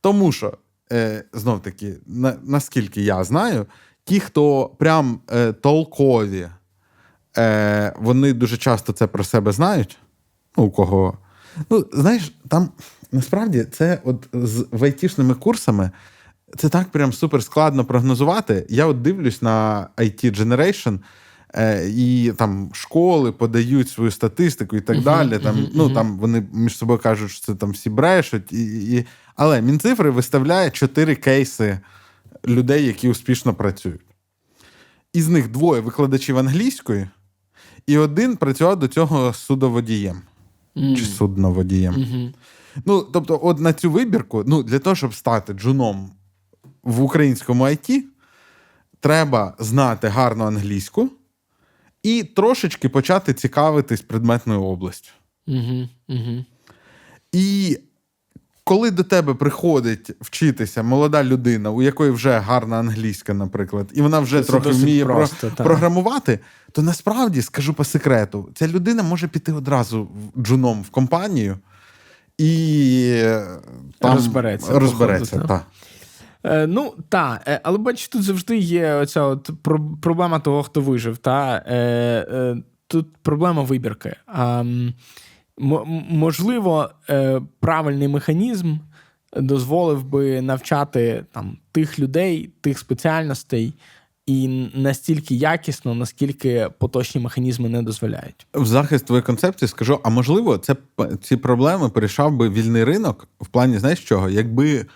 Тому 0.00 0.32
що, 0.32 0.58
е, 0.92 1.24
знов 1.32 1.62
таки, 1.62 1.94
на, 2.06 2.36
наскільки 2.42 3.02
я 3.02 3.24
знаю, 3.24 3.66
ті, 4.04 4.20
хто 4.20 4.70
прям 4.78 5.20
е, 5.32 5.52
толкові, 5.52 6.48
е, 7.38 7.92
вони 7.98 8.32
дуже 8.32 8.56
часто 8.56 8.92
це 8.92 9.06
про 9.06 9.24
себе 9.24 9.52
знають. 9.52 9.98
Ну, 10.56 10.64
у 10.64 10.70
кого. 10.70 11.18
Ну, 11.70 11.86
знаєш, 11.92 12.32
там 12.48 12.68
насправді 13.12 13.64
це 13.64 14.00
от 14.04 14.28
з 14.32 14.66
айтішними 14.82 15.34
курсами. 15.34 15.90
Це 16.56 16.68
так 16.68 16.88
прям 16.88 17.12
супер 17.12 17.42
складно 17.42 17.84
прогнозувати. 17.84 18.66
Я 18.68 18.86
от 18.86 19.02
дивлюсь 19.02 19.42
на 19.42 19.88
IT 19.96 20.40
Generation, 20.40 20.98
і 21.88 22.32
там 22.38 22.70
школи 22.72 23.32
подають 23.32 23.88
свою 23.88 24.10
статистику 24.10 24.76
і 24.76 24.80
так 24.80 25.00
далі. 25.00 25.38
Там, 25.38 25.68
ну, 25.74 25.90
там 25.90 26.18
вони 26.18 26.46
між 26.52 26.76
собою 26.76 26.98
кажуть, 26.98 27.30
що 27.30 27.46
це 27.46 27.54
там 27.54 27.70
всі 27.70 27.90
брешуть. 27.90 28.52
І, 28.52 28.64
і... 28.96 29.06
Але 29.36 29.62
Мінцифри 29.62 30.10
виставляє 30.10 30.70
чотири 30.70 31.14
кейси 31.14 31.78
людей, 32.46 32.86
які 32.86 33.08
успішно 33.08 33.54
працюють. 33.54 34.00
Із 35.12 35.28
них 35.28 35.48
двоє 35.50 35.80
викладачів 35.80 36.38
англійської, 36.38 37.08
і 37.86 37.98
один 37.98 38.36
працював 38.36 38.78
до 38.78 38.88
цього 38.88 39.32
судоводієм 39.32 40.22
чи 40.74 41.04
судноводієм. 41.04 42.32
Ну, 42.84 43.02
тобто, 43.12 43.40
от 43.42 43.60
на 43.60 43.72
цю 43.72 43.90
вибірку, 43.90 44.44
ну, 44.46 44.62
для 44.62 44.78
того, 44.78 44.96
щоб 44.96 45.14
стати 45.14 45.52
джуном 45.52 46.10
в 46.82 47.02
українському 47.02 47.64
IT, 47.64 48.02
треба 49.00 49.54
знати 49.58 50.08
гарну 50.08 50.44
англійську 50.44 51.10
і 52.02 52.24
трошечки 52.24 52.88
почати 52.88 53.34
цікавитись 53.34 54.00
предметною 54.00 54.62
областю. 54.62 55.10
Угу. 55.46 55.88
Угу. 56.08 56.44
І 57.32 57.78
коли 58.64 58.90
до 58.90 59.02
тебе 59.02 59.34
приходить 59.34 60.10
вчитися 60.20 60.82
молода 60.82 61.24
людина, 61.24 61.70
у 61.70 61.82
якої 61.82 62.10
вже 62.10 62.38
гарна 62.38 62.76
англійська, 62.76 63.34
наприклад, 63.34 63.86
і 63.92 64.02
вона 64.02 64.20
вже 64.20 64.42
Це 64.42 64.50
трохи 64.50 64.68
вміє 64.68 65.04
просто, 65.04 65.52
так. 65.56 65.66
програмувати, 65.66 66.38
то 66.72 66.82
насправді 66.82 67.42
скажу 67.42 67.74
по 67.74 67.84
секрету, 67.84 68.48
ця 68.54 68.68
людина 68.68 69.02
може 69.02 69.28
піти 69.28 69.52
одразу 69.52 70.08
джуном 70.38 70.82
в 70.82 70.90
компанію 70.90 71.58
і 72.38 73.12
е, 73.14 73.46
там 73.98 74.14
Розбереться, 74.14 74.78
розбереться 74.78 75.36
походу, 75.36 75.48
та. 75.48 75.64
Е, 76.44 76.66
ну, 76.66 76.94
та, 77.08 77.40
е, 77.46 77.60
але 77.62 77.78
бачиш, 77.78 78.08
тут 78.08 78.22
завжди 78.22 78.56
є 78.56 78.94
оця 78.94 79.22
от 79.22 79.50
проблема 80.02 80.38
того, 80.38 80.62
хто 80.62 80.80
вижив. 80.80 81.18
Та? 81.18 81.64
Е, 81.66 81.76
е, 82.32 82.56
тут 82.86 83.06
проблема 83.22 83.62
вибірки. 83.62 84.16
А, 84.26 84.64
можливо, 86.08 86.90
е, 87.10 87.40
правильний 87.60 88.08
механізм 88.08 88.76
дозволив 89.36 90.04
би 90.04 90.40
навчати 90.40 91.24
там, 91.32 91.58
тих 91.72 91.98
людей, 91.98 92.50
тих 92.60 92.78
спеціальностей. 92.78 93.74
І 94.26 94.68
настільки 94.74 95.34
якісно, 95.34 95.94
наскільки 95.94 96.68
поточні 96.78 97.20
механізми 97.20 97.68
не 97.68 97.82
дозволяють. 97.82 98.46
В 98.54 98.66
захист 98.66 99.06
твоєї 99.06 99.22
концепції 99.22 99.68
скажу: 99.68 100.00
а 100.04 100.10
можливо, 100.10 100.58
це 100.58 100.76
ці 101.22 101.36
проблеми 101.36 101.88
порішав 101.88 102.36
би 102.36 102.50
вільний 102.50 102.84
ринок 102.84 103.28
в 103.40 103.46
плані, 103.46 103.78
знаєш 103.78 104.00
чого? 104.00 104.30
Якби 104.30 104.86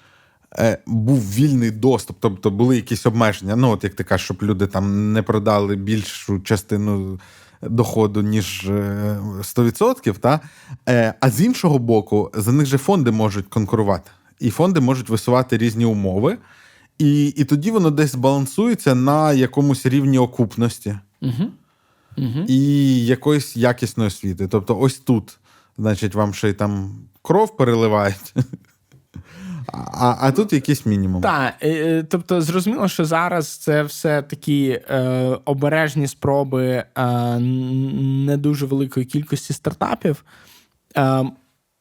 був 0.87 1.19
вільний 1.19 1.71
доступ, 1.71 2.17
тобто 2.21 2.51
були 2.51 2.77
якісь 2.77 3.07
обмеження. 3.07 3.57
Ну, 3.57 3.71
от 3.71 3.85
як 3.85 3.95
ти 3.95 4.05
кажеш, 4.05 4.25
щоб 4.25 4.43
люди 4.43 4.67
там 4.67 5.13
не 5.13 5.23
продали 5.23 5.77
більшу 5.77 6.41
частину 6.41 7.21
доходу, 7.63 8.23
ніж 8.23 8.65
е, 8.69 9.19
100%, 9.39 10.19
та? 10.19 10.41
Е, 10.89 11.15
а 11.21 11.31
з 11.31 11.41
іншого 11.41 11.79
боку, 11.79 12.31
за 12.35 12.53
них 12.53 12.67
же 12.67 12.79
фонди 12.79 13.11
можуть 13.11 13.47
конкурувати. 13.47 14.11
І 14.41 14.51
фонди 14.51 14.81
можуть 14.81 15.09
висувати 15.09 15.59
різні 15.59 15.85
умови. 15.85 16.39
І, 16.99 17.27
і 17.27 17.45
тоді 17.45 17.71
воно 17.71 17.91
десь 17.91 18.15
балансується 18.15 18.95
на 18.95 19.33
якомусь 19.33 19.87
рівні 19.87 20.19
окупності 20.19 20.99
Угу. 21.23 21.51
Угу. 22.19 22.45
і 22.49 23.07
якоїсь 23.07 23.57
якісної 23.57 24.09
освіти. 24.09 24.49
Тобто, 24.49 24.79
ось 24.79 24.99
тут, 24.99 25.39
значить, 25.79 26.15
вам 26.15 26.35
ще 26.35 26.49
й 26.49 26.53
там 26.53 26.95
кров 27.23 27.57
переливають, 27.57 28.35
а, 29.93 30.17
а 30.21 30.33
тут 30.33 30.53
якийсь 30.53 30.87
мінімум. 30.87 31.23
Так, 31.23 31.55
е, 31.63 32.03
тобто 32.11 32.41
зрозуміло, 32.41 32.89
що 32.89 33.05
зараз 33.05 33.49
це 33.49 33.83
все 33.83 34.23
такі 34.23 34.81
е, 34.91 35.01
обережні 35.45 36.07
спроби 36.07 36.85
е, 36.99 37.39
не 38.27 38.37
дуже 38.37 38.67
великої 38.67 39.07
кількості 39.07 39.53
стартапів. 39.53 40.25
Е, 40.97 41.25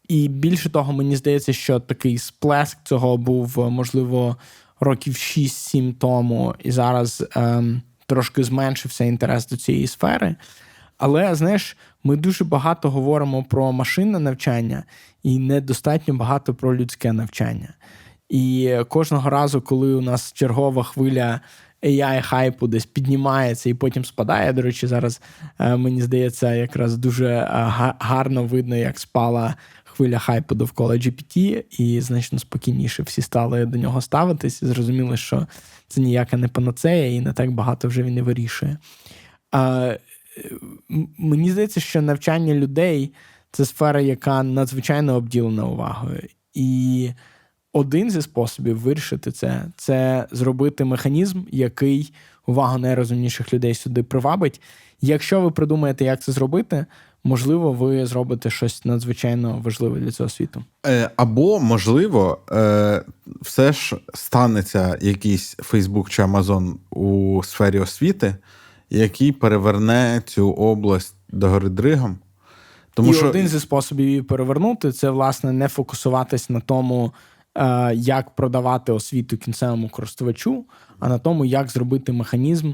і 0.07 0.27
більше 0.27 0.69
того, 0.69 0.93
мені 0.93 1.15
здається, 1.15 1.53
що 1.53 1.79
такий 1.79 2.17
сплеск 2.17 2.77
цього 2.83 3.17
був, 3.17 3.59
е, 3.59 3.69
можливо, 3.69 4.37
років 4.79 5.13
6-7 5.13 5.93
тому, 5.93 6.55
і 6.63 6.71
зараз 6.71 7.23
е, 7.35 7.63
трошки 8.05 8.43
зменшився 8.43 9.03
інтерес 9.03 9.47
до 9.47 9.57
цієї 9.57 9.87
сфери. 9.87 10.35
Але 10.97 11.35
знаєш, 11.35 11.77
ми 12.03 12.15
дуже 12.15 12.43
багато 12.43 12.91
говоримо 12.91 13.43
про 13.43 13.71
машинне 13.71 14.19
навчання 14.19 14.83
і 15.23 15.39
недостатньо 15.39 16.13
багато 16.13 16.53
про 16.53 16.75
людське 16.75 17.13
навчання. 17.13 17.73
І 18.29 18.77
кожного 18.89 19.29
разу, 19.29 19.61
коли 19.61 19.95
у 19.95 20.01
нас 20.01 20.33
чергова 20.33 20.83
хвиля 20.83 21.41
AI 21.83 22.21
хайпу 22.21 22.67
десь 22.67 22.85
піднімається 22.85 23.69
і 23.69 23.73
потім 23.73 24.05
спадає. 24.05 24.53
До 24.53 24.61
речі, 24.61 24.87
зараз 24.87 25.21
е, 25.59 25.75
мені 25.75 26.01
здається, 26.01 26.53
якраз 26.53 26.97
дуже 26.97 27.27
е, 27.27 27.47
гарно 27.99 28.43
видно, 28.43 28.75
як 28.75 28.99
спала 28.99 29.55
хвиля 29.83 30.19
хайпу 30.19 30.55
довкола 30.55 30.95
GPT, 30.95 31.63
і 31.79 32.01
значно 32.01 32.39
спокійніше 32.39 33.03
всі 33.03 33.21
стали 33.21 33.65
до 33.65 33.77
нього 33.77 34.01
ставитись. 34.01 34.61
і 34.61 34.65
Зрозуміли, 34.65 35.17
що 35.17 35.47
це 35.87 36.01
ніяка 36.01 36.37
не 36.37 36.47
панацея, 36.47 37.15
і 37.15 37.19
не 37.19 37.33
так 37.33 37.51
багато 37.51 37.87
вже 37.87 38.03
він 38.03 38.13
не 38.13 38.21
вирішує. 38.21 38.77
А, 39.51 39.93
мені 41.17 41.51
здається, 41.51 41.79
що 41.79 42.01
навчання 42.01 42.53
людей 42.53 43.13
це 43.51 43.65
сфера, 43.65 44.01
яка 44.01 44.43
надзвичайно 44.43 45.15
обділена 45.15 45.65
увагою. 45.65 46.21
І 46.53 47.09
один 47.75 48.11
зі 48.11 48.21
способів 48.21 48.79
вирішити 48.79 49.31
це 49.31 49.65
це 49.77 50.27
зробити 50.31 50.85
механізм, 50.85 51.41
який 51.51 52.13
увагу 52.47 52.77
найрозумніших 52.77 53.53
людей 53.53 53.73
сюди 53.73 54.03
привабить. 54.03 54.61
Якщо 55.01 55.41
ви 55.41 55.51
придумаєте, 55.51 56.05
як 56.05 56.21
це 56.21 56.31
зробити, 56.31 56.85
можливо, 57.23 57.73
ви 57.73 58.05
зробите 58.05 58.49
щось 58.49 58.85
надзвичайно 58.85 59.61
важливе 59.63 59.99
для 59.99 60.11
цього 60.11 60.29
світу. 60.29 60.63
Е, 60.85 61.09
Або, 61.15 61.59
можливо, 61.59 62.39
е, 62.51 63.01
все 63.41 63.73
ж 63.73 63.95
станеться 64.13 64.97
якийсь 65.01 65.55
Фейсбук 65.59 66.09
чи 66.09 66.21
Амазон 66.21 66.79
у 66.89 67.41
сфері 67.43 67.79
освіти, 67.79 68.35
який 68.89 69.31
переверне 69.31 70.21
цю 70.25 70.51
область 70.51 71.15
догори 71.29 71.69
дригом. 71.69 72.17
Тому 72.93 73.11
І 73.11 73.13
що 73.13 73.29
один 73.29 73.47
зі 73.47 73.59
способів 73.59 74.07
її 74.07 74.21
перевернути 74.21 74.91
це, 74.91 75.09
власне, 75.09 75.51
не 75.51 75.67
фокусуватись 75.67 76.49
на 76.49 76.59
тому, 76.59 77.11
як 77.95 78.35
продавати 78.35 78.91
освіту 78.91 79.37
кінцевому 79.37 79.89
користувачу, 79.89 80.65
а 80.99 81.09
на 81.09 81.17
тому, 81.17 81.45
як 81.45 81.69
зробити 81.69 82.11
механізм, 82.11 82.73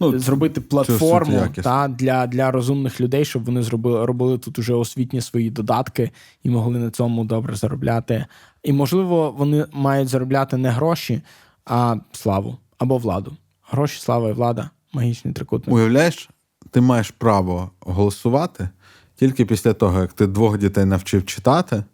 Ну, 0.00 0.18
зробити 0.18 0.60
платформу 0.60 1.46
та, 1.62 1.88
для, 1.88 2.26
для 2.26 2.50
розумних 2.50 3.00
людей, 3.00 3.24
щоб 3.24 3.44
вони 3.44 3.62
зробили, 3.62 4.06
робили 4.06 4.38
тут 4.38 4.58
уже 4.58 4.74
освітні 4.74 5.20
свої 5.20 5.50
додатки 5.50 6.10
і 6.42 6.50
могли 6.50 6.78
на 6.78 6.90
цьому 6.90 7.24
добре 7.24 7.56
заробляти. 7.56 8.26
І, 8.62 8.72
можливо, 8.72 9.34
вони 9.38 9.66
мають 9.72 10.08
заробляти 10.08 10.56
не 10.56 10.70
гроші, 10.70 11.22
а 11.64 11.96
славу 12.12 12.56
або 12.78 12.98
владу. 12.98 13.36
Гроші, 13.62 14.00
слава 14.00 14.28
і 14.28 14.32
влада 14.32 14.70
магічний 14.92 15.34
трикутник. 15.34 15.76
уявляєш, 15.76 16.30
ти 16.70 16.80
маєш 16.80 17.10
право 17.10 17.70
голосувати 17.80 18.68
тільки 19.16 19.44
після 19.44 19.72
того, 19.72 20.00
як 20.00 20.12
ти 20.12 20.26
двох 20.26 20.58
дітей 20.58 20.84
навчив 20.84 21.26
читати, 21.26 21.84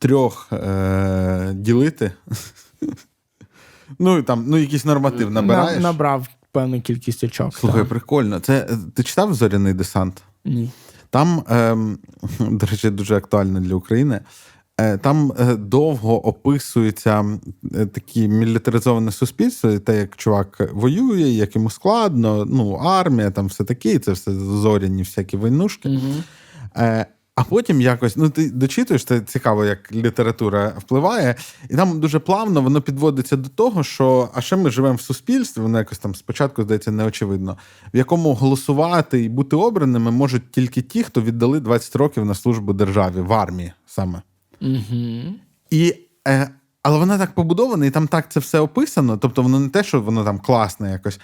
трьох 0.00 0.48
е- 0.52 1.52
ділити. 1.54 2.12
Ну, 3.98 4.18
і 4.18 4.22
там, 4.22 4.44
ну, 4.46 4.56
якийсь 4.58 4.84
норматив 4.84 5.30
набираєш. 5.30 5.82
На- 5.82 5.92
набрав 5.92 6.26
певну 6.52 6.80
кількість 6.80 7.24
очок. 7.24 7.54
Слухай, 7.54 7.80
так. 7.80 7.88
прикольно. 7.88 8.40
Це 8.40 8.66
е, 8.70 8.78
ти 8.94 9.02
читав 9.02 9.34
зоряний 9.34 9.74
десант? 9.74 10.22
Ні. 10.44 10.70
Там, 11.10 11.42
ем, 11.48 11.98
до 12.38 12.66
речі, 12.66 12.90
дуже 12.90 13.16
актуально 13.16 13.60
для 13.60 13.74
України. 13.74 14.20
Е, 14.80 14.98
Там 14.98 15.32
е, 15.38 15.56
довго 15.56 16.26
описується 16.26 17.24
е, 17.74 17.86
такі 17.86 18.28
мілітаризоване 18.28 19.12
суспільство, 19.12 19.78
те, 19.78 19.98
як 19.98 20.16
чувак 20.16 20.70
воює, 20.72 21.28
як 21.28 21.56
йому 21.56 21.70
складно, 21.70 22.44
ну, 22.44 22.72
армія, 22.72 23.30
там 23.30 23.46
все 23.46 23.64
таке, 23.64 23.98
це 23.98 24.12
все 24.12 24.32
зоряні 24.34 25.02
всякі 25.02 25.36
войнушки. 25.36 25.88
Угу. 25.88 26.14
Е, 26.76 27.06
А 27.34 27.44
потім 27.44 27.80
якось, 27.80 28.16
ну 28.16 28.30
ти 28.30 28.50
дочитуєш, 28.50 29.04
це 29.04 29.20
цікаво, 29.20 29.64
як 29.64 29.92
література 29.92 30.72
впливає, 30.78 31.34
і 31.70 31.76
там 31.76 32.00
дуже 32.00 32.18
плавно 32.18 32.62
воно 32.62 32.80
підводиться 32.80 33.36
до 33.36 33.48
того, 33.48 33.84
що 33.84 34.28
а 34.34 34.40
ще 34.40 34.56
ми 34.56 34.70
живемо 34.70 34.94
в 34.96 35.00
суспільстві, 35.00 35.62
воно 35.62 35.78
якось 35.78 35.98
там 35.98 36.14
спочатку 36.14 36.62
здається 36.62 36.90
неочевидно, 36.90 37.58
в 37.94 37.96
якому 37.96 38.34
голосувати 38.34 39.22
і 39.24 39.28
бути 39.28 39.56
обраними 39.56 40.10
можуть 40.10 40.50
тільки 40.50 40.82
ті, 40.82 41.02
хто 41.02 41.22
віддали 41.22 41.60
20 41.60 41.96
років 41.96 42.24
на 42.24 42.34
службу 42.34 42.72
державі 42.72 43.20
в 43.20 43.32
армії 43.32 43.72
саме. 43.86 44.22
Угу. 44.60 45.22
І, 45.70 45.94
е, 46.28 46.50
але 46.82 46.98
вона 46.98 47.18
так 47.18 47.34
побудована, 47.34 47.86
і 47.86 47.90
там 47.90 48.08
так 48.08 48.32
це 48.32 48.40
все 48.40 48.60
описано. 48.60 49.16
Тобто 49.16 49.42
воно 49.42 49.60
не 49.60 49.68
те, 49.68 49.84
що 49.84 50.00
воно 50.00 50.24
там 50.24 50.38
класне 50.38 50.90
якось. 50.90 51.20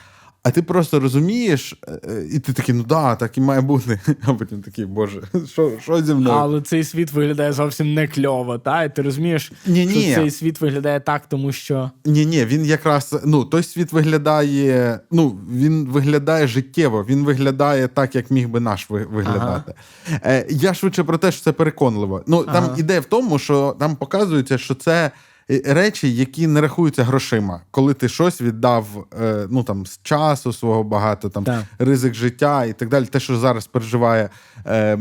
А 0.47 0.51
ти 0.51 0.63
просто 0.63 1.01
розумієш, 1.01 1.75
е, 1.89 2.01
е, 2.11 2.27
і 2.33 2.39
ти 2.39 2.53
такий, 2.53 2.75
ну 2.75 2.83
да, 2.83 3.17
так 3.17 3.39
і 3.39 3.41
має 3.41 3.61
бути. 3.61 4.01
А 4.27 4.35
потім 4.35 4.63
такий, 4.63 4.85
боже, 4.85 5.23
що, 5.53 5.73
що 5.83 6.03
зі 6.03 6.15
мною? 6.15 6.37
Але 6.39 6.61
цей 6.61 6.85
світ 6.85 7.13
виглядає 7.13 7.53
зовсім 7.53 7.95
не 7.95 8.09
кльово, 8.09 8.59
та? 8.59 8.85
І 8.85 8.95
ти 8.95 9.03
розумієш, 9.03 9.53
Ні-ні. 9.67 10.03
що 10.03 10.15
цей 10.15 10.31
світ 10.31 10.61
виглядає 10.61 11.01
так, 11.01 11.27
тому 11.29 11.53
що. 11.53 11.91
Ні, 12.05 12.27
ні, 12.27 12.45
він 12.45 12.65
якраз 12.65 13.21
ну 13.25 13.45
той 13.45 13.63
світ 13.63 13.93
виглядає. 13.93 15.01
Ну 15.11 15.39
він 15.53 15.87
виглядає 15.87 16.47
життєво. 16.47 17.05
Він 17.09 17.25
виглядає 17.25 17.89
так, 17.89 18.15
як 18.15 18.31
міг 18.31 18.49
би 18.49 18.61
наш 18.61 18.91
ви- 18.91 19.05
виглядати. 19.05 19.75
Е, 20.11 20.47
я 20.51 20.75
швидше 20.75 21.05
про 21.05 21.19
те, 21.19 21.33
що 21.33 21.43
це 21.43 21.53
переконливо. 21.53 22.23
Ну 22.27 22.43
там 22.45 22.65
Ага. 22.65 22.75
ідея 22.79 23.01
в 23.01 23.05
тому, 23.05 23.39
що 23.39 23.77
там 23.79 23.97
показується, 23.97 24.59
що 24.59 24.75
це. 24.75 25.11
Речі, 25.49 26.15
які 26.15 26.47
не 26.47 26.61
рахуються 26.61 27.05
грошима, 27.05 27.61
коли 27.71 27.95
ти 27.95 28.09
щось 28.09 28.41
віддав, 28.41 29.07
е, 29.21 29.47
ну 29.51 29.63
там 29.63 29.87
з 29.87 30.01
часу 30.03 30.53
свого 30.53 30.85
багато, 30.85 31.29
там 31.29 31.45
Так. 31.45 31.63
ризик 31.79 32.15
життя 32.15 32.65
і 32.65 32.73
так 32.73 32.89
далі, 32.89 33.05
те, 33.05 33.21
що 33.21 33.39
зараз 33.39 33.67
переживає 33.67 34.31
е, 34.67 34.99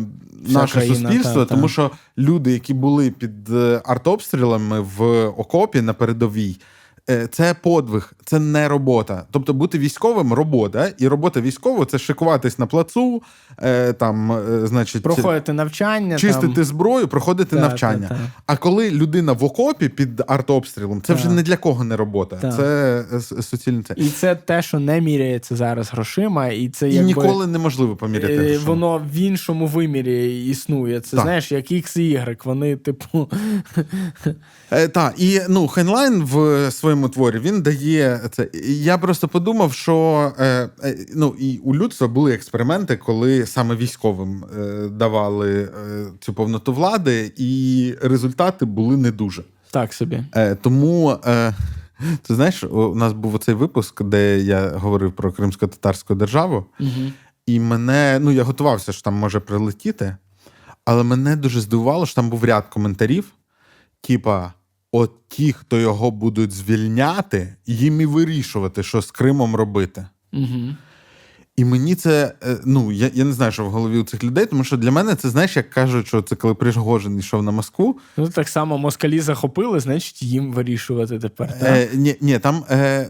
наше 0.48 0.74
країна, 0.74 0.96
суспільство, 0.96 1.34
та, 1.34 1.46
та. 1.46 1.56
тому 1.56 1.70
що 1.70 1.92
люди, 2.18 2.52
які 2.52 2.74
були 2.74 3.12
під 3.12 3.50
е, 3.50 3.82
артобстрілами 3.86 4.80
в 4.80 5.26
окопі 5.26 5.82
на 5.82 5.94
передовій, 5.94 6.58
це 7.32 7.54
подвиг, 7.54 8.14
це 8.26 8.40
не 8.40 8.68
робота. 8.68 9.24
Тобто 9.32 9.54
бути 9.54 9.78
військовим 9.80 10.34
робота, 10.34 10.92
і 10.98 11.08
робота 11.08 11.42
військового 11.42 11.86
це 11.86 11.98
шикуватись 12.00 12.60
на 12.60 12.66
плацу, 12.66 13.22
е, 13.64 13.94
там, 13.94 14.32
е, 14.32 14.68
значить, 14.68 15.04
Проходити 15.04 15.54
навчання. 15.54 16.18
чистити 16.18 16.54
там... 16.54 16.64
зброю, 16.64 17.08
проходити 17.08 17.56
Та, 17.56 17.62
навчання. 17.62 18.08
та, 18.10 18.16
та. 18.16 18.22
А 18.46 18.58
коли 18.58 18.92
людина 18.92 19.32
в 19.34 19.44
окопі 19.44 19.90
під 19.90 20.24
артобстрілом, 20.28 21.02
це 21.02 21.08
Та. 21.08 21.14
вже 21.14 21.30
не 21.30 21.44
для 21.44 21.58
кого 21.58 21.84
не 21.84 21.96
робота. 21.96 22.36
Та. 22.36 22.52
Це 22.52 23.04
е, 23.14 23.42
суцільне 23.42 23.84
це. 23.84 23.94
І 23.98 24.10
це 24.10 24.36
те, 24.36 24.62
що 24.62 24.80
не 24.80 25.02
міряється 25.02 25.56
зараз 25.56 25.92
грошима, 25.92 26.48
і 26.48 26.70
це 26.70 26.90
І 26.90 27.00
ніколи 27.00 27.48
неможливо 27.48 27.96
поміряти. 27.96 28.34
е, 28.34 28.38
грошима. 28.38 28.66
воно 28.66 29.02
в 29.14 29.16
іншому 29.16 29.68
вимірі 29.68 30.46
існує. 30.50 31.00
Це 31.00 31.12
Так. 31.18 31.26
знаєш, 31.26 31.52
як 31.52 31.72
X 31.72 32.00
і 32.00 32.18
Y. 32.18 32.38
Вони, 32.46 32.76
типу, 32.76 33.30
Е, 34.72 34.88
так, 34.88 35.14
і 35.18 35.42
ну, 35.50 35.68
Хайнлайн 35.68 36.24
в 36.24 36.72
своєму 36.72 37.10
творі 37.10 37.40
він 37.40 37.62
дає 37.62 38.22
це. 38.32 38.50
Я 38.68 38.98
просто 38.98 39.28
подумав, 39.28 39.74
що 39.74 40.32
е, 40.40 40.70
е, 40.84 40.98
ну, 41.16 41.36
і 41.40 41.58
у 41.64 41.76
людства 41.76 42.08
були 42.08 42.34
експерименти, 42.34 42.98
коли 42.98 43.46
саме 43.46 43.76
військовим 43.76 44.46
е, 44.60 44.88
давали 44.90 45.62
е, 45.62 45.70
цю 46.20 46.34
повноту 46.34 46.74
влади, 46.74 47.32
і 47.38 47.94
результати 48.02 48.66
були 48.66 48.98
не 48.98 49.12
дуже. 49.12 49.44
так 49.72 49.94
собі. 49.94 50.24
Е, 50.36 50.56
тому. 50.56 51.18
Е, 51.26 51.54
ти 52.22 52.36
знаєш, 52.36 52.64
у 52.64 52.96
нас 52.96 53.14
був 53.14 53.36
оцей 53.36 53.56
випуск, 53.56 54.04
де 54.04 54.40
я 54.40 54.70
говорив 54.70 55.14
про 55.14 55.32
кримсько-татарську 55.32 56.16
державу, 56.16 56.66
Угу. 56.80 56.90
і 57.46 57.60
мене, 57.60 58.20
ну 58.22 58.32
я 58.32 58.44
готувався, 58.44 58.92
що 58.94 59.02
там 59.02 59.14
може 59.14 59.40
прилетіти, 59.40 60.18
але 60.86 61.04
мене 61.04 61.36
дуже 61.36 61.62
здивувало, 61.62 62.06
що 62.06 62.16
там 62.16 62.30
був 62.30 62.44
ряд 62.46 62.66
коментарів. 62.70 63.26
Типа, 64.08 64.54
от 64.92 65.12
ті, 65.28 65.54
хто 65.54 65.78
його 65.80 66.12
будуть 66.12 66.52
звільняти, 66.52 67.56
їм 67.66 68.02
і 68.02 68.06
вирішувати, 68.06 68.84
що 68.84 69.02
з 69.02 69.12
Кримом 69.12 69.56
робити. 69.56 70.06
Угу. 70.34 70.76
І 71.56 71.66
мені 71.66 71.96
це, 71.96 72.34
е, 72.44 72.58
ну 72.66 72.92
я, 72.92 73.12
я 73.14 73.26
не 73.26 73.34
знаю, 73.34 73.52
що 73.52 73.66
в 73.66 73.70
голові 73.70 73.98
у 73.98 74.04
цих 74.04 74.24
людей, 74.24 74.46
тому 74.46 74.64
що 74.64 74.78
для 74.78 74.92
мене 74.92 75.16
це 75.16 75.30
знаєш, 75.30 75.58
як 75.58 75.70
кажуть, 75.70 76.08
що 76.08 76.22
це 76.22 76.36
коли 76.36 76.54
Пригожин 76.54 77.20
йшов 77.20 77.44
на 77.44 77.52
Москву. 77.52 77.98
Ну, 78.18 78.30
так 78.30 78.50
само 78.50 78.78
москалі 78.78 79.20
захопили, 79.20 79.80
значить, 79.80 80.22
їм 80.22 80.54
вирішувати 80.54 81.20
тепер. 81.20 81.60
так? 81.60 81.68
Е, 81.68 81.90
ні, 81.94 82.16
ні, 82.22 82.40
там, 82.40 82.64
е, 82.70 83.10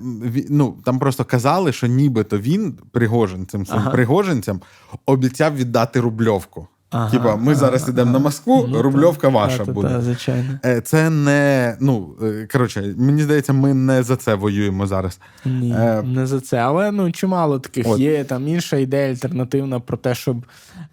ну, 0.49 0.77
там 0.85 0.99
просто 0.99 1.25
казали, 1.25 1.71
що 1.71 1.87
нібито 1.87 2.39
він, 2.39 2.73
Пригожин, 2.91 3.47
цим 3.47 3.65
Ага. 3.69 3.89
пригожинцям, 3.89 4.61
обіцяв 5.05 5.55
віддати 5.55 5.99
рубльовку. 5.99 6.67
Ага, 6.89 7.09
Типа, 7.11 7.35
ми 7.35 7.51
ага, 7.51 7.55
зараз 7.55 7.89
йдемо 7.89 8.11
на 8.11 8.19
Москву, 8.19 8.65
Ну, 8.69 8.81
рубльовка 8.81 9.29
ваша 9.29 9.65
та, 9.65 9.71
буде. 9.71 9.87
та, 9.89 10.01
звичайно. 10.01 10.59
Е, 10.65 10.81
Це 10.81 11.09
не 11.09 11.77
ну 11.79 12.15
е, 12.21 12.47
коротше, 12.51 12.93
мені 12.97 13.23
здається, 13.23 13.53
ми 13.53 13.73
не 13.73 14.03
за 14.03 14.15
це 14.15 14.35
воюємо 14.35 14.87
зараз. 14.87 15.19
Ні, 15.45 15.71
Е, 15.77 16.01
не 16.03 16.27
за 16.27 16.41
це. 16.41 16.57
Але 16.57 16.91
ну 16.91 17.11
чимало 17.11 17.59
таких 17.59 17.87
От. 17.87 17.99
є. 17.99 18.23
Там 18.23 18.47
інша 18.47 18.77
ідея 18.77 19.09
альтернативна 19.11 19.79
про 19.79 19.97
те, 19.97 20.15
щоб 20.15 20.45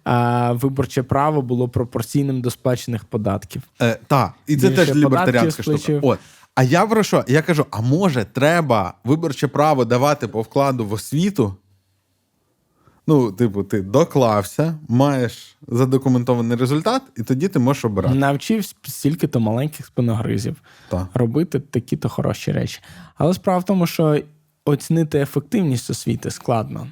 а, 0.03 0.51
виборче 0.51 1.03
право 1.03 1.41
було 1.41 1.69
пропорційним 1.69 2.41
до 2.41 2.51
сплачених 2.51 3.05
податків. 3.05 3.61
Е, 3.81 3.97
так, 4.07 4.31
і 4.47 4.57
це 4.57 4.69
Більше 4.69 4.85
теж 4.85 4.95
лібертаріанська 4.95 5.63
штука. 5.63 5.99
От. 6.01 6.19
А 6.55 6.63
я 6.63 6.85
про 6.85 7.03
що? 7.03 7.23
Я 7.27 7.41
кажу: 7.41 7.65
а 7.71 7.81
може, 7.81 8.25
треба 8.33 8.93
виборче 9.03 9.47
право 9.47 9.85
давати 9.85 10.27
по 10.27 10.41
вкладу 10.41 10.85
в 10.85 10.93
освіту? 10.93 11.55
Ну, 13.07 13.31
типу, 13.31 13.63
ти 13.63 13.81
доклався, 13.81 14.75
маєш 14.87 15.55
задокументований 15.67 16.57
результат, 16.57 17.01
і 17.17 17.23
тоді 17.23 17.47
ти 17.47 17.59
можеш 17.59 17.85
обирати. 17.85 18.15
Навчив 18.15 18.65
стільки-то 18.83 19.39
маленьких 19.39 19.85
спиногризів 19.85 20.55
Так. 20.89 21.07
робити 21.13 21.59
такі-то 21.59 22.09
хороші 22.09 22.51
речі. 22.51 22.81
Але 23.15 23.33
справа 23.33 23.59
в 23.59 23.65
тому, 23.65 23.87
що 23.87 24.19
оцінити 24.65 25.19
ефективність 25.19 25.89
освіти 25.89 26.31
складно. 26.31 26.87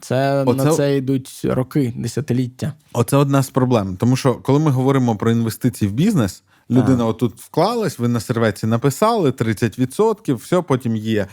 Це 0.00 0.44
Оце- 0.46 0.64
на 0.64 0.72
це 0.72 0.96
йдуть 0.96 1.40
роки, 1.44 1.92
десятиліття. 1.96 2.72
Оце 2.92 3.16
одна 3.16 3.42
з 3.42 3.50
проблем. 3.50 3.96
Тому 3.96 4.16
що 4.16 4.34
коли 4.34 4.58
ми 4.58 4.70
говоримо 4.70 5.16
про 5.16 5.30
інвестиції 5.30 5.90
в 5.90 5.92
бізнес, 5.92 6.42
людина 6.70 7.06
отут 7.06 7.34
вклалась, 7.36 7.98
ви 7.98 8.08
на 8.08 8.20
серветці 8.20 8.66
написали 8.66 9.30
30%, 9.30 10.34
все, 10.34 10.62
потім 10.62 10.96
є 10.96 11.26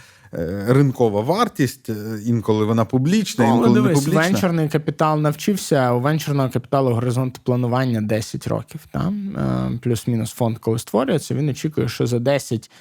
ринкова 0.68 1.22
вартість, 1.22 1.90
е, 1.90 1.94
інколи 2.26 2.66
вона 2.66 2.86
публічна, 2.86 3.46
Ну, 3.48 3.52
інколи 3.56 3.68
не 3.70 3.74
дивись, 3.74 4.00
публічна. 4.00 4.22
венчурний 4.22 4.70
капітал 4.70 5.20
навчився. 5.20 5.92
У 5.94 6.00
венчурного 6.00 6.50
капіталу 6.50 6.94
горизонт 6.94 7.40
планування 7.44 8.02
10 8.02 8.48
років. 8.48 8.80
Там 8.92 9.36
Е, 9.38 9.80
плюс-мінус 9.82 10.32
фонд, 10.32 10.58
коли 10.58 10.80
створюється, 10.80 11.36
він 11.36 11.50
очікує, 11.50 11.90
що 11.90 12.08
за 12.08 12.20
10 12.20 12.72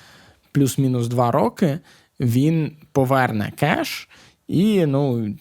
плюс-мінус 0.53 1.09
2 1.09 1.31
роки 1.31 1.79
він 2.21 2.73
поверне 2.93 3.53
кеш 3.59 4.09
і 4.49 4.87
ну, 4.87 5.35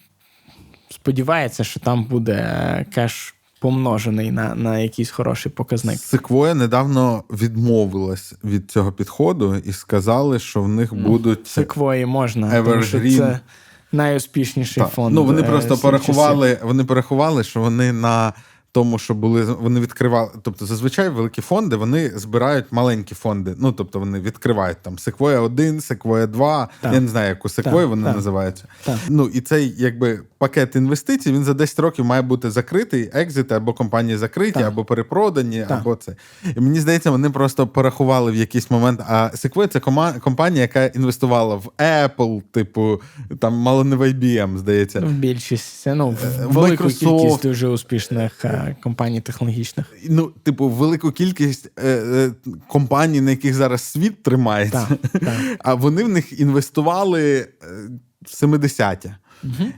сподівається, 0.90 1.64
що 1.64 1.80
там 1.80 2.04
буде 2.04 2.86
кеш 2.94 3.36
помножений 3.62 4.32
на, 4.32 4.56
на 4.56 4.80
якийсь 4.80 5.10
хороший 5.10 5.52
показник. 5.52 6.00
Секвоя 6.00 6.54
недавно 6.54 7.24
відмовилась 7.30 8.34
від 8.44 8.72
цього 8.72 8.92
підходу 8.92 9.56
і 9.56 9.74
сказали, 9.74 10.40
що 10.40 10.62
в 10.62 10.68
них 10.68 10.94
будуть 10.94 11.48
Секвої 11.48 12.06
можна, 12.06 12.64
тому 12.64 12.84
що 12.84 13.00
це 13.00 13.40
найуспішніший 13.92 14.84
Так. 14.84 14.94
фонд. 14.94 15.16
Ну 15.16 15.24
вони 15.24 15.42
е, 15.42 15.44
просто 15.44 15.78
порахували. 15.78 15.96
порахували. 16.16 16.60
Вони 16.64 16.84
порахували, 16.84 17.44
що 17.44 17.60
вони 17.60 17.92
на 17.92 18.34
тому, 18.72 19.00
що 19.00 19.14
були 19.14 19.44
вони 19.44 19.80
відкривали. 19.80 20.30
Тобто, 20.42 20.66
зазвичай 20.66 21.10
великі 21.10 21.42
фонди 21.42 21.76
вони 21.76 22.10
збирають 22.16 22.66
маленькі 22.72 23.16
фонди. 23.16 23.54
Ну 23.58 23.72
тобто 23.72 24.00
вони 24.00 24.20
відкривають 24.20 24.78
там 24.82 25.00
Секвоя 25.00 25.40
1, 25.42 25.82
Секвоя 25.82 26.28
2, 26.28 26.70
Так. 26.82 26.94
Я 26.94 27.00
не 27.00 27.08
знаю, 27.08 27.30
яку 27.30 27.50
Секвою 27.50 27.90
вони 27.90 28.04
так. 28.04 28.16
називаються. 28.16 28.64
Так. 28.86 28.98
Ну 29.10 29.26
і 29.34 29.42
цей 29.42 29.74
якби 29.78 30.22
пакет 30.38 30.76
інвестицій 30.76 31.32
він 31.32 31.44
за 31.44 31.54
10 31.54 31.80
років 31.80 32.06
має 32.06 32.22
бути 32.22 32.52
закритий, 32.52 33.10
екзити 33.14 33.56
або 33.56 33.74
компанії 33.74 34.18
закриті, 34.18 34.52
Так. 34.52 34.64
або 34.68 34.86
перепродані, 34.86 35.66
Так. 35.68 35.80
або 35.82 35.96
це. 35.96 36.16
І 36.58 36.60
мені 36.60 36.80
здається, 36.80 37.12
вони 37.12 37.30
просто 37.30 37.68
порахували 37.68 38.32
в 38.32 38.36
якийсь 38.36 38.72
момент. 38.72 39.02
А 39.08 39.30
Sequoia– 39.36 39.68
це 39.68 39.80
компанія, 40.20 40.62
яка 40.62 40.86
інвестувала 40.86 41.56
в 41.56 41.70
Apple, 41.78 42.42
типу, 42.52 43.02
там 43.40 43.54
мало 43.54 43.84
не 43.84 43.96
в 43.96 44.02
IBM, 44.02 44.58
здається. 44.58 45.00
Ну, 45.02 45.08
в 45.08 45.12
більшість, 45.12 45.84
ну, 45.88 46.10
в 46.10 46.18
Е, 46.42 46.46
велику 46.46 46.84
Microsoft. 46.84 47.00
кількість 47.00 47.42
дуже 47.44 47.68
успішних 47.68 48.46
компаній 48.84 49.22
технологічних. 49.22 49.86
Ну, 50.10 50.32
типу, 50.44 50.70
велику 50.70 51.12
кількість 51.12 51.72
е, 51.78 51.90
е, 51.90 52.32
компаній, 52.68 53.22
на 53.22 53.32
яких 53.32 53.54
зараз 53.54 53.82
світ 53.82 54.24
тримається, 54.24 54.88
Так, 54.90 55.22
так. 55.22 55.40
а 55.60 55.74
вони 55.74 56.04
в 56.04 56.10
них 56.10 56.40
інвестували 56.40 57.40
е, 57.40 57.48
в 58.22 58.44
70-ті. 58.44 59.12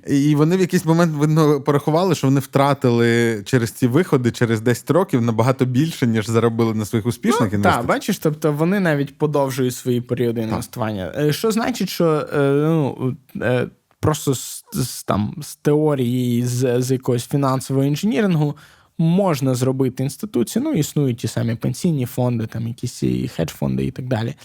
І 0.07 0.35
вони 0.35 0.57
в 0.57 0.59
якийсь 0.59 0.85
момент 0.85 1.15
видно 1.15 1.61
порахували, 1.61 2.15
що 2.15 2.27
вони 2.27 2.39
втратили 2.39 3.41
через 3.45 3.71
ці 3.71 3.87
виходи, 3.87 4.31
через 4.31 4.61
10 4.61 4.91
років 4.91 5.21
набагато 5.21 5.65
більше, 5.65 6.07
ніж 6.07 6.29
заробили 6.29 6.73
на 6.73 6.85
своїх 6.85 7.05
успішних 7.05 7.39
Так, 7.49 7.53
інвестиціях. 7.53 7.85
бачиш, 7.85 8.17
тобто 8.17 8.51
вони 8.51 8.79
навіть 8.79 9.17
подовжують 9.17 9.75
свої 9.75 10.01
періоди 10.01 10.41
інвестування. 10.41 11.13
Е, 11.17 11.33
Що 11.33 11.51
значить, 11.51 11.89
що 11.89 12.27
е, 12.33 12.39
ну, 12.41 13.15
е, 13.41 13.67
просто 14.03 14.35
з, 14.35 14.63
з, 14.73 15.03
там, 15.03 15.35
з 15.41 15.55
теорії, 15.55 16.45
з, 16.45 16.81
з 16.81 16.91
якогось 16.91 17.27
фінансового 17.27 17.85
інженірингу 17.85 18.55
можна 18.97 19.55
зробити 19.55 20.03
інституцію. 20.03 20.63
Ну, 20.63 20.73
існують 20.73 21.17
ті 21.17 21.27
самі 21.27 21.55
пенсійні 21.55 22.05
фонди, 22.05 22.45
там 22.45 22.67
якісь 22.67 23.03
хедж-фонди 23.03 23.85
і 23.85 23.91
так 23.91 24.07
далі, 24.07 24.35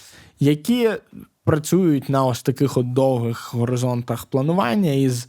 які 0.41 0.91
працюють 1.45 2.09
на 2.09 2.25
ось 2.25 2.43
таких 2.43 2.77
от 2.77 2.93
довгих 2.93 3.55
горизонтах 3.55 4.27
планування 4.27 4.93
із 4.93 5.29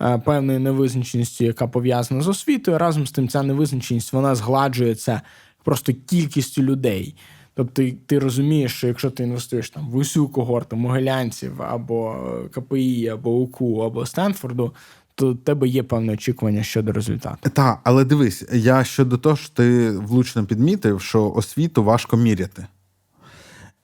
е, 0.00 0.18
певною 0.18 0.60
невизначеністю, 0.60 1.44
яка 1.44 1.66
пов'язана 1.66 2.20
з 2.20 2.28
освітою. 2.28 2.78
Разом 2.78 3.06
з 3.06 3.12
тим, 3.12 3.28
ця 3.28 3.42
невизначеність 3.42 4.12
вона 4.12 4.34
згладжується 4.34 5.20
просто 5.64 5.92
кількістю 6.06 6.62
людей. 6.62 7.14
Тобто 7.54 7.82
ти, 8.06 8.18
розумієш, 8.18 8.76
що 8.76 8.86
якщо 8.86 9.10
ти 9.10 9.22
інвестуєш 9.22 9.70
там 9.70 9.88
в 9.90 9.96
усю 9.96 10.28
когорту 10.28 10.76
могилянців 10.76 11.62
або 11.62 12.16
КПІ, 12.50 13.08
або 13.08 13.30
УКУ, 13.30 13.80
або 13.80 14.06
Стенфорду, 14.06 14.72
то 15.14 15.32
в 15.32 15.36
тебе 15.36 15.68
є 15.68 15.82
певне 15.82 16.12
очікування 16.12 16.62
щодо 16.62 16.92
результату. 16.92 17.50
Так, 17.50 17.80
але 17.84 18.04
дивись, 18.04 18.44
я 18.52 18.84
щодо 18.84 19.18
того, 19.18 19.36
що 19.36 19.54
ти 19.54 19.90
влучно 19.90 20.44
підмітив, 20.44 21.00
що 21.00 21.32
освіту 21.32 21.84
важко 21.84 22.16
міряти. 22.16 22.66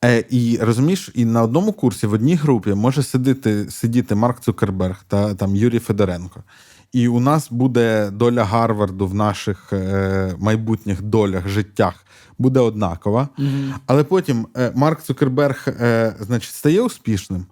Е, 0.04 0.24
і 0.30 0.58
розумієш, 0.60 1.10
і 1.14 1.24
на 1.24 1.42
одному 1.42 1.72
курсі 1.72 2.06
в 2.06 2.12
одній 2.12 2.34
групі 2.34 2.74
може 2.74 3.02
сидіти, 3.02 3.70
сидіти 3.70 4.14
Марк 4.14 4.40
Цукерберг 4.40 5.04
та 5.08 5.34
там 5.34 5.56
Юрій 5.56 5.78
Федоренко. 5.78 6.42
І 6.92 7.08
у 7.08 7.20
нас 7.20 7.50
буде 7.50 8.10
доля 8.10 8.44
Гарварду 8.44 9.06
в 9.06 9.14
наших 9.14 9.72
е, 9.72 10.34
майбутніх 10.38 11.02
долях, 11.02 11.48
життях 11.48 12.04
буде 12.38 12.60
однакова. 12.60 13.28
Але 13.86 14.04
потім 14.04 14.46
е, 14.56 14.72
Марк 14.74 15.02
Цукерберг, 15.02 15.64
е, 15.68 16.14
значить, 16.20 16.54
стає 16.54 16.82
успішним. 16.82 17.46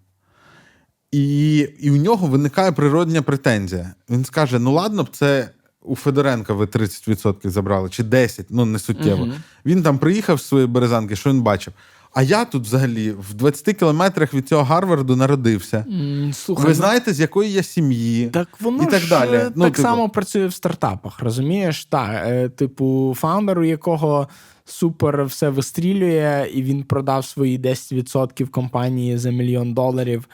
І, 1.12 1.58
і 1.58 1.90
в 1.90 1.96
нього 1.96 2.26
виникає 2.26 2.72
природня 2.72 3.22
претензія. 3.22 3.94
Він 4.10 4.24
скаже: 4.24 4.58
ну 4.58 4.72
ладно 4.72 5.02
б, 5.02 5.08
це 5.12 5.50
у 5.82 5.96
Федоренка 5.96 6.54
ви 6.54 6.64
30% 6.64 7.48
забрали, 7.48 7.88
чи 7.90 8.02
10%, 8.02 8.44
ну 8.50 8.64
не 8.64 8.78
суттєво. 8.78 9.28
Він 9.66 9.82
там 9.82 9.98
приїхав 9.98 10.40
з 10.40 10.46
своєї 10.46 10.68
березанки, 10.68 11.16
що 11.16 11.30
він 11.30 11.42
бачив. 11.42 11.74
А 12.18 12.22
я 12.22 12.44
тут 12.44 12.62
взагалі 12.62 13.10
в 13.10 13.34
20 13.34 13.76
кілометрах 13.76 14.34
від 14.34 14.48
цього 14.48 14.62
Гарварду 14.62 15.16
народився. 15.16 15.84
Слухай, 16.32 16.64
Ви 16.64 16.68
ну, 16.68 16.74
знаєте, 16.74 17.12
з 17.12 17.20
якої 17.20 17.52
я 17.52 17.62
сім'ї? 17.62 18.26
Так 18.26 18.48
воно 18.60 18.82
і 18.82 18.86
так 18.86 19.00
ж 19.00 19.08
далі. 19.08 19.30
Так 19.30 19.52
Ну, 19.54 19.64
типу, 19.64 19.82
само 19.82 20.08
працює 20.08 20.46
в 20.46 20.54
стартапах, 20.54 21.20
розумієш? 21.20 21.84
Так, 21.84 22.10
е, 22.26 22.48
типу, 22.48 23.16
фаундер, 23.18 23.58
у 23.58 23.64
якого 23.64 24.28
супер 24.64 25.24
все 25.24 25.48
вистрілює, 25.48 26.48
і 26.54 26.62
він 26.62 26.82
продав 26.82 27.24
свої 27.24 27.58
10% 27.58 28.48
компанії 28.48 29.18
за 29.18 29.30
мільйон 29.30 29.74
доларів. 29.74 30.28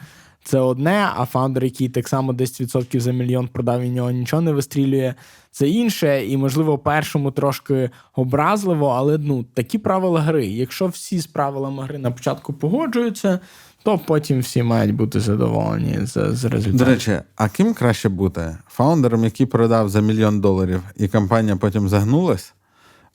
Це 0.47 0.59
одне, 0.59 1.09
а 1.17 1.25
фаундер, 1.25 1.65
який 1.65 1.89
так 1.89 2.09
само 2.09 2.33
10% 2.33 3.01
за 3.01 3.13
мільйон 3.13 3.49
продав 3.49 3.83
і 3.83 3.89
нього 3.89 4.11
нічого 4.11 4.43
не 4.43 4.53
вистрілює, 4.53 5.15
це 5.51 5.69
інше. 5.69 6.27
І, 6.27 6.37
можливо, 6.37 6.79
першому 6.79 7.31
трошки 7.31 7.91
образливо, 8.15 8.89
але 8.89 9.19
ну, 9.19 9.45
такі 9.55 9.79
правила 9.79 10.21
гри. 10.21 10.47
Якщо 10.47 10.87
всі 10.87 11.21
з 11.21 11.27
правилами 11.27 11.83
гри 11.83 11.99
на 11.99 12.11
початку 12.11 12.53
погоджуються, 12.53 13.41
то 13.83 13.99
потім 13.99 14.41
всі 14.41 14.63
мають 14.63 14.95
бути 14.95 15.21
задоволені 15.21 15.99
з, 16.07 16.13
з 16.13 16.45
результатом. 16.45 16.77
До 16.77 16.85
речі, 16.85 17.21
а 17.37 17.49
ким 17.49 17.75
краще 17.75 18.09
бути? 18.09 18.57
Фаундером, 18.69 19.25
який 19.25 19.47
продав 19.47 19.89
за 19.89 20.01
мільйон 20.01 20.41
доларів, 20.41 20.83
і 20.97 21.09
компанія 21.09 21.57
потім 21.57 21.89
загнулась 21.89 22.55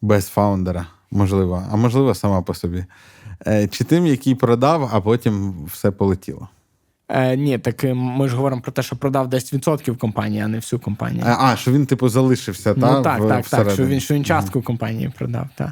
без 0.02 0.28
фаундера, 0.28 0.86
можливо, 1.12 1.64
а 1.72 1.76
можливо, 1.76 2.16
сама 2.16 2.42
по 2.42 2.54
собі. 2.54 2.86
Е, 3.48 3.68
Чи 3.68 3.84
тим, 3.84 4.06
який 4.06 4.36
продав, 4.36 4.90
а 4.94 5.02
потім 5.02 5.54
все 5.66 5.92
полетіло? 5.92 6.50
Е, 7.10 7.38
ні, 7.38 7.58
так 7.58 7.84
е, 7.84 7.94
ми 7.94 8.28
ж 8.30 8.36
говоримо 8.36 8.62
про 8.62 8.72
те, 8.72 8.82
що 8.84 8.96
продав 8.96 9.28
10% 9.30 9.98
компанії, 9.98 10.42
а 10.42 10.48
не 10.48 10.58
всю 10.58 10.80
компанію. 10.80 11.24
А, 11.28 11.52
а 11.52 11.56
що 11.56 11.72
він, 11.72 11.86
типу, 11.86 12.10
залишився, 12.10 12.74
ну 12.78 12.82
та, 12.82 13.02
так, 13.04 13.20
в- 13.22 13.28
так, 13.28 13.48
так. 13.48 13.70
Що 13.72 13.86
він, 13.86 14.00
що 14.00 14.14
він 14.14 14.26
частку 14.26 14.62
компанії 14.62 15.12
продав. 15.18 15.48
Так. 15.56 15.72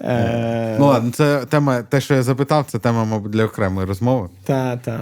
Е, 0.00 0.76
Ну 0.78 0.86
ладно, 0.86 1.10
це 1.10 1.44
тема, 1.44 1.82
те, 1.82 2.00
що 2.00 2.14
я 2.14 2.22
запитав, 2.22 2.64
це 2.68 2.78
тема, 2.78 3.04
мабуть, 3.04 3.32
для 3.32 3.44
окремої 3.44 3.86
розмови. 3.86 4.28
Та, 4.44 4.76
та. 4.76 5.00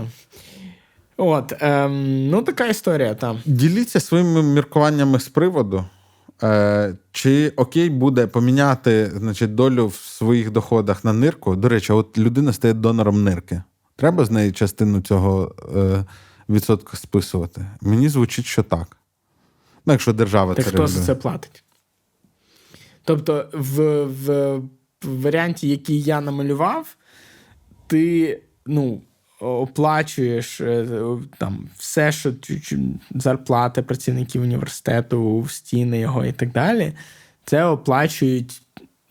От, 1.16 1.52
ем, 1.60 2.28
ну 2.28 2.42
така 2.42 2.66
історія 2.66 3.14
там. 3.14 3.38
Діліться 3.46 4.00
своїми 4.00 4.42
міркуваннями 4.42 5.20
з 5.20 5.28
приводу. 5.28 5.84
Е, 6.42 6.94
чи 7.12 7.52
окей 7.56 7.90
буде 7.90 8.26
поміняти 8.26 9.10
значить, 9.16 9.54
долю 9.54 9.86
в 9.86 9.94
своїх 9.94 10.50
доходах 10.50 11.04
на 11.04 11.12
нирку? 11.12 11.56
До 11.56 11.68
речі, 11.68 11.92
от 11.92 12.18
людина 12.18 12.52
стає 12.52 12.74
донором 12.74 13.24
нирки. 13.24 13.62
Треба 14.00 14.24
з 14.24 14.30
неї 14.30 14.52
частину 14.52 15.00
цього 15.00 15.54
е, 15.76 16.04
відсотка 16.48 16.96
списувати? 16.96 17.66
Мені 17.80 18.08
звучить, 18.08 18.46
що 18.46 18.62
так. 18.62 18.96
Ну, 19.86 19.92
якщо 19.92 20.12
держава 20.12 20.54
Так 20.54 20.64
це 20.64 20.70
хто 20.70 20.86
за 20.86 21.04
це 21.04 21.14
платить? 21.14 21.64
Тобто, 23.04 23.48
в, 23.52 24.04
в, 24.04 24.56
в 25.02 25.20
варіанті, 25.22 25.68
який 25.68 26.02
я 26.02 26.20
намалював, 26.20 26.96
ти 27.86 28.42
ну, 28.66 29.02
оплачуєш 29.40 30.60
е, 30.60 30.86
там 31.38 31.68
все, 31.78 32.12
що 32.12 32.32
зарплати 33.10 33.82
працівників 33.82 34.42
університету, 34.42 35.46
стіни 35.48 35.98
його 35.98 36.24
і 36.24 36.32
так 36.32 36.52
далі. 36.52 36.92
Це 37.44 37.64
оплачують 37.64 38.62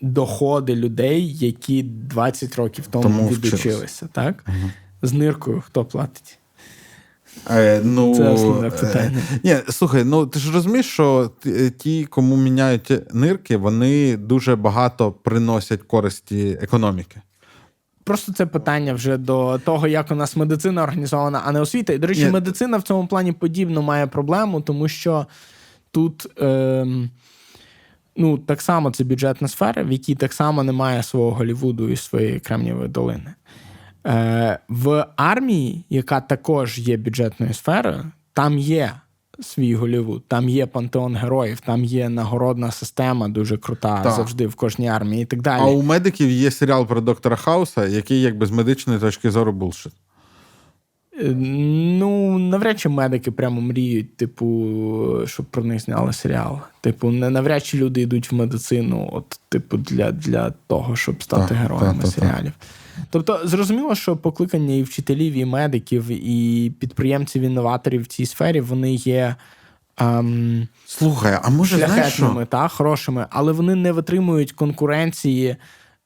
доходи 0.02 0.76
людей, 0.76 1.34
які 1.34 1.84
20 1.84 2.56
років 2.56 2.88
тому, 2.88 3.04
Тому 3.04 3.30
відучилися. 3.30 4.10
Так? 4.12 4.46
З 5.02 5.14
ниркою 5.14 5.64
хто 5.66 5.86
платить? 5.86 6.40
Е, 7.52 7.82
ну, 7.84 8.16
Це 8.16 8.30
основне 8.30 8.68
е, 8.68 8.72
питання. 8.72 9.22
Ні, 9.44 9.56
слухай, 9.70 10.04
ну 10.04 10.26
ти 10.28 10.40
ж 10.40 10.54
розумієш, 10.54 10.86
що 10.86 11.32
ті- 11.78 12.06
кому 12.06 12.38
міняють 12.38 13.14
нирки, 13.14 13.58
вони 13.58 14.18
дуже 14.18 14.56
багато 14.56 15.12
приносять 15.12 15.82
користі 15.82 16.58
економіки. 16.62 17.22
Просто 18.04 18.34
це 18.34 18.46
питання 18.46 18.94
вже 18.94 19.18
до 19.18 19.60
того, 19.66 19.88
як 19.88 20.12
у 20.12 20.16
нас 20.16 20.36
медицина 20.36 20.84
організована, 20.84 21.42
а 21.46 21.52
не 21.52 21.62
освіта. 21.62 21.94
І, 21.94 21.98
до 21.98 22.08
речі, 22.08 22.26
Ні. 22.26 22.32
медицина 22.32 22.78
в 22.78 22.82
цьому 22.82 23.08
плані 23.08 23.32
подібно 23.32 23.82
має 23.82 24.08
проблему, 24.08 24.62
тому 24.62 24.88
що 24.88 25.26
тут 25.92 26.42
ем, 26.42 27.10
ну, 28.18 28.38
так 28.38 28.62
само 28.62 28.92
це 28.92 29.04
бюджетна 29.04 29.48
сфера, 29.48 29.84
в 29.84 29.92
якій 29.92 30.16
так 30.16 30.34
само 30.34 30.64
немає 30.64 31.04
свого 31.04 31.32
Голівуду 31.32 31.90
і 31.90 31.96
своєї 31.96 32.40
Кремнієвої 32.40 32.90
долини. 32.90 33.34
Е, 34.08 34.60
В 34.70 35.08
армії, 35.16 35.86
яка 35.90 36.22
також 36.22 36.80
є 36.80 36.98
бюджетною 36.98 37.54
сферою, 37.54 38.06
там 38.34 38.60
є 38.60 38.92
свій 39.42 39.76
Голівуд, 39.76 40.24
там 40.28 40.50
є 40.50 40.66
пантеон 40.66 41.16
героїв, 41.16 41.60
там 41.60 41.84
є 41.86 42.10
нагородна 42.10 42.72
система 42.72 43.28
дуже 43.30 43.58
крута 43.58 44.02
Так. 44.04 44.14
завжди 44.14 44.48
в 44.48 44.56
кожній 44.56 44.88
армії 44.88 45.24
і 45.24 45.26
так 45.26 45.42
далі. 45.42 45.62
А 45.62 45.66
у 45.66 45.82
медиків 45.82 46.32
є 46.32 46.52
серіал 46.52 46.88
про 46.88 47.02
доктора 47.02 47.36
Хауса, 47.36 47.86
який 47.86 48.22
якби 48.22 48.46
з 48.46 48.52
медичної 48.52 49.00
точки 49.00 49.32
зору 49.32 49.52
булшит. 49.52 49.94
Ну, 51.22 52.38
навряд 52.38 52.80
чи 52.80 52.90
медики 52.90 53.32
прямо 53.32 53.62
мріють, 53.62 54.16
типу, 54.16 55.22
щоб 55.26 55.46
про 55.46 55.64
них 55.64 55.80
зняли 55.82 56.14
серіал. 56.14 56.60
Типу, 56.82 57.12
не 57.12 57.30
навряд 57.30 57.66
чи 57.66 57.78
люди 57.78 58.02
йдуть 58.02 58.32
в 58.32 58.36
медицину, 58.36 59.10
от, 59.14 59.40
типу, 59.50 59.78
для, 59.78 60.12
для 60.12 60.54
того, 60.68 60.96
щоб 60.96 61.24
стати 61.24 61.48
Так, 61.48 61.58
героями 61.58 61.94
так, 61.94 62.02
так, 62.02 62.12
серіалів. 62.12 62.52
Тобто, 63.10 63.40
зрозуміло, 63.44 63.96
що 63.96 64.18
покликання 64.18 64.76
і 64.76 64.84
вчителів, 64.84 65.34
і 65.34 65.46
медиків, 65.46 66.08
і 66.10 66.72
підприємців, 66.80 67.42
інноваторів 67.42 68.04
в 68.04 68.08
цій 68.08 68.26
сфері 68.26 68.62
вони 68.62 68.94
є. 68.94 69.36
Ем, 69.98 70.68
Слухай, 70.86 71.40
а 71.44 71.50
може 71.50 71.78
знаєш 71.78 72.14
що? 72.14 72.48
та 72.50 72.68
хорошими, 72.68 73.26
але 73.30 73.52
вони 73.52 73.76
не 73.76 73.92
витримують 73.92 74.52
конкуренції 74.52 75.56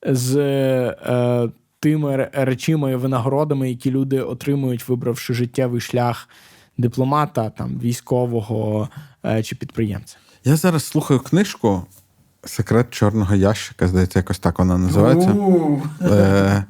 з 0.06 0.38
е, 0.38 1.50
тими 1.84 2.30
речима 2.34 2.92
і 2.92 2.96
винагородами, 2.96 3.70
які 3.70 3.92
люди 3.92 4.22
отримують, 4.22 4.88
вибравши 4.90 5.34
життєвий 5.34 5.82
шлях 5.82 6.30
дипломата, 6.78 7.50
там 7.50 7.80
військового 7.80 8.90
е, 9.26 9.44
чи 9.44 9.56
підприємця. 9.56 10.18
Я 10.44 10.56
зараз 10.56 10.84
слухаю 10.84 11.20
книжку 11.20 11.86
Секрет 12.46 12.90
чорного 12.90 13.36
ящика, 13.36 13.88
здається, 13.88 14.20
якось 14.20 14.40
так 14.40 14.60
вона 14.60 14.78
називається. 14.78 15.36
Е, 16.02 16.66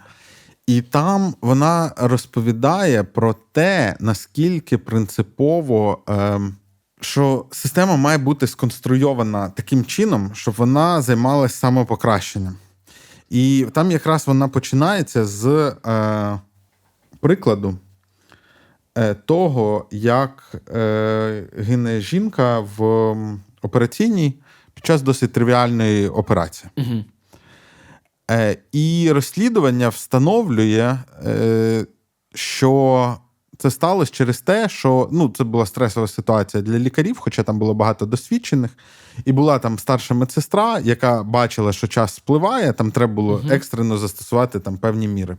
і 0.67 0.81
там 0.81 1.35
вона 1.41 1.91
розповідає 1.97 3.03
про 3.03 3.35
те, 3.51 3.95
наскільки 3.99 4.77
принципово, 4.77 5.99
е, 6.09 6.39
що 7.01 7.45
система 7.51 7.95
має 7.95 8.17
бути 8.17 8.47
сконструйована 8.47 9.49
таким 9.49 9.85
чином, 9.85 10.31
щоб 10.33 10.53
вона 10.57 11.01
займалася 11.01 11.57
самопокращенням. 11.57 12.55
І 13.33 13.67
там 13.73 13.91
якраз 13.91 14.27
вона 14.27 14.47
починається 14.47 15.25
з 15.25 15.45
е, 15.85 16.39
прикладу 17.19 17.77
е, 18.97 19.13
того, 19.13 19.87
як 19.91 20.61
е, 20.75 21.43
гине 21.57 22.01
жінка 22.01 22.59
в 22.59 23.15
операційній 23.61 24.33
під 24.73 24.85
час 24.85 25.01
досить 25.01 25.33
тривіальної 25.33 26.07
операції. 26.07 26.69
Угу. 26.77 27.03
Е, 28.31 28.57
і 28.71 29.11
розслідування 29.11 29.89
встановлює, 29.89 30.97
е, 31.25 31.85
що 32.35 33.17
це 33.57 33.71
сталося 33.71 34.11
через 34.11 34.41
те, 34.41 34.69
що 34.69 35.09
ну, 35.11 35.33
це 35.37 35.43
була 35.43 35.65
стресова 35.65 36.07
ситуація 36.07 36.63
для 36.63 36.79
лікарів, 36.79 37.17
хоча 37.19 37.43
там 37.43 37.59
було 37.59 37.73
багато 37.73 38.05
досвідчених. 38.05 38.71
І 39.25 39.31
була 39.31 39.59
там 39.59 39.79
старша 39.79 40.13
медсестра, 40.13 40.79
яка 40.79 41.23
бачила, 41.23 41.73
що 41.73 41.87
час 41.87 42.13
спливає, 42.15 42.73
там 42.73 42.91
треба 42.91 43.13
було 43.13 43.41
екстрено 43.49 43.97
застосувати 43.97 44.59
там 44.59 44.77
певні 44.77 45.07
міри. 45.07 45.37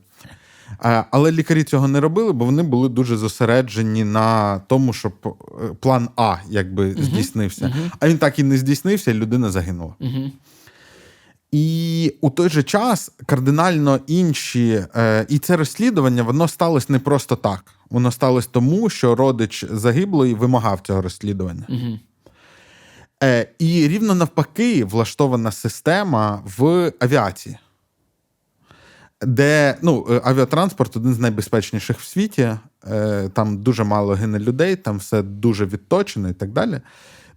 Але 1.11 1.33
лікарі 1.33 1.65
цього 1.65 1.89
не 1.89 2.01
робили, 2.01 2.33
бо 2.33 2.45
вони 2.45 2.63
були 2.63 2.89
дуже 2.89 3.17
зосереджені 3.17 4.05
на 4.05 4.59
тому, 4.59 4.93
щоб 4.93 5.13
е, 5.25 5.29
план 5.81 6.09
А 6.17 6.37
якби 6.49 6.97
здійснився. 7.01 7.75
А 8.01 8.09
він 8.09 8.19
так 8.19 8.39
і 8.39 8.43
не 8.43 8.59
здійснився, 8.59 9.11
і 9.11 9.15
людина 9.15 9.51
загинула. 9.51 9.95
Угу. 10.01 10.31
І 11.57 12.15
у 12.21 12.31
той 12.31 12.49
же 12.49 12.63
час 12.63 13.13
кардинально 13.27 14.01
інші, 14.07 14.87
е, 14.97 15.27
і 15.29 15.39
це 15.39 15.57
розслідування 15.57 16.23
воно 16.23 16.49
сталося 16.49 16.87
не 16.89 16.99
просто 16.99 17.37
так. 17.37 17.65
Воно 17.91 18.11
сталося 18.11 18.49
тому, 18.53 18.91
що 18.91 19.15
родич 19.15 19.65
загиблої 19.71 20.35
вимагав 20.35 20.81
цього 20.81 21.03
розслідування. 21.03 21.67
Угу. 21.69 21.99
Е, 23.23 23.49
і 23.59 23.89
рівно 23.89 24.15
навпаки 24.15 24.85
влаштована 24.85 25.53
система 25.53 26.43
в 26.59 26.93
авіації, 26.99 27.59
де 29.23 29.77
ну, 29.83 30.07
е, 30.11 30.21
авіатранспорт 30.25 30.97
один 30.97 31.15
з 31.15 31.19
найбезпечніших 31.19 32.01
в 32.01 32.05
світі. 32.05 32.51
Е, 32.91 33.29
там 33.35 33.63
дуже 33.63 33.85
мало 33.85 34.15
гине 34.15 34.39
людей, 34.39 34.77
там 34.77 34.99
все 34.99 35.23
дуже 35.23 35.67
відточено 35.67 36.29
і 36.29 36.33
так 36.33 36.53
далі. 36.53 36.81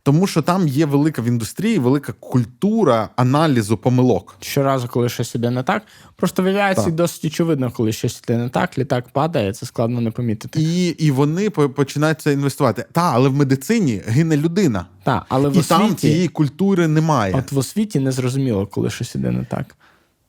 Тому 0.08 0.28
що 0.28 0.42
там 0.42 0.68
є 0.68 0.86
велика 0.86 1.22
в 1.22 1.26
індустрії, 1.26 1.80
велика 1.80 2.14
культура 2.20 3.10
аналізу 3.16 3.78
помилок. 3.78 4.36
Щоразу, 4.42 4.88
коли 4.88 5.10
щось 5.10 5.36
іде 5.36 5.50
не 5.50 5.64
так, 5.64 5.84
просто 6.16 6.44
в 6.44 6.48
авіації 6.48 6.92
досить 6.92 7.26
очевидно, 7.26 7.72
коли 7.72 7.92
щось 7.92 8.22
іде 8.24 8.38
не 8.38 8.50
так, 8.50 8.78
літак 8.78 9.10
падає, 9.10 9.54
це 9.54 9.66
складно 9.66 10.02
не 10.02 10.12
помітити. 10.12 10.62
І, 10.62 10.88
і 10.88 11.12
вони 11.12 11.50
по- 11.50 11.70
починають 11.70 12.22
це 12.22 12.34
інвестувати. 12.34 12.86
Та, 12.92 13.02
але 13.14 13.30
в 13.30 13.34
медицині 13.34 14.02
гине 14.08 14.38
людина. 14.38 14.86
Так, 15.04 15.26
але 15.30 15.50
в 15.50 15.58
І 15.58 15.62
там 15.62 15.96
цієї 15.96 16.28
культури 16.28 16.88
немає. 16.88 17.36
от 17.38 17.52
в 17.52 17.58
освіті 17.58 18.00
не 18.00 18.12
зрозуміло, 18.12 18.66
коли 18.68 18.90
щось 18.90 19.16
іде 19.16 19.32
не 19.32 19.44
так. 19.44 19.76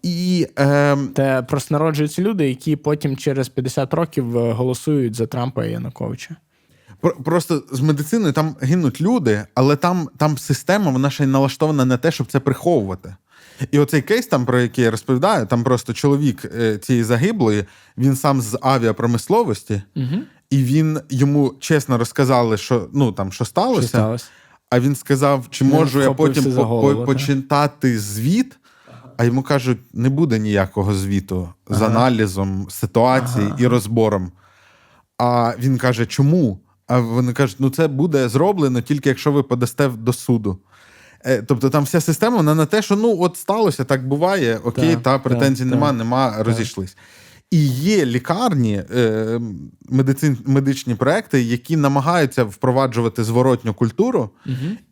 І 0.03 0.47
ем, 0.57 1.09
Те 1.09 1.43
просто 1.43 1.75
народжуються 1.75 2.23
люди, 2.23 2.49
які 2.49 2.77
потім 2.77 3.17
через 3.17 3.49
50 3.49 3.95
років 3.95 4.39
е, 4.39 4.53
голосують 4.53 5.15
за 5.15 5.27
Трампа 5.27 5.65
і 5.65 5.71
Януковича. 5.73 6.37
Про- 7.01 7.15
Просто 7.25 7.63
з 7.73 7.81
медициною 7.81 8.33
там 8.33 8.57
гинуть 8.61 9.01
люди, 9.01 9.45
але 9.55 9.77
там, 9.77 10.09
там 10.17 10.39
система 10.39 10.91
вона 10.91 11.11
ще 11.11 11.25
й 11.25 11.27
налаштована 11.27 11.85
на 11.85 11.97
те, 11.97 12.11
щоб 12.11 12.27
це 12.27 12.41
приховувати. 12.41 13.17
І 13.71 13.79
оцей 13.79 14.03
кейс, 14.03 14.27
там, 14.27 14.47
про 14.47 14.61
який 14.61 14.85
я 14.85 14.91
розповідаю, 14.91 15.47
там 15.47 15.65
просто 15.65 15.93
чоловік 15.93 16.45
е, 16.45 16.79
цієї 16.79 17.05
загиблої, 17.05 17.65
він 17.99 18.17
сам 18.17 18.41
з 18.41 18.59
авіапромисловості, 18.63 19.83
Угу. 19.97 20.07
і 20.51 20.65
він 20.65 21.01
йому 21.11 21.55
чесно 21.61 21.99
розказали, 21.99 22.57
що 22.57 22.89
ну 22.93 23.13
там 23.13 23.33
що 23.33 23.45
сталося. 23.45 23.81
Що 23.81 23.89
сталося? 23.89 24.25
А 24.71 24.81
він 24.81 24.97
сказав: 24.97 25.47
чи 25.51 25.65
Він 25.65 25.73
можу 25.73 26.01
я 26.03 26.13
потім 26.13 26.53
голову, 26.53 26.83
по- 26.89 26.95
так. 26.95 27.07
почитати 27.07 27.99
звіт? 27.99 28.59
А 29.17 29.25
йому 29.25 29.43
кажуть, 29.43 29.79
не 29.93 30.09
буде 30.09 30.39
ніякого 30.39 30.95
звіту 30.95 31.49
з 31.69 31.83
аналізом 31.83 32.67
ситуації 32.71 33.53
і 33.59 33.67
розбором. 33.67 34.33
А 35.19 35.53
він 35.59 35.79
каже, 35.79 36.07
чому? 36.07 36.59
А 36.89 36.99
вони 36.99 37.33
кажуть, 37.33 37.57
ну 37.59 37.71
це 37.71 37.89
буде 37.89 38.29
зроблено 38.29 38.81
тільки 38.81 39.09
якщо 39.09 39.33
ви 39.33 39.43
подасте 39.43 39.89
до 39.89 40.13
суду. 40.13 40.59
Е, 41.27 41.43
Тобто 41.43 41.71
там 41.71 41.85
вся 41.85 42.01
система 42.01 42.37
вона 42.37 42.55
на 42.55 42.67
те, 42.67 42.83
що 42.83 42.97
ну 42.97 43.17
от 43.21 43.37
сталося, 43.37 43.85
так 43.85 44.09
буває, 44.09 44.61
окей, 44.65 44.95
Так, 44.95 45.03
та 45.03 45.19
претензій 45.19 45.65
так, 45.65 45.71
нема, 45.71 45.87
так, 45.89 45.97
нема, 45.99 46.43
розійшлись. 46.43 46.97
І 47.51 47.67
є 47.67 48.05
лікарні, 48.05 48.83
е, 48.97 49.41
медицин, 49.89 50.39
медичні 50.47 50.95
проекти, 50.95 51.43
які 51.43 51.77
намагаються 51.77 52.45
впроваджувати 52.45 53.25
зворотню 53.25 53.75
культуру, 53.75 54.31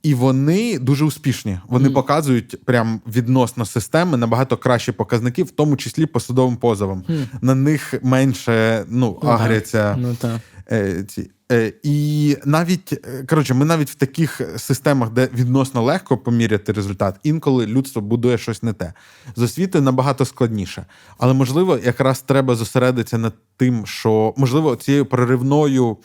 і 0.03 0.15
вони 0.15 0.79
дуже 0.79 1.05
успішні. 1.05 1.59
Вони 1.69 1.91
показують 1.91 2.65
прям 2.65 3.01
відносно 3.07 3.65
системи 3.67 4.17
набагато 4.17 4.57
кращі 4.57 4.93
показники, 4.93 5.43
в 5.43 5.51
тому 5.51 5.77
числі 5.77 6.07
по 6.07 6.21
судовим 6.21 6.57
позовам. 6.57 7.05
На 7.41 7.55
них 7.55 7.95
менше 8.03 8.85
ну, 8.89 9.21
Ну, 9.23 9.29
агряться. 9.29 9.97
Ну 9.99 10.15
так. 10.15 10.41
Е, 10.73 11.05
ці. 11.09 11.31
Е, 11.53 11.73
і 11.83 12.37
навіть 12.45 12.93
е, 12.93 13.25
коротше, 13.29 13.55
ми 13.55 13.65
навіть 13.65 13.91
в 13.91 13.95
таких 13.95 14.41
системах, 14.57 15.11
де 15.11 15.29
відносно 15.35 15.83
легко 15.83 16.19
поміряти 16.19 16.73
результат, 16.73 17.15
інколи 17.23 17.67
людство 17.67 18.03
будує 18.03 18.39
щось 18.39 18.63
не 18.63 18.73
те. 18.73 18.93
З 19.37 19.43
освітою 19.43 19.85
набагато 19.85 20.25
складніше. 20.25 20.87
Але 21.19 21.33
можливо, 21.33 21.79
якраз 21.85 22.21
треба 22.21 22.55
зосередитися 22.55 23.19
над 23.19 23.35
тим, 23.57 23.87
що 23.87 24.35
можливо 24.37 24.77
цією 24.77 25.07
проривною 25.07 25.97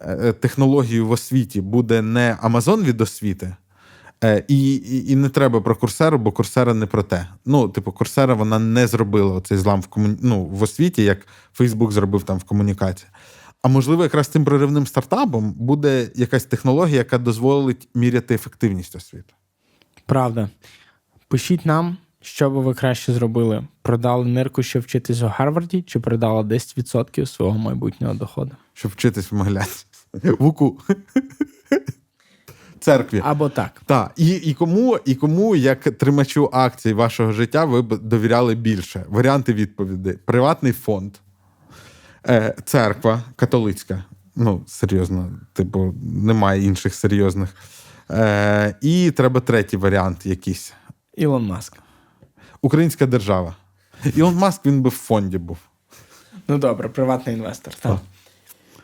е, 0.00 0.32
технологією 0.32 1.06
в 1.06 1.10
освіті 1.10 1.60
буде 1.60 2.02
не 2.02 2.36
Амазон 2.40 2.82
від 2.82 3.00
освіти. 3.00 3.56
І, 4.48 4.74
і, 4.74 5.12
і 5.12 5.16
не 5.16 5.28
треба 5.28 5.60
про 5.60 5.76
курсеру, 5.76 6.18
бо 6.18 6.32
курсера 6.32 6.74
не 6.74 6.86
про 6.86 7.02
те. 7.02 7.28
Ну, 7.44 7.68
типу, 7.68 7.92
курсера 7.92 8.34
вона 8.34 8.58
не 8.58 8.86
зробила 8.86 9.40
цей 9.40 9.58
злам 9.58 9.80
в 9.80 9.86
комуні... 9.86 10.16
ну, 10.22 10.44
в 10.44 10.62
освіті, 10.62 11.04
як 11.04 11.18
Фейсбук 11.54 11.92
зробив 11.92 12.22
там 12.22 12.38
в 12.38 12.44
комунікації. 12.44 13.08
А 13.66 13.68
можливо, 13.68 14.02
якраз 14.02 14.28
цим 14.28 14.44
проривним 14.44 14.86
стартапом 14.86 15.52
буде 15.52 16.10
якась 16.14 16.44
технологія, 16.44 16.96
яка 16.96 17.18
дозволить 17.18 17.88
міряти 17.94 18.34
ефективність 18.34 18.96
освіти. 18.96 19.34
Правда. 20.06 20.50
Пишіть 21.28 21.66
нам, 21.66 21.96
що 22.20 22.50
би 22.50 22.60
ви 22.60 22.74
краще 22.74 23.12
зробили: 23.12 23.66
продали 23.82 24.24
нирку, 24.24 24.62
щоб 24.62 24.82
вчитись 24.82 25.22
у 25.22 25.26
Гарварді, 25.26 25.82
чи 25.82 26.00
продали 26.00 26.42
10% 26.42 27.26
свого 27.26 27.58
майбутнього 27.58 28.14
доходу. 28.14 28.50
Щоб 28.72 28.92
вчитись 28.92 29.32
в 29.32 29.34
Могилянці. 29.34 29.86
В 30.12 30.44
УКУ. 30.46 30.80
Церкві. 32.80 33.22
Або 33.24 33.48
так. 33.48 33.82
Так, 33.86 34.12
і, 34.16 34.28
і 34.28 34.54
кому, 34.54 34.98
і 35.04 35.14
кому, 35.14 35.56
як 35.56 35.80
тримачу 35.80 36.50
акцій 36.52 36.92
вашого 36.92 37.32
життя, 37.32 37.64
ви 37.64 37.82
б 37.82 37.98
довіряли 37.98 38.54
більше? 38.54 39.04
Варіанти 39.08 39.52
відповіді: 39.52 40.18
приватний 40.24 40.72
фонд, 40.72 41.14
е, 42.28 42.54
церква 42.64 43.22
католицька. 43.36 44.04
Ну, 44.36 44.62
серйозно, 44.66 45.30
типу, 45.52 45.94
немає 46.02 46.64
інших 46.64 46.94
серйозних. 46.94 47.54
Е, 48.10 48.74
і 48.80 49.10
треба 49.10 49.40
третій 49.40 49.76
варіант 49.76 50.26
якийсь. 50.26 50.72
Ілон 51.16 51.46
Маск. 51.46 51.76
Українська 52.62 53.06
держава. 53.06 53.56
Ілон 54.16 54.34
Маск 54.36 54.66
він 54.66 54.82
би 54.82 54.88
в 54.88 54.92
фонді 54.92 55.38
був. 55.38 55.58
Ну 56.48 56.58
добре, 56.58 56.88
приватний 56.88 57.36
інвестор. 57.36 57.74
Так. 57.74 57.98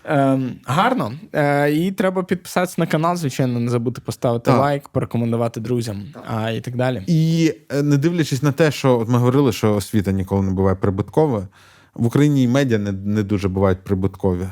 Ем, 0.05 0.51
гарно. 0.65 1.13
Е, 1.33 1.73
і 1.73 1.93
треба 1.93 2.23
підписатися 2.23 2.75
на 2.79 2.87
канал, 2.87 3.17
звичайно, 3.17 3.61
не 3.61 3.71
забути 3.71 4.01
поставити 4.01 4.45
Так. 4.45 4.61
лайк, 4.61 4.89
порекомендувати 4.89 5.61
друзям 5.61 6.05
а, 6.27 6.51
і 6.51 6.61
так 6.61 6.77
далі. 6.77 7.03
І 7.07 7.53
е, 7.71 7.83
не 7.83 7.97
дивлячись 7.97 8.43
на 8.43 8.53
те, 8.53 8.71
що 8.71 8.99
от 8.99 9.09
ми 9.09 9.19
говорили, 9.19 9.53
що 9.53 9.75
освіта 9.75 10.13
ніколи 10.13 10.43
не 10.43 10.51
буває 10.51 10.77
прибутковою, 10.77 11.49
в 11.95 12.07
Україні 12.07 12.43
і 12.43 12.49
медіа 12.49 12.79
не, 12.79 12.93
не 12.93 13.23
дуже 13.23 13.49
бувають 13.49 13.85
прибуткові. 13.85 14.49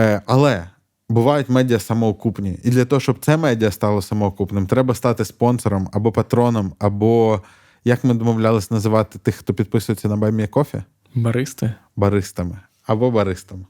Е, 0.00 0.22
але 0.26 0.64
бувають 1.08 1.48
медіа 1.48 1.78
самоокупні. 1.78 2.58
І 2.62 2.70
для 2.70 2.84
того, 2.84 3.00
щоб 3.00 3.18
це 3.20 3.36
медіа 3.36 3.70
стало 3.70 4.02
самоокупним, 4.02 4.66
треба 4.66 4.94
стати 4.94 5.24
спонсором 5.24 5.88
або 5.92 6.12
патроном, 6.12 6.72
або 6.78 7.42
як 7.84 8.04
ми 8.04 8.14
домовлялись 8.14 8.70
називати 8.70 9.18
тих, 9.18 9.34
хто 9.34 9.54
підписується 9.54 10.08
на 10.08 10.16
Баймія 10.16 10.48
Кофі? 10.48 10.82
Баристи. 11.14 11.74
Баристами 11.96 12.58
або 12.86 13.10
баристами. 13.10 13.64